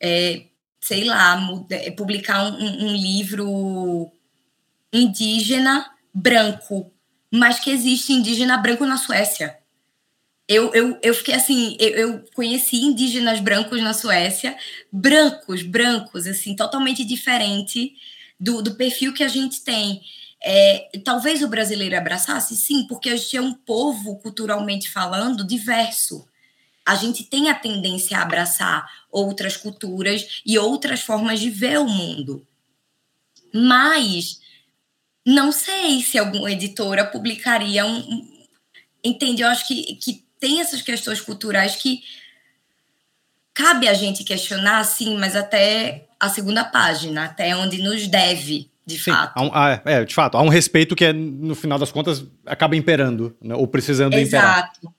é, 0.00 0.44
sei 0.80 1.04
lá, 1.04 1.40
é, 1.70 1.90
publicar 1.90 2.44
um, 2.44 2.86
um, 2.86 2.96
livro 2.96 4.10
indígena 4.92 5.90
branco, 6.14 6.92
mas 7.30 7.58
que 7.58 7.70
existe 7.70 8.12
indígena 8.12 8.56
branco 8.58 8.86
na 8.86 8.96
Suécia. 8.96 9.58
Eu, 10.52 10.72
eu, 10.74 10.98
eu 11.02 11.14
fiquei 11.14 11.34
assim, 11.34 11.76
eu, 11.78 11.90
eu 11.90 12.24
conheci 12.34 12.76
indígenas 12.76 13.40
brancos 13.40 13.80
na 13.82 13.94
Suécia, 13.94 14.56
brancos, 14.90 15.62
brancos, 15.62 16.26
assim, 16.26 16.54
totalmente 16.54 17.04
diferente 17.04 17.94
do, 18.38 18.60
do 18.60 18.74
perfil 18.74 19.14
que 19.14 19.22
a 19.22 19.28
gente 19.28 19.62
tem. 19.62 20.02
É, 20.44 20.90
talvez 21.04 21.42
o 21.42 21.48
brasileiro 21.48 21.96
abraçasse, 21.96 22.56
sim, 22.56 22.86
porque 22.88 23.08
a 23.08 23.16
gente 23.16 23.36
é 23.36 23.40
um 23.40 23.54
povo, 23.54 24.16
culturalmente 24.16 24.90
falando, 24.90 25.46
diverso. 25.46 26.26
A 26.84 26.96
gente 26.96 27.22
tem 27.24 27.48
a 27.48 27.54
tendência 27.54 28.18
a 28.18 28.22
abraçar 28.22 28.84
outras 29.10 29.56
culturas 29.56 30.42
e 30.44 30.58
outras 30.58 31.00
formas 31.00 31.38
de 31.38 31.48
ver 31.48 31.78
o 31.78 31.88
mundo. 31.88 32.44
Mas 33.54 34.40
não 35.24 35.52
sei 35.52 36.02
se 36.02 36.18
alguma 36.18 36.50
editora 36.50 37.04
publicaria 37.04 37.86
um. 37.86 38.28
entende? 39.04 39.42
Eu 39.42 39.48
acho 39.48 39.68
que, 39.68 39.94
que 39.94 40.21
tem 40.42 40.60
essas 40.60 40.82
questões 40.82 41.20
culturais 41.20 41.76
que 41.76 42.02
cabe 43.54 43.86
a 43.86 43.94
gente 43.94 44.24
questionar, 44.24 44.82
sim, 44.82 45.16
mas 45.16 45.36
até 45.36 46.08
a 46.18 46.28
segunda 46.28 46.64
página, 46.64 47.26
até 47.26 47.54
onde 47.54 47.80
nos 47.80 48.08
deve 48.08 48.68
de 48.84 48.98
Sim, 48.98 49.12
fato. 49.12 49.40
Um, 49.40 49.50
há, 49.54 49.80
é, 49.84 50.04
de 50.04 50.12
fato, 50.12 50.36
há 50.36 50.42
um 50.42 50.48
respeito 50.48 50.96
que, 50.96 51.04
é, 51.04 51.12
no 51.12 51.54
final 51.54 51.78
das 51.78 51.92
contas, 51.92 52.24
acaba 52.44 52.74
imperando, 52.74 53.36
né, 53.40 53.54
ou 53.54 53.68
precisando 53.68 54.14
Exato. 54.14 54.26
imperar. 54.26 54.72
Exato. 54.72 54.94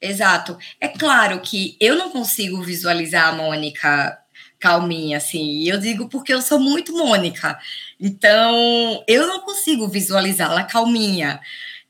Exato. 0.00 0.58
É 0.80 0.88
claro 0.88 1.38
que 1.40 1.76
eu 1.78 1.94
não 1.94 2.10
consigo 2.10 2.60
visualizar 2.60 3.28
a 3.28 3.32
Mônica 3.32 4.18
calminha, 4.58 5.18
assim. 5.18 5.60
E 5.60 5.68
eu 5.68 5.78
digo 5.78 6.08
porque 6.08 6.34
eu 6.34 6.42
sou 6.42 6.58
muito 6.58 6.92
Mônica. 6.92 7.56
Então, 8.00 9.04
eu 9.06 9.28
não 9.28 9.40
consigo 9.40 9.86
visualizá-la 9.86 10.64
calminha. 10.64 11.40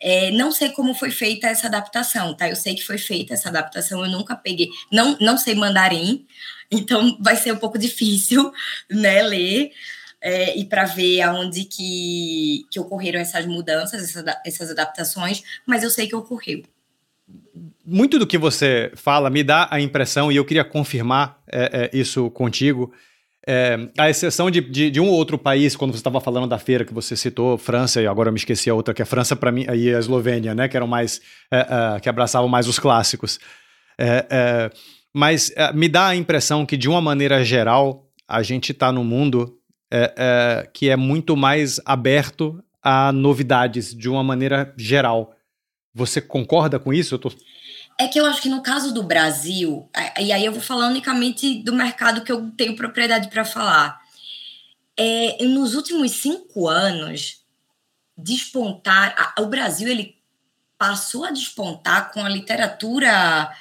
É, 0.01 0.31
não 0.31 0.51
sei 0.51 0.71
como 0.71 0.95
foi 0.95 1.11
feita 1.11 1.47
essa 1.47 1.67
adaptação, 1.67 2.35
tá? 2.35 2.49
Eu 2.49 2.57
sei 2.57 2.75
que 2.75 2.83
foi 2.83 2.97
feita 2.97 3.35
essa 3.35 3.51
adaptação, 3.51 4.05
eu 4.05 4.11
nunca 4.11 4.35
peguei. 4.35 4.69
Não, 4.91 5.17
não 5.21 5.37
sei 5.37 5.55
mandarim, 5.55 6.27
então 6.71 7.19
vai 7.21 7.37
ser 7.37 7.53
um 7.53 7.59
pouco 7.59 7.79
difícil, 7.79 8.53
né, 8.91 9.23
ler 9.23 9.73
é, 10.21 10.57
e 10.59 10.65
para 10.65 10.85
ver 10.85 11.23
aonde 11.23 11.65
que, 11.65 12.67
que 12.71 12.79
ocorreram 12.79 13.21
essas 13.21 13.47
mudanças, 13.47 14.03
essas, 14.03 14.25
essas 14.45 14.71
adaptações, 14.71 15.43
mas 15.67 15.83
eu 15.83 15.91
sei 15.91 16.07
que 16.07 16.15
ocorreu. 16.15 16.63
Muito 17.85 18.19
do 18.19 18.27
que 18.27 18.39
você 18.39 18.93
fala 18.95 19.31
me 19.31 19.43
dá 19.43 19.67
a 19.71 19.81
impressão, 19.81 20.31
e 20.31 20.37
eu 20.37 20.45
queria 20.45 20.65
confirmar 20.65 21.43
é, 21.51 21.91
é, 21.93 21.99
isso 21.99 22.31
contigo, 22.31 22.93
é, 23.47 23.89
a 23.97 24.11
exceção 24.11 24.51
de, 24.51 24.61
de, 24.61 24.91
de, 24.91 25.01
um 25.01 25.09
ou 25.09 25.15
outro 25.15 25.39
país, 25.39 25.75
quando 25.75 25.93
você 25.93 25.99
estava 25.99 26.21
falando 26.21 26.47
da 26.47 26.59
feira 26.59 26.85
que 26.85 26.93
você 26.93 27.17
citou, 27.17 27.57
França, 27.57 28.01
e 28.01 28.07
agora 28.07 28.29
eu 28.29 28.33
me 28.33 28.39
esqueci 28.39 28.69
a 28.69 28.75
outra, 28.75 28.93
que 28.93 29.03
é 29.03 29.05
França 29.05 29.35
para 29.35 29.51
mim, 29.51 29.65
e 29.75 29.95
a 29.95 29.99
Eslovênia, 29.99 30.55
né, 30.55 30.69
que 30.69 30.77
eram 30.77 30.87
mais, 30.87 31.21
é, 31.51 31.59
é, 31.97 32.01
que 32.01 32.09
abraçavam 32.09 32.49
mais 32.49 32.69
os 32.69 32.79
clássicos. 32.79 33.39
mas 35.15 35.53
me 35.75 35.89
dá 35.89 36.09
a 36.09 36.17
impressão 36.17 36.65
que, 36.67 36.77
de 36.77 36.89
uma 36.89 37.01
maneira 37.01 37.45
geral, 37.45 38.07
a 38.29 38.43
gente 38.43 38.73
está 38.73 38.93
no 38.93 39.03
mundo 39.03 39.59
é, 39.93 40.15
é, 40.17 40.71
que 40.73 40.89
é 40.89 40.97
muito 40.97 41.37
mais 41.37 41.81
aberto 41.85 42.63
a 42.81 43.11
novidades 43.13 43.95
de 43.95 44.09
uma 44.09 44.23
maneira 44.23 44.73
geral. 44.77 45.35
Você 45.93 46.21
concorda 46.21 46.79
com 46.79 46.93
isso? 46.93 47.19
Tô... 47.19 47.33
É 48.01 48.09
que 48.09 48.19
eu 48.19 48.25
acho 48.25 48.41
que 48.41 48.49
no 48.49 48.63
caso 48.63 48.95
do 48.95 49.03
Brasil, 49.03 49.87
e 50.19 50.33
aí 50.33 50.43
eu 50.43 50.53
vou 50.53 50.63
falar 50.63 50.87
unicamente 50.87 51.63
do 51.63 51.75
mercado 51.75 52.23
que 52.23 52.33
eu 52.33 52.51
tenho 52.53 52.75
propriedade 52.75 53.29
para 53.29 53.45
falar. 53.45 54.01
É, 54.97 55.45
nos 55.45 55.75
últimos 55.75 56.13
cinco 56.13 56.67
anos, 56.67 57.45
despontar. 58.17 59.35
o 59.39 59.45
Brasil 59.45 59.87
ele 59.87 60.17
passou 60.79 61.27
a 61.27 61.31
despontar 61.31 62.11
com 62.11 62.25
a 62.25 62.29
literatura 62.31 63.55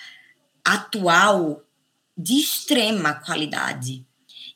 atual 0.64 1.62
de 2.18 2.40
extrema 2.40 3.16
qualidade. 3.16 4.06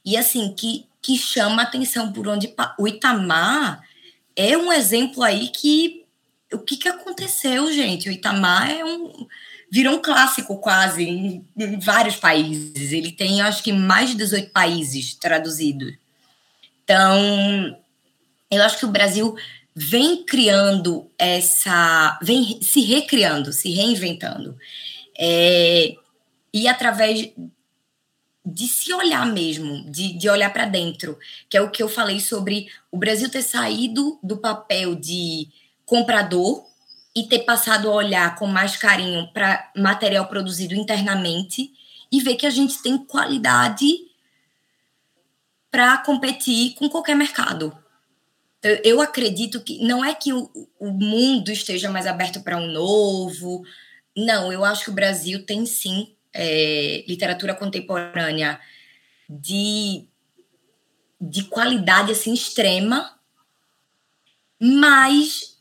E 0.06 0.16
assim, 0.16 0.54
que 0.54 0.88
que 1.02 1.18
chama 1.18 1.62
atenção 1.62 2.14
por 2.14 2.26
onde 2.30 2.56
o 2.80 2.88
Itamar 2.88 3.86
é 4.34 4.58
um 4.58 4.72
exemplo 4.72 5.22
aí 5.22 5.50
que 5.50 6.06
o 6.54 6.60
que, 6.60 6.78
que 6.78 6.88
aconteceu, 6.88 7.70
gente? 7.74 8.08
O 8.08 8.12
Itamar 8.14 8.72
é 8.72 8.86
um 8.86 9.28
virou 9.74 9.96
um 9.96 10.02
clássico 10.04 10.56
quase 10.60 11.04
em, 11.04 11.48
em 11.58 11.80
vários 11.80 12.16
países. 12.16 12.92
Ele 12.92 13.12
tem, 13.12 13.42
acho 13.42 13.64
que, 13.64 13.74
mais 13.74 14.12
de 14.12 14.18
18 14.18 14.52
países 14.52 15.16
traduzidos. 15.16 15.96
Então, 16.84 17.76
eu 18.52 18.62
acho 18.62 18.78
que 18.78 18.86
o 18.86 18.92
Brasil 18.92 19.36
vem 19.74 20.24
criando 20.26 21.10
essa. 21.18 22.20
vem 22.22 22.62
se 22.62 22.82
recriando, 22.82 23.52
se 23.52 23.72
reinventando. 23.72 24.56
É, 25.18 25.96
e 26.54 26.68
através 26.68 27.32
de 28.46 28.68
se 28.68 28.94
olhar 28.94 29.26
mesmo, 29.26 29.90
de, 29.90 30.14
de 30.14 30.30
olhar 30.30 30.54
para 30.54 30.68
dentro, 30.68 31.18
que 31.50 31.58
é 31.58 31.62
o 31.62 31.72
que 31.72 31.82
eu 31.82 31.90
falei 31.90 32.20
sobre 32.20 32.68
o 32.92 32.98
Brasil 33.00 33.28
ter 33.28 33.42
saído 33.42 34.20
do 34.22 34.38
papel 34.38 34.94
de 34.94 35.48
comprador 35.84 36.64
e 37.16 37.24
ter 37.24 37.40
passado 37.40 37.90
a 37.90 37.94
olhar 37.94 38.36
com 38.36 38.48
mais 38.48 38.76
carinho 38.76 39.28
para 39.34 39.72
material 39.76 40.28
produzido 40.28 40.74
internamente 40.74 41.72
e 42.12 42.22
ver 42.22 42.36
que 42.36 42.46
a 42.46 42.50
gente 42.50 42.82
tem 42.82 42.98
qualidade 42.98 43.88
para 45.70 45.98
competir 46.00 46.76
com 46.76 46.90
qualquer 46.90 47.16
mercado. 47.16 47.76
Eu 48.84 49.02
acredito 49.02 49.60
que 49.62 49.84
não 49.84 50.06
é 50.06 50.16
que 50.16 50.32
o, 50.32 50.50
o 50.80 50.92
mundo 50.92 51.52
esteja 51.52 51.90
mais 51.90 52.08
aberto 52.08 52.42
para 52.42 52.58
um 52.58 52.68
novo. 52.68 53.66
Não, 54.16 54.54
eu 54.54 54.64
acho 54.64 54.86
que 54.86 54.90
o 54.90 54.94
Brasil 54.94 55.46
tem 55.46 55.66
sim 55.66 56.16
é, 56.34 57.04
literatura 57.08 57.54
contemporânea 57.54 58.60
de, 59.30 60.08
de 61.20 61.44
qualidade 61.46 62.12
assim 62.12 62.34
extrema, 62.34 63.20
mas 64.60 65.53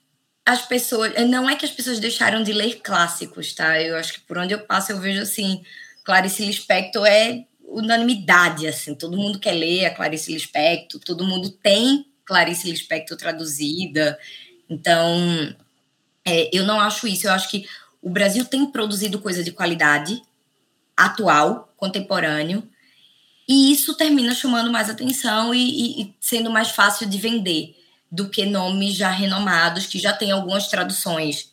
as 0.44 0.66
pessoas. 0.66 1.12
Não 1.28 1.48
é 1.48 1.56
que 1.56 1.64
as 1.64 1.70
pessoas 1.70 2.00
deixaram 2.00 2.42
de 2.42 2.52
ler 2.52 2.80
clássicos, 2.82 3.52
tá? 3.54 3.80
Eu 3.80 3.96
acho 3.96 4.14
que 4.14 4.20
por 4.20 4.38
onde 4.38 4.54
eu 4.54 4.60
passo 4.60 4.92
eu 4.92 5.00
vejo 5.00 5.20
assim. 5.20 5.62
Clarice 6.04 6.44
Lispector 6.44 7.06
é 7.06 7.44
unanimidade, 7.72 8.66
assim, 8.66 8.94
todo 8.94 9.16
mundo 9.16 9.38
quer 9.38 9.52
ler 9.52 9.86
a 9.86 9.94
Clarice 9.94 10.32
Lispector, 10.32 11.00
todo 11.00 11.24
mundo 11.24 11.50
tem 11.50 12.06
Clarice 12.24 12.70
Lispector 12.70 13.16
traduzida, 13.16 14.18
então 14.68 15.54
é, 16.24 16.50
eu 16.52 16.64
não 16.64 16.78
acho 16.78 17.06
isso, 17.06 17.26
eu 17.26 17.32
acho 17.32 17.50
que 17.50 17.66
o 18.00 18.10
Brasil 18.10 18.44
tem 18.44 18.66
produzido 18.66 19.20
coisa 19.20 19.42
de 19.42 19.52
qualidade, 19.52 20.22
atual, 20.96 21.72
contemporâneo, 21.76 22.68
e 23.48 23.72
isso 23.72 23.96
termina 23.96 24.34
chamando 24.34 24.70
mais 24.70 24.88
atenção 24.88 25.54
e, 25.54 26.02
e, 26.02 26.14
sendo 26.20 26.50
mais 26.50 26.70
fácil 26.70 27.08
de 27.08 27.18
vender 27.18 27.74
do 28.12 28.28
que 28.28 28.44
nomes 28.44 28.94
já 28.94 29.10
renomados, 29.10 29.86
que 29.86 29.98
já 29.98 30.12
têm 30.12 30.30
algumas 30.30 30.68
traduções. 30.68 31.50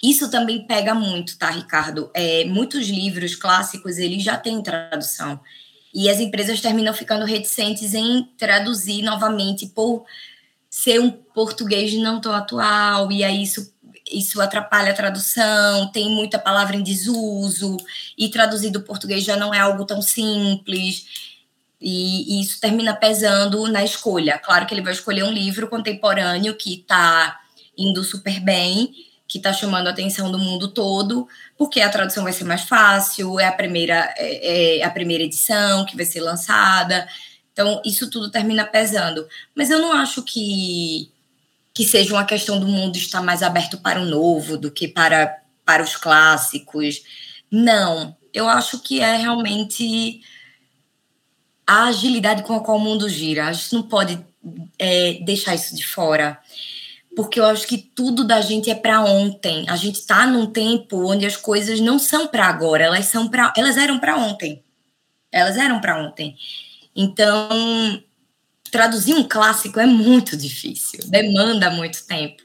Isso 0.00 0.30
também 0.30 0.64
pega 0.64 0.94
muito, 0.94 1.36
tá, 1.36 1.50
Ricardo? 1.50 2.08
É, 2.14 2.44
muitos 2.44 2.88
livros 2.88 3.34
clássicos, 3.34 3.98
eles 3.98 4.22
já 4.22 4.36
têm 4.36 4.62
tradução. 4.62 5.40
E 5.92 6.08
as 6.08 6.20
empresas 6.20 6.60
terminam 6.60 6.94
ficando 6.94 7.24
reticentes 7.24 7.94
em 7.94 8.22
traduzir 8.38 9.02
novamente 9.02 9.66
por 9.66 10.04
ser 10.70 11.00
um 11.00 11.10
português 11.10 11.92
não 11.94 12.20
tão 12.20 12.32
atual, 12.32 13.10
e 13.10 13.24
aí 13.24 13.42
isso 13.42 13.74
isso 14.10 14.40
atrapalha 14.40 14.92
a 14.92 14.94
tradução, 14.94 15.88
tem 15.88 16.08
muita 16.08 16.38
palavra 16.38 16.76
em 16.76 16.82
desuso, 16.82 17.76
e 18.16 18.30
traduzir 18.30 18.70
do 18.70 18.80
português 18.80 19.22
já 19.22 19.36
não 19.36 19.52
é 19.52 19.58
algo 19.58 19.84
tão 19.84 20.00
simples, 20.00 21.27
e, 21.80 22.38
e 22.38 22.40
isso 22.42 22.60
termina 22.60 22.94
pesando 22.94 23.66
na 23.68 23.84
escolha. 23.84 24.38
Claro 24.38 24.66
que 24.66 24.74
ele 24.74 24.82
vai 24.82 24.92
escolher 24.92 25.24
um 25.24 25.32
livro 25.32 25.68
contemporâneo 25.68 26.54
que 26.56 26.74
está 26.74 27.40
indo 27.76 28.02
super 28.02 28.40
bem, 28.40 28.92
que 29.26 29.38
está 29.38 29.52
chamando 29.52 29.86
a 29.86 29.90
atenção 29.90 30.32
do 30.32 30.38
mundo 30.38 30.68
todo, 30.68 31.28
porque 31.56 31.80
a 31.80 31.90
tradução 31.90 32.24
vai 32.24 32.32
ser 32.32 32.44
mais 32.44 32.62
fácil, 32.62 33.38
é 33.38 33.46
a 33.46 33.52
primeira, 33.52 34.12
é, 34.16 34.78
é 34.78 34.84
a 34.84 34.90
primeira 34.90 35.22
edição 35.22 35.84
que 35.84 35.96
vai 35.96 36.04
ser 36.04 36.20
lançada. 36.20 37.06
Então, 37.52 37.80
isso 37.84 38.08
tudo 38.10 38.30
termina 38.30 38.64
pesando. 38.64 39.28
Mas 39.54 39.70
eu 39.70 39.80
não 39.80 39.92
acho 39.92 40.22
que 40.22 41.10
que 41.78 41.84
seja 41.84 42.12
uma 42.12 42.24
questão 42.24 42.58
do 42.58 42.66
mundo 42.66 42.96
estar 42.96 43.22
mais 43.22 43.40
aberto 43.40 43.78
para 43.78 44.00
o 44.00 44.04
novo 44.04 44.58
do 44.58 44.68
que 44.68 44.88
para, 44.88 45.38
para 45.64 45.80
os 45.80 45.94
clássicos. 45.94 47.04
Não, 47.48 48.16
eu 48.34 48.48
acho 48.48 48.80
que 48.80 49.00
é 49.00 49.16
realmente 49.16 50.20
a 51.68 51.84
agilidade 51.84 52.44
com 52.44 52.54
a 52.54 52.60
qual 52.60 52.78
o 52.78 52.80
mundo 52.80 53.06
gira. 53.10 53.46
A 53.46 53.52
gente 53.52 53.74
não 53.74 53.82
pode 53.82 54.18
é, 54.78 55.18
deixar 55.22 55.54
isso 55.54 55.76
de 55.76 55.86
fora, 55.86 56.38
porque 57.14 57.38
eu 57.38 57.44
acho 57.44 57.66
que 57.66 57.76
tudo 57.76 58.24
da 58.24 58.40
gente 58.40 58.70
é 58.70 58.74
para 58.74 59.04
ontem. 59.04 59.66
A 59.68 59.76
gente 59.76 59.96
está 59.96 60.26
num 60.26 60.46
tempo 60.46 61.10
onde 61.10 61.26
as 61.26 61.36
coisas 61.36 61.78
não 61.78 61.98
são 61.98 62.26
para 62.26 62.46
agora, 62.46 62.84
elas 62.84 63.04
são 63.04 63.28
para, 63.28 63.52
elas 63.54 63.76
eram 63.76 63.98
para 63.98 64.16
ontem. 64.16 64.64
Elas 65.30 65.58
eram 65.58 65.78
para 65.78 66.02
ontem. 66.02 66.38
Então, 66.96 68.02
traduzir 68.72 69.12
um 69.12 69.24
clássico 69.24 69.78
é 69.78 69.84
muito 69.84 70.38
difícil, 70.38 71.00
demanda 71.06 71.68
muito 71.68 72.02
tempo. 72.06 72.42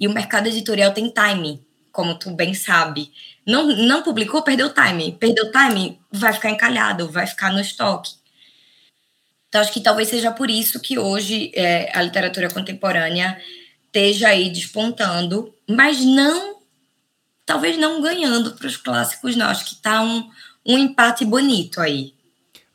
E 0.00 0.08
o 0.08 0.12
mercado 0.12 0.48
editorial 0.48 0.90
tem 0.90 1.10
time, 1.10 1.64
como 1.92 2.18
tu 2.18 2.32
bem 2.32 2.54
sabe. 2.54 3.12
Não, 3.46 3.68
não 3.68 4.02
publicou, 4.02 4.42
perdeu 4.42 4.74
time. 4.74 5.12
Perdeu 5.12 5.52
time, 5.52 6.00
vai 6.10 6.32
ficar 6.32 6.50
encalhado, 6.50 7.08
vai 7.08 7.24
ficar 7.24 7.52
no 7.52 7.60
estoque. 7.60 8.23
Então, 9.54 9.62
acho 9.62 9.72
que 9.72 9.80
talvez 9.80 10.08
seja 10.08 10.32
por 10.32 10.50
isso 10.50 10.80
que 10.80 10.98
hoje 10.98 11.52
é, 11.54 11.96
a 11.96 12.02
literatura 12.02 12.50
contemporânea 12.50 13.40
esteja 13.86 14.26
aí 14.26 14.50
despontando, 14.50 15.54
mas 15.70 16.04
não, 16.04 16.56
talvez 17.46 17.78
não 17.78 18.02
ganhando 18.02 18.56
para 18.56 18.66
os 18.66 18.76
clássicos, 18.76 19.36
não. 19.36 19.46
Acho 19.46 19.64
que 19.64 19.74
está 19.76 20.02
um, 20.02 20.28
um 20.66 20.76
empate 20.76 21.24
bonito 21.24 21.80
aí. 21.80 22.14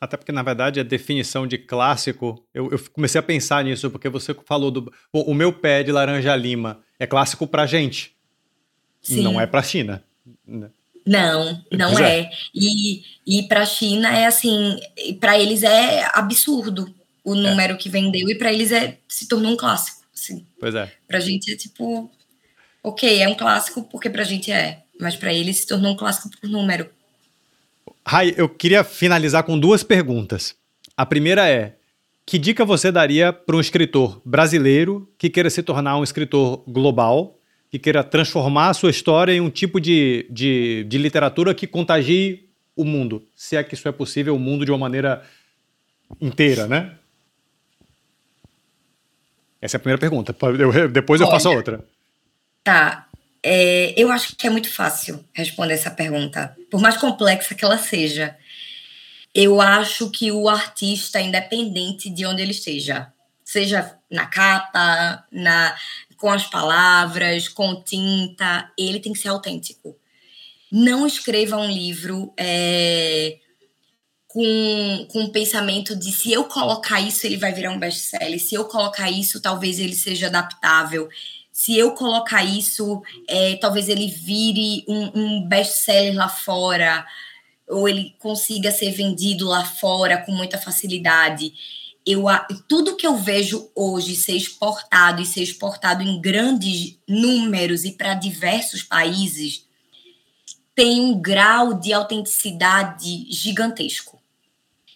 Até 0.00 0.16
porque, 0.16 0.32
na 0.32 0.42
verdade, 0.42 0.80
a 0.80 0.82
definição 0.82 1.46
de 1.46 1.58
clássico, 1.58 2.42
eu, 2.54 2.70
eu 2.70 2.82
comecei 2.94 3.18
a 3.18 3.22
pensar 3.22 3.62
nisso, 3.62 3.90
porque 3.90 4.08
você 4.08 4.34
falou 4.46 4.70
do. 4.70 4.90
Bom, 5.12 5.20
o 5.20 5.34
meu 5.34 5.52
pé 5.52 5.82
de 5.82 5.92
laranja 5.92 6.34
lima 6.34 6.80
é 6.98 7.06
clássico 7.06 7.46
pra 7.46 7.66
gente. 7.66 8.16
Sim. 9.02 9.20
Não 9.20 9.38
é 9.38 9.46
pra 9.46 9.62
China. 9.62 10.02
Não, 11.10 11.60
não 11.72 11.98
é. 11.98 12.20
é. 12.20 12.30
E, 12.54 13.02
e 13.26 13.42
para 13.48 13.62
a 13.62 13.66
China 13.66 14.16
é 14.16 14.26
assim, 14.26 14.78
para 15.18 15.36
eles 15.36 15.64
é 15.64 16.08
absurdo 16.14 16.94
o 17.24 17.34
é. 17.34 17.36
número 17.36 17.74
é. 17.74 17.76
que 17.76 17.88
vendeu 17.88 18.30
e 18.30 18.34
para 18.36 18.52
eles 18.52 18.70
é 18.70 18.96
se 19.08 19.26
tornou 19.26 19.50
um 19.50 19.56
clássico. 19.56 20.02
Assim. 20.14 20.46
Pois 20.60 20.72
é. 20.72 20.88
Para 21.08 21.18
a 21.18 21.20
gente 21.20 21.52
é 21.52 21.56
tipo, 21.56 22.08
ok, 22.80 23.20
é 23.20 23.28
um 23.28 23.34
clássico 23.34 23.82
porque 23.82 24.08
para 24.08 24.22
a 24.22 24.24
gente 24.24 24.52
é, 24.52 24.84
mas 25.00 25.16
para 25.16 25.34
eles 25.34 25.56
se 25.56 25.66
tornou 25.66 25.94
um 25.94 25.96
clássico 25.96 26.30
por 26.40 26.48
número. 26.48 26.88
Rai, 28.06 28.32
eu 28.36 28.48
queria 28.48 28.84
finalizar 28.84 29.42
com 29.42 29.58
duas 29.58 29.82
perguntas. 29.82 30.54
A 30.96 31.04
primeira 31.04 31.48
é: 31.48 31.74
que 32.24 32.38
dica 32.38 32.64
você 32.64 32.92
daria 32.92 33.32
para 33.32 33.56
um 33.56 33.60
escritor 33.60 34.22
brasileiro 34.24 35.12
que 35.18 35.28
queira 35.28 35.50
se 35.50 35.60
tornar 35.60 35.98
um 35.98 36.04
escritor 36.04 36.62
global, 36.68 37.39
que 37.70 37.78
queira 37.78 38.02
transformar 38.02 38.70
a 38.70 38.74
sua 38.74 38.90
história 38.90 39.32
em 39.32 39.40
um 39.40 39.48
tipo 39.48 39.80
de, 39.80 40.26
de, 40.28 40.84
de 40.88 40.98
literatura 40.98 41.54
que 41.54 41.66
contagie 41.66 42.48
o 42.74 42.84
mundo? 42.84 43.24
Se 43.36 43.56
é 43.56 43.62
que 43.62 43.74
isso 43.74 43.86
é 43.86 43.92
possível, 43.92 44.34
o 44.34 44.38
mundo 44.38 44.64
de 44.64 44.72
uma 44.72 44.78
maneira 44.78 45.22
inteira, 46.20 46.66
né? 46.66 46.96
Essa 49.62 49.76
é 49.76 49.78
a 49.78 49.80
primeira 49.80 50.00
pergunta. 50.00 50.34
Eu, 50.58 50.88
depois 50.88 51.20
eu 51.20 51.28
faço 51.28 51.48
a 51.48 51.52
outra. 51.52 51.84
Tá. 52.64 53.06
É, 53.42 53.94
eu 53.96 54.10
acho 54.10 54.34
que 54.36 54.46
é 54.46 54.50
muito 54.50 54.70
fácil 54.70 55.24
responder 55.32 55.74
essa 55.74 55.90
pergunta, 55.90 56.54
por 56.70 56.80
mais 56.80 56.96
complexa 56.96 57.54
que 57.54 57.64
ela 57.64 57.78
seja. 57.78 58.36
Eu 59.34 59.60
acho 59.60 60.10
que 60.10 60.32
o 60.32 60.48
artista, 60.48 61.20
independente 61.20 62.10
de 62.10 62.26
onde 62.26 62.42
ele 62.42 62.50
esteja, 62.50 63.12
seja 63.44 63.96
na 64.10 64.26
capa, 64.26 65.24
na, 65.30 65.76
com 66.20 66.30
as 66.30 66.46
palavras, 66.46 67.48
com 67.48 67.82
tinta, 67.82 68.70
ele 68.78 69.00
tem 69.00 69.12
que 69.12 69.18
ser 69.18 69.28
autêntico. 69.28 69.96
Não 70.70 71.06
escreva 71.06 71.56
um 71.56 71.70
livro 71.70 72.32
é, 72.36 73.38
com, 74.28 75.08
com 75.10 75.24
o 75.24 75.32
pensamento 75.32 75.96
de 75.96 76.12
se 76.12 76.30
eu 76.30 76.44
colocar 76.44 77.00
isso, 77.00 77.26
ele 77.26 77.36
vai 77.36 77.52
virar 77.52 77.72
um 77.72 77.78
best-seller, 77.78 78.38
se 78.38 78.54
eu 78.54 78.66
colocar 78.66 79.10
isso, 79.10 79.40
talvez 79.40 79.78
ele 79.78 79.94
seja 79.94 80.26
adaptável 80.26 81.08
se 81.60 81.76
eu 81.76 81.92
colocar 81.92 82.42
isso, 82.42 83.02
é, 83.28 83.54
talvez 83.56 83.86
ele 83.90 84.06
vire 84.06 84.82
um, 84.88 85.10
um 85.14 85.46
best-seller 85.46 86.16
lá 86.16 86.26
fora, 86.26 87.04
ou 87.68 87.86
ele 87.86 88.16
consiga 88.18 88.72
ser 88.72 88.90
vendido 88.92 89.46
lá 89.46 89.62
fora 89.62 90.16
com 90.24 90.32
muita 90.32 90.56
facilidade. 90.56 91.52
Eu, 92.06 92.24
tudo 92.66 92.96
que 92.96 93.06
eu 93.06 93.16
vejo 93.16 93.70
hoje 93.74 94.16
ser 94.16 94.34
exportado 94.34 95.20
e 95.20 95.26
ser 95.26 95.42
exportado 95.42 96.02
em 96.02 96.20
grandes 96.20 96.98
números 97.06 97.84
e 97.84 97.92
para 97.92 98.14
diversos 98.14 98.82
países 98.82 99.66
tem 100.74 101.00
um 101.00 101.20
grau 101.20 101.74
de 101.74 101.92
autenticidade 101.92 103.26
gigantesco. 103.30 104.18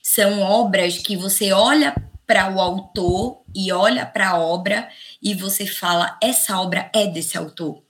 São 0.02 0.40
obras 0.40 0.98
que 0.98 1.16
você 1.16 1.52
olha 1.52 1.94
para 2.26 2.50
o 2.50 2.60
autor 2.60 3.42
e 3.54 3.70
olha 3.70 4.06
para 4.06 4.30
a 4.30 4.38
obra 4.38 4.88
e 5.22 5.34
você 5.34 5.66
fala: 5.66 6.18
essa 6.22 6.58
obra 6.58 6.90
é 6.94 7.06
desse 7.06 7.36
autor. 7.36 7.82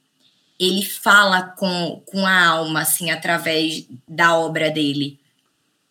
Ele 0.59 0.85
fala 0.85 1.43
com, 1.43 2.03
com 2.07 2.27
a 2.27 2.47
alma, 2.47 2.83
assim, 2.83 3.11
através 3.11 3.87
da 4.09 4.37
obra 4.39 4.71
dele. 4.71 5.19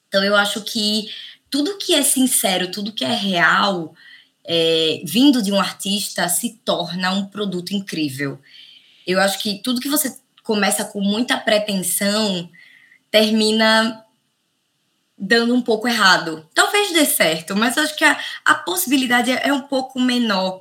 Então, 0.07 0.23
eu 0.23 0.35
acho 0.35 0.61
que 0.61 1.09
tudo 1.53 1.77
que 1.77 1.93
é 1.93 2.01
sincero, 2.01 2.71
tudo 2.71 2.91
que 2.91 3.05
é 3.05 3.13
real, 3.13 3.93
é, 4.43 5.03
vindo 5.05 5.39
de 5.39 5.51
um 5.51 5.59
artista, 5.59 6.27
se 6.27 6.59
torna 6.65 7.11
um 7.11 7.27
produto 7.27 7.75
incrível. 7.75 8.39
Eu 9.05 9.21
acho 9.21 9.37
que 9.37 9.61
tudo 9.61 9.79
que 9.79 9.87
você 9.87 10.17
começa 10.41 10.83
com 10.83 10.99
muita 10.99 11.37
pretensão 11.37 12.49
termina 13.11 14.03
dando 15.15 15.53
um 15.53 15.61
pouco 15.61 15.87
errado. 15.87 16.49
Talvez 16.55 16.91
dê 16.91 17.05
certo, 17.05 17.55
mas 17.55 17.77
acho 17.77 17.95
que 17.95 18.03
a, 18.03 18.19
a 18.43 18.55
possibilidade 18.55 19.29
é, 19.29 19.49
é 19.49 19.53
um 19.53 19.61
pouco 19.61 20.01
menor. 20.01 20.59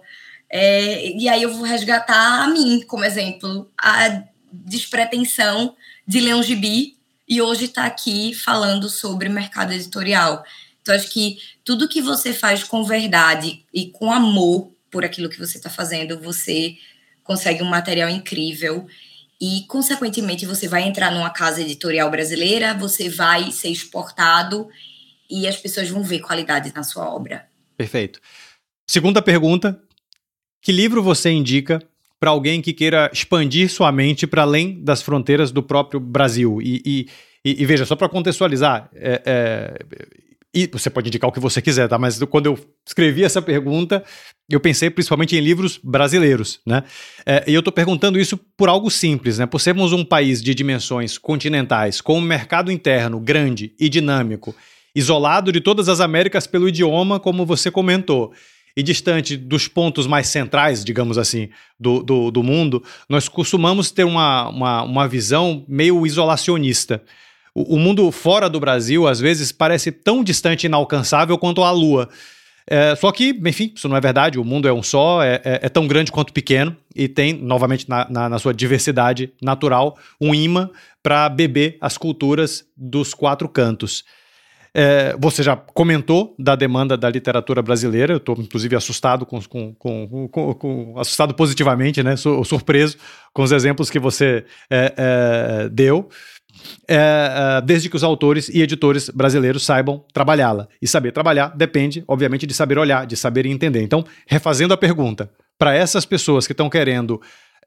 É, 0.51 1.09
e 1.09 1.27
aí 1.27 1.43
eu 1.43 1.55
vou 1.55 1.65
resgatar 1.65 2.43
a 2.43 2.49
mim 2.49 2.85
como 2.87 3.07
exemplo, 3.07 3.73
a 3.79 4.25
despretensão 4.53 5.75
de 6.07 6.21
ler 6.21 6.35
um 6.35 6.43
gibi 6.43 6.99
e 7.27 7.41
hoje 7.41 7.65
está 7.65 7.87
aqui 7.87 8.35
falando 8.35 8.91
sobre 8.91 9.31
mercado 9.31 9.73
editorial. 9.73 10.45
Então, 10.83 10.95
acho 10.95 11.11
que 11.11 11.39
tudo 11.65 11.89
que 11.89 12.03
você 12.03 12.33
faz 12.33 12.65
com 12.65 12.85
verdade 12.85 13.65
e 13.73 13.87
com 13.87 14.13
amor 14.13 14.71
por 14.91 15.05
aquilo 15.05 15.29
que 15.29 15.39
você 15.39 15.57
está 15.57 15.71
fazendo, 15.71 16.21
você 16.21 16.77
consegue 17.25 17.63
um 17.63 17.69
material 17.69 18.11
incrível 18.11 18.87
e, 19.41 19.65
consequentemente, 19.67 20.47
você 20.47 20.69
vai 20.69 20.83
entrar 20.83 21.11
numa 21.11 21.31
casa 21.31 21.63
editorial 21.63 22.11
brasileira, 22.11 22.75
você 22.75 23.09
vai 23.09 23.51
ser 23.51 23.71
exportado 23.71 24.69
e 25.31 25.49
as 25.49 25.57
pessoas 25.57 25.89
vão 25.89 26.03
ver 26.03 26.21
qualidade 26.21 26.73
na 26.75 26.83
sua 26.83 27.09
obra. 27.09 27.49
Perfeito. 27.77 28.21
Segunda 28.87 29.23
pergunta: 29.23 29.81
que 30.61 30.71
livro 30.71 31.03
você 31.03 31.31
indica 31.31 31.83
para 32.21 32.31
alguém 32.31 32.63
que 32.63 32.73
queira 32.73 33.11
expandir 33.13 33.69
sua 33.69 33.91
mente 33.91 34.29
para 34.29 34.43
além 34.43 34.81
das 34.83 35.03
fronteiras 35.03 35.51
do 35.51 35.63
próprio 35.63 35.99
Brasil? 35.99 36.61
E, 36.63 37.09
e, 37.45 37.63
e, 37.63 37.67
veja, 37.67 37.85
só 37.85 37.97
para 37.97 38.09
contextualizar, 38.09 38.89
é, 38.95 39.23
é, 39.25 39.79
e 40.55 40.67
você 40.67 40.91
pode 40.91 41.09
indicar 41.09 41.29
o 41.29 41.33
que 41.33 41.41
você 41.41 41.63
quiser, 41.63 41.89
tá? 41.89 41.99
Mas 41.99 42.23
quando 42.25 42.47
eu 42.47 42.59
escrevi 42.87 43.25
essa 43.25 43.41
pergunta, 43.41 44.05
eu 44.51 44.61
pensei 44.61 44.91
principalmente 44.91 45.35
em 45.35 45.41
livros 45.41 45.81
brasileiros, 45.83 46.61
né? 46.67 46.83
É, 47.25 47.45
e 47.47 47.55
eu 47.55 47.61
estou 47.61 47.73
perguntando 47.73 48.19
isso 48.19 48.37
por 48.57 48.69
algo 48.69 48.91
simples, 48.91 49.39
né? 49.39 49.47
Por 49.47 49.61
sermos 49.61 49.93
um 49.93 50.05
país 50.05 50.43
de 50.43 50.55
dimensões 50.55 51.17
continentais, 51.17 52.01
com 52.01 52.19
um 52.19 52.21
mercado 52.21 52.71
interno 52.71 53.19
grande 53.19 53.75
e 53.81 53.89
dinâmico, 53.89 54.55
isolado 54.95 55.51
de 55.51 55.61
todas 55.61 55.89
as 55.89 56.01
Américas 56.01 56.47
pelo 56.47 56.69
idioma, 56.69 57.19
como 57.19 57.47
você 57.47 57.71
comentou, 57.71 58.33
e 58.77 58.83
distante 58.83 59.37
dos 59.37 59.69
pontos 59.69 60.07
mais 60.07 60.29
centrais, 60.29 60.85
digamos 60.85 61.17
assim, 61.17 61.49
do, 61.79 62.03
do, 62.03 62.31
do 62.31 62.43
mundo, 62.43 62.83
nós 63.09 63.29
costumamos 63.29 63.91
ter 63.91 64.05
uma, 64.05 64.49
uma, 64.49 64.83
uma 64.83 65.09
visão 65.09 65.65
meio 65.69 66.07
isolacionista 66.07 67.03
o, 67.55 67.77
o 67.77 67.79
mundo 67.79 68.11
fora 68.11 68.49
do 68.49 68.61
Brasil, 68.61 69.07
às 69.07 69.21
vezes, 69.21 69.53
parece 69.53 69.93
tão 69.93 70.25
distante 70.25 70.65
e 70.65 70.67
inalcançável 70.67 71.37
quanto 71.39 71.63
a 71.63 71.71
Lua. 71.71 72.09
É, 72.67 72.95
só 72.95 73.11
que, 73.11 73.39
enfim, 73.45 73.73
isso 73.75 73.89
não 73.89 73.97
é 73.97 74.01
verdade. 74.01 74.39
O 74.39 74.45
mundo 74.45 74.69
é 74.69 74.73
um 74.73 74.83
só, 74.83 75.23
é, 75.23 75.41
é, 75.45 75.61
é 75.63 75.69
tão 75.69 75.87
grande 75.87 76.13
quanto 76.13 76.33
pequeno 76.33 76.77
e 76.95 77.09
tem, 77.09 77.33
novamente, 77.33 77.89
na, 77.89 78.09
na, 78.09 78.29
na 78.29 78.39
sua 78.39 78.55
diversidade 78.55 79.33
natural, 79.43 79.97
um 80.21 80.35
imã 80.35 80.71
para 81.03 81.29
beber 81.29 81.77
as 81.81 81.99
culturas 81.99 82.65
dos 82.77 83.13
quatro 83.13 83.49
cantos. 83.49 84.05
É, 84.75 85.15
você 85.19 85.43
já 85.43 85.55
comentou 85.55 86.35
da 86.39 86.57
demanda 86.57 86.97
da 86.97 87.11
literatura 87.11 87.61
brasileira, 87.61 88.15
eu 88.15 88.17
estou 88.17 88.35
inclusive 88.39 88.75
assustado 88.75 89.27
com, 89.27 89.39
com, 89.43 89.75
com, 89.75 90.29
com, 90.55 90.95
assustado 90.97 91.35
positivamente, 91.35 92.03
né? 92.03 92.17
Surpreso 92.17 92.97
com 93.35 93.43
os 93.43 93.53
exemplos 93.53 93.91
que 93.91 93.99
você 93.99 94.47
é, 94.71 94.95
é, 94.97 95.69
deu 95.69 96.09
é, 96.89 96.97
é, 96.97 97.61
desde 97.63 97.89
que 97.89 97.97
os 97.97 98.05
autores 98.05 98.49
e 98.49 98.61
editores 98.63 99.09
brasileiros 99.09 99.65
saibam 99.65 100.05
trabalhá-la. 100.13 100.69
E 100.81 100.87
saber 100.87 101.13
trabalhar 101.13 101.49
depende, 101.57 102.05
obviamente, 102.07 102.47
de 102.47 102.55
saber 102.55 102.79
olhar, 102.79 103.07
de 103.07 103.17
saber 103.17 103.47
entender. 103.47 103.83
Então, 103.83 104.05
refazendo 104.27 104.75
a 104.75 104.77
pergunta, 104.77 105.31
para 105.59 105.75
essas 105.75 106.05
pessoas 106.05 106.47
que 106.47 106.53
estão 106.53 106.69
querendo 106.69 107.21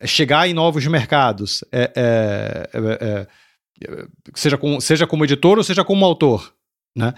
chegar 0.03 0.47
em 0.47 0.53
novos 0.53 0.85
mercados, 0.87 1.63
é, 1.71 1.91
é, 1.95 2.69
é, 2.73 3.27
é, 3.81 4.05
seja, 4.33 4.57
com, 4.57 4.79
seja 4.79 5.07
como 5.07 5.23
editor 5.23 5.57
ou 5.57 5.63
seja 5.63 5.83
como 5.83 6.05
autor, 6.05 6.53
né? 6.95 7.13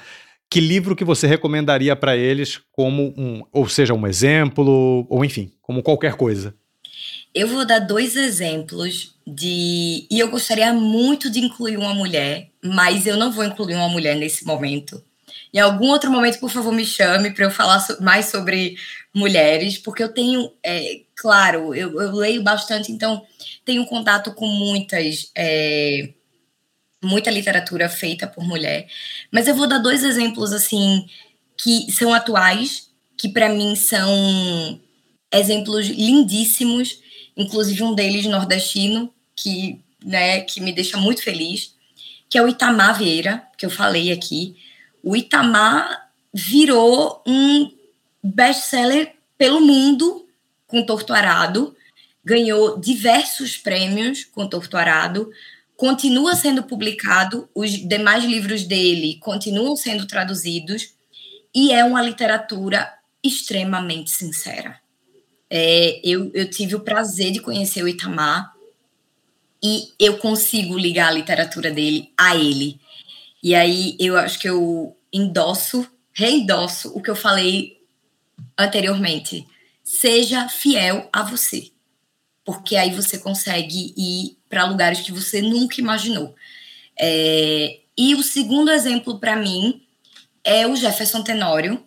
Que 0.50 0.62
livro 0.62 0.96
que 0.96 1.04
você 1.04 1.28
recomendaria 1.28 1.94
para 1.94 2.16
eles 2.16 2.62
como 2.72 3.14
um, 3.18 3.44
ou 3.52 3.68
seja, 3.68 3.94
um 3.94 4.08
exemplo, 4.08 5.06
ou 5.10 5.26
enfim, 5.26 5.52
como 5.62 5.84
qualquer 5.84 6.14
coisa? 6.14 6.56
Eu 7.38 7.48
vou 7.48 7.64
dar 7.64 7.78
dois 7.78 8.16
exemplos 8.16 9.14
de. 9.26 10.08
E 10.10 10.20
eu 10.20 10.28
gostaria 10.32 10.74
muito 10.74 11.30
de 11.30 11.40
incluir 11.40 11.78
uma 11.78 11.94
mulher, 11.94 12.50
mas 12.64 13.06
eu 13.06 13.16
não 13.16 13.32
vou 13.32 13.44
incluir 13.44 13.76
uma 13.76 13.88
mulher 13.88 14.16
nesse 14.16 14.44
momento. 14.44 15.04
Em 15.54 15.60
algum 15.60 15.86
outro 15.90 16.12
momento, 16.12 16.40
por 16.40 16.50
favor, 16.50 16.74
me 16.74 16.84
chame 16.84 17.30
para 17.30 17.46
eu 17.46 17.52
falar 17.52 17.86
mais 18.02 18.26
sobre 18.26 18.76
mulheres, 19.14 19.78
porque 19.78 20.02
eu 20.02 20.12
tenho, 20.12 20.52
é, 20.64 21.02
claro, 21.16 21.76
eu, 21.76 22.02
eu, 22.02 22.12
leio 22.12 22.42
bastante, 22.42 22.92
então 22.92 23.24
tenho 23.64 23.86
contato 23.86 24.34
com 24.34 24.48
muitas. 24.48 25.30
É, 25.36 26.10
muita 27.04 27.30
literatura 27.30 27.88
feita 27.88 28.26
por 28.26 28.44
mulher. 28.44 28.88
Mas 29.32 29.48
eu 29.48 29.54
vou 29.56 29.68
dar 29.68 29.78
dois 29.78 30.04
exemplos, 30.04 30.52
assim, 30.52 31.06
que 31.56 31.92
são 31.92 32.12
atuais, 32.12 32.90
que 33.16 33.30
para 33.30 33.48
mim 33.48 33.76
são 33.76 34.82
exemplos 35.32 35.86
lindíssimos 35.86 37.06
inclusive 37.38 37.84
um 37.84 37.94
deles 37.94 38.26
nordestino, 38.26 39.14
que, 39.36 39.80
né, 40.04 40.42
que 40.42 40.60
me 40.60 40.74
deixa 40.74 40.98
muito 40.98 41.24
feliz, 41.24 41.76
que 42.30 42.38
é 42.38 42.42
o 42.42 42.48
Itamar 42.48 42.98
Vieira, 42.98 43.44
que 43.58 43.66
eu 43.66 43.70
falei 43.70 44.12
aqui. 44.12 44.58
O 45.04 45.16
Itamar 45.16 46.10
virou 46.34 47.22
um 47.26 47.72
best-seller 48.24 49.14
pelo 49.38 49.62
mundo 49.62 50.28
com 50.66 50.86
Torto 50.86 51.14
Arado, 51.14 51.76
ganhou 52.26 52.78
diversos 52.80 53.56
prêmios 53.56 54.26
com 54.26 54.48
Torto 54.48 54.76
Arado, 54.76 55.32
continua 55.78 56.36
sendo 56.36 56.64
publicado, 56.64 57.48
os 57.56 57.72
demais 57.72 58.26
livros 58.26 58.64
dele 58.64 59.18
continuam 59.22 59.76
sendo 59.78 60.06
traduzidos 60.08 60.94
e 61.56 61.72
é 61.72 61.86
uma 61.86 62.02
literatura 62.02 62.92
extremamente 63.24 64.10
sincera. 64.10 64.80
É, 65.50 66.02
eu, 66.04 66.32
eu 66.34 66.50
tive 66.50 66.76
o 66.76 66.82
prazer 66.82 67.32
de 67.32 67.40
conhecer 67.40 67.84
o 67.84 67.88
Itamar 67.88 68.54
e 69.64 69.94
eu 70.00 70.18
consigo 70.18 70.78
ligar 70.78 71.08
a 71.08 71.14
literatura 71.14 71.72
dele 71.72 72.12
a 72.18 72.36
ele. 72.36 72.80
E 73.42 73.56
aí 73.56 73.96
eu 74.00 74.18
acho 74.18 74.40
que 74.40 74.50
eu 74.50 74.96
endosso, 75.12 75.88
reendosso 76.14 76.90
o 76.96 77.02
que 77.02 77.10
eu 77.10 77.16
falei 77.16 77.78
anteriormente. 78.58 79.48
Seja 79.84 80.50
fiel 80.50 81.08
a 81.14 81.24
você, 81.24 81.72
porque 82.44 82.76
aí 82.76 82.94
você 82.94 83.18
consegue 83.18 83.94
ir 83.96 84.38
para 84.50 84.66
lugares 84.66 85.02
que 85.02 85.12
você 85.12 85.42
nunca 85.42 85.80
imaginou. 85.80 86.36
É, 87.00 87.80
e 87.98 88.16
o 88.16 88.24
segundo 88.24 88.72
exemplo 88.72 89.20
para 89.20 89.36
mim 89.36 89.82
é 90.44 90.68
o 90.68 90.76
Jefferson 90.76 91.24
Tenório, 91.24 91.84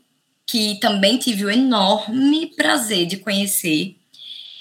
que 0.50 0.80
também 0.80 1.16
tive 1.16 1.44
o 1.44 1.50
enorme 1.50 2.48
prazer 2.56 3.06
de 3.06 3.18
conhecer, 3.18 3.96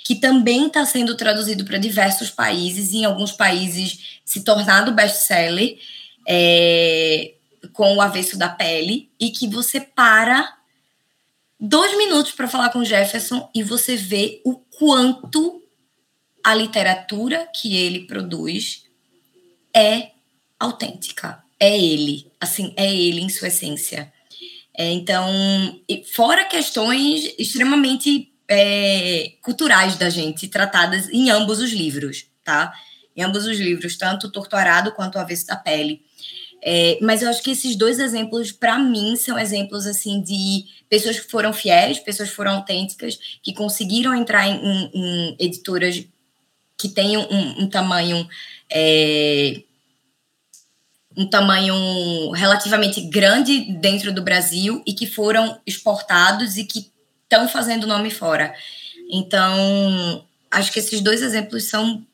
que 0.05 0.13
também 0.13 0.67
está 0.67 0.85
sendo 0.85 1.17
traduzido 1.17 1.65
para 1.65 1.79
diversos 1.79 2.29
países, 2.29 2.93
em 2.93 3.05
alguns 3.05 3.31
países 3.31 4.19
se 4.23 4.43
tornado 4.43 4.91
best-seller, 4.91 5.79
é, 6.27 7.33
com 7.73 7.95
o 7.95 8.01
avesso 8.01 8.37
da 8.37 8.47
pele, 8.47 9.09
e 9.19 9.31
que 9.31 9.47
você 9.47 9.81
para 9.81 10.55
dois 11.59 11.97
minutos 11.97 12.33
para 12.33 12.47
falar 12.47 12.69
com 12.69 12.85
Jefferson 12.85 13.49
e 13.55 13.63
você 13.63 13.95
vê 13.95 14.41
o 14.45 14.57
quanto 14.57 15.63
a 16.43 16.53
literatura 16.53 17.49
que 17.59 17.75
ele 17.75 18.05
produz 18.05 18.83
é 19.75 20.11
autêntica, 20.59 21.43
é 21.59 21.75
ele, 21.75 22.31
assim, 22.39 22.75
é 22.77 22.93
ele 22.93 23.21
em 23.21 23.29
sua 23.29 23.47
essência. 23.47 24.13
É, 24.79 24.93
então, 24.93 25.27
fora 26.15 26.45
questões 26.45 27.35
extremamente 27.37 28.31
é, 28.47 29.33
culturais 29.41 29.97
da 29.97 30.09
gente, 30.09 30.47
tratadas 30.47 31.09
em 31.09 31.29
ambos 31.29 31.59
os 31.59 31.73
livros, 31.73 32.27
tá? 32.45 32.71
Em 33.13 33.21
ambos 33.21 33.45
os 33.45 33.59
livros, 33.59 33.97
tanto 33.97 34.31
Torturado 34.31 34.93
quanto 34.93 35.15
o 35.15 35.19
Avesso 35.19 35.47
da 35.47 35.57
Pele. 35.57 36.01
É, 36.63 36.97
mas 37.01 37.21
eu 37.21 37.27
acho 37.27 37.43
que 37.43 37.51
esses 37.51 37.75
dois 37.75 37.99
exemplos, 37.99 38.53
para 38.53 38.79
mim, 38.79 39.17
são 39.17 39.37
exemplos 39.37 39.85
assim 39.85 40.21
de 40.21 40.63
pessoas 40.87 41.19
que 41.19 41.29
foram 41.29 41.51
fiéis, 41.51 41.99
pessoas 41.99 42.29
que 42.29 42.35
foram 42.37 42.51
autênticas, 42.51 43.19
que 43.43 43.53
conseguiram 43.53 44.15
entrar 44.15 44.47
em, 44.47 44.63
em, 44.63 44.91
em 44.93 45.35
editoras 45.39 46.05
que 46.77 46.87
tenham 46.87 47.27
um, 47.29 47.63
um 47.63 47.69
tamanho 47.69 48.25
é, 48.71 49.61
um 51.17 51.27
tamanho 51.27 52.31
relativamente 52.31 53.01
grande 53.01 53.71
dentro 53.73 54.13
do 54.13 54.21
Brasil 54.21 54.81
e 54.85 54.93
que 54.93 55.07
foram 55.07 55.59
exportados 55.65 56.57
e 56.57 56.63
que 56.63 56.91
estão 57.23 57.47
fazendo 57.47 57.87
nome 57.87 58.09
fora. 58.09 58.53
Então, 59.11 60.25
acho 60.51 60.71
que 60.71 60.79
esses 60.79 61.01
dois 61.01 61.21
exemplos 61.21 61.65
são 61.65 62.05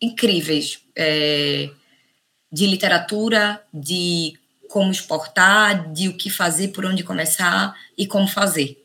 incríveis 0.00 0.80
é, 0.96 1.70
de 2.50 2.66
literatura, 2.66 3.62
de 3.72 4.34
como 4.68 4.90
exportar, 4.90 5.92
de 5.92 6.08
o 6.08 6.16
que 6.16 6.30
fazer, 6.30 6.68
por 6.68 6.84
onde 6.86 7.04
começar 7.04 7.76
e 7.96 8.06
como 8.06 8.26
fazer. 8.26 8.78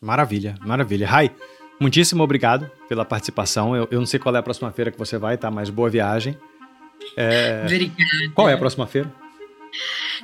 Maravilha, 0.00 0.56
maravilha. 0.60 1.06
Rai, 1.06 1.34
muitíssimo 1.80 2.22
obrigado 2.22 2.68
pela 2.88 3.04
participação. 3.04 3.76
Eu, 3.76 3.88
eu 3.92 4.00
não 4.00 4.06
sei 4.06 4.18
qual 4.18 4.34
é 4.34 4.38
a 4.38 4.42
próxima 4.42 4.72
feira 4.72 4.90
que 4.90 4.98
você 4.98 5.16
vai, 5.16 5.38
tá? 5.38 5.50
Mas 5.50 5.70
boa 5.70 5.88
viagem. 5.88 6.36
É... 7.16 7.62
Obrigada. 7.64 8.32
Qual 8.34 8.48
é 8.48 8.54
a 8.54 8.58
próxima 8.58 8.86
feira? 8.86 9.12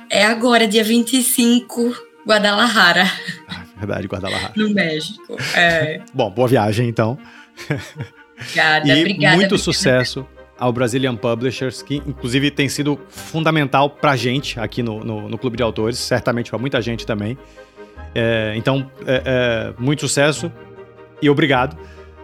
É 0.09 0.25
agora, 0.25 0.67
dia 0.67 0.83
25, 0.83 1.95
Guadalajara. 2.25 3.05
Ah, 3.47 3.63
verdade, 3.77 4.07
Guadalajara. 4.07 4.53
No 4.55 4.73
México. 4.73 5.37
É. 5.55 6.01
Bom, 6.13 6.29
boa 6.29 6.47
viagem 6.47 6.87
então. 6.87 7.17
Obrigada, 8.39 8.87
e 8.87 8.99
obrigada. 8.99 9.35
Muito 9.35 9.55
obrigada. 9.55 9.57
sucesso 9.57 10.27
ao 10.57 10.73
Brazilian 10.73 11.15
Publishers, 11.15 11.81
que 11.81 11.95
inclusive 11.95 12.51
tem 12.51 12.67
sido 12.67 12.99
fundamental 13.07 13.89
para 13.89 14.11
a 14.11 14.15
gente 14.15 14.59
aqui 14.59 14.83
no, 14.83 15.03
no, 15.03 15.29
no, 15.29 15.37
Clube 15.37 15.55
de 15.55 15.63
Autores, 15.63 15.97
certamente 15.97 16.49
para 16.49 16.59
muita 16.59 16.81
gente 16.81 17.05
também. 17.05 17.37
É, 18.13 18.53
então, 18.55 18.91
é, 19.05 19.23
é, 19.25 19.81
muito 19.81 20.01
sucesso 20.01 20.51
e 21.21 21.29
obrigado 21.29 21.77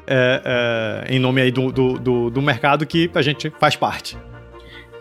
é, 0.07 1.05
é, 1.07 1.15
em 1.15 1.19
nome 1.19 1.41
aí 1.41 1.51
do, 1.51 1.71
do, 1.71 1.93
do, 1.99 2.29
do 2.29 2.41
mercado 2.41 2.85
que 2.85 3.09
a 3.13 3.21
gente 3.21 3.51
faz 3.59 3.75
parte. 3.75 4.17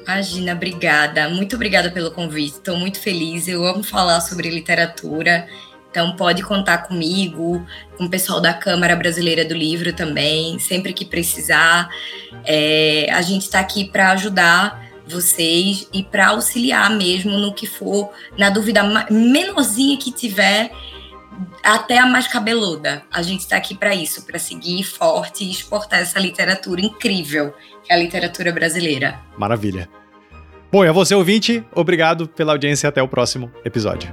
Imagina, 0.04 0.52
obrigada. 0.52 1.28
Muito 1.28 1.56
obrigada 1.56 1.90
pelo 1.90 2.10
convite. 2.10 2.54
Estou 2.54 2.76
muito 2.76 3.00
feliz. 3.00 3.48
Eu 3.48 3.64
amo 3.64 3.82
falar 3.82 4.20
sobre 4.20 4.50
literatura. 4.50 5.48
Então 5.90 6.16
pode 6.16 6.42
contar 6.42 6.78
comigo, 6.78 7.64
com 7.96 8.04
o 8.04 8.10
pessoal 8.10 8.40
da 8.40 8.52
Câmara 8.52 8.96
Brasileira 8.96 9.44
do 9.44 9.54
Livro 9.54 9.92
também, 9.92 10.58
sempre 10.58 10.92
que 10.92 11.04
precisar. 11.04 11.88
É, 12.44 13.06
a 13.12 13.22
gente 13.22 13.42
está 13.42 13.60
aqui 13.60 13.84
para 13.84 14.10
ajudar 14.10 14.84
vocês 15.06 15.88
e 15.92 16.02
para 16.02 16.28
auxiliar 16.28 16.90
mesmo 16.90 17.38
no 17.38 17.54
que 17.54 17.66
for, 17.66 18.10
na 18.36 18.50
dúvida 18.50 18.82
menorzinha 19.08 19.96
que 19.96 20.10
tiver, 20.10 20.72
até 21.62 21.98
a 21.98 22.06
mais 22.06 22.26
cabeluda. 22.28 23.02
A 23.10 23.22
gente 23.22 23.40
está 23.40 23.56
aqui 23.56 23.74
para 23.74 23.94
isso, 23.94 24.24
para 24.26 24.38
seguir 24.38 24.82
forte 24.84 25.44
e 25.44 25.50
exportar 25.50 26.00
essa 26.00 26.18
literatura 26.18 26.80
incrível 26.80 27.54
que 27.82 27.92
é 27.92 27.94
a 27.94 27.98
literatura 27.98 28.52
brasileira. 28.52 29.20
Maravilha. 29.36 29.88
Bom, 30.72 30.84
e 30.84 30.88
a 30.88 30.92
você 30.92 31.14
ouvinte, 31.14 31.64
obrigado 31.74 32.26
pela 32.28 32.52
audiência 32.52 32.88
até 32.88 33.02
o 33.02 33.08
próximo 33.08 33.52
episódio. 33.64 34.12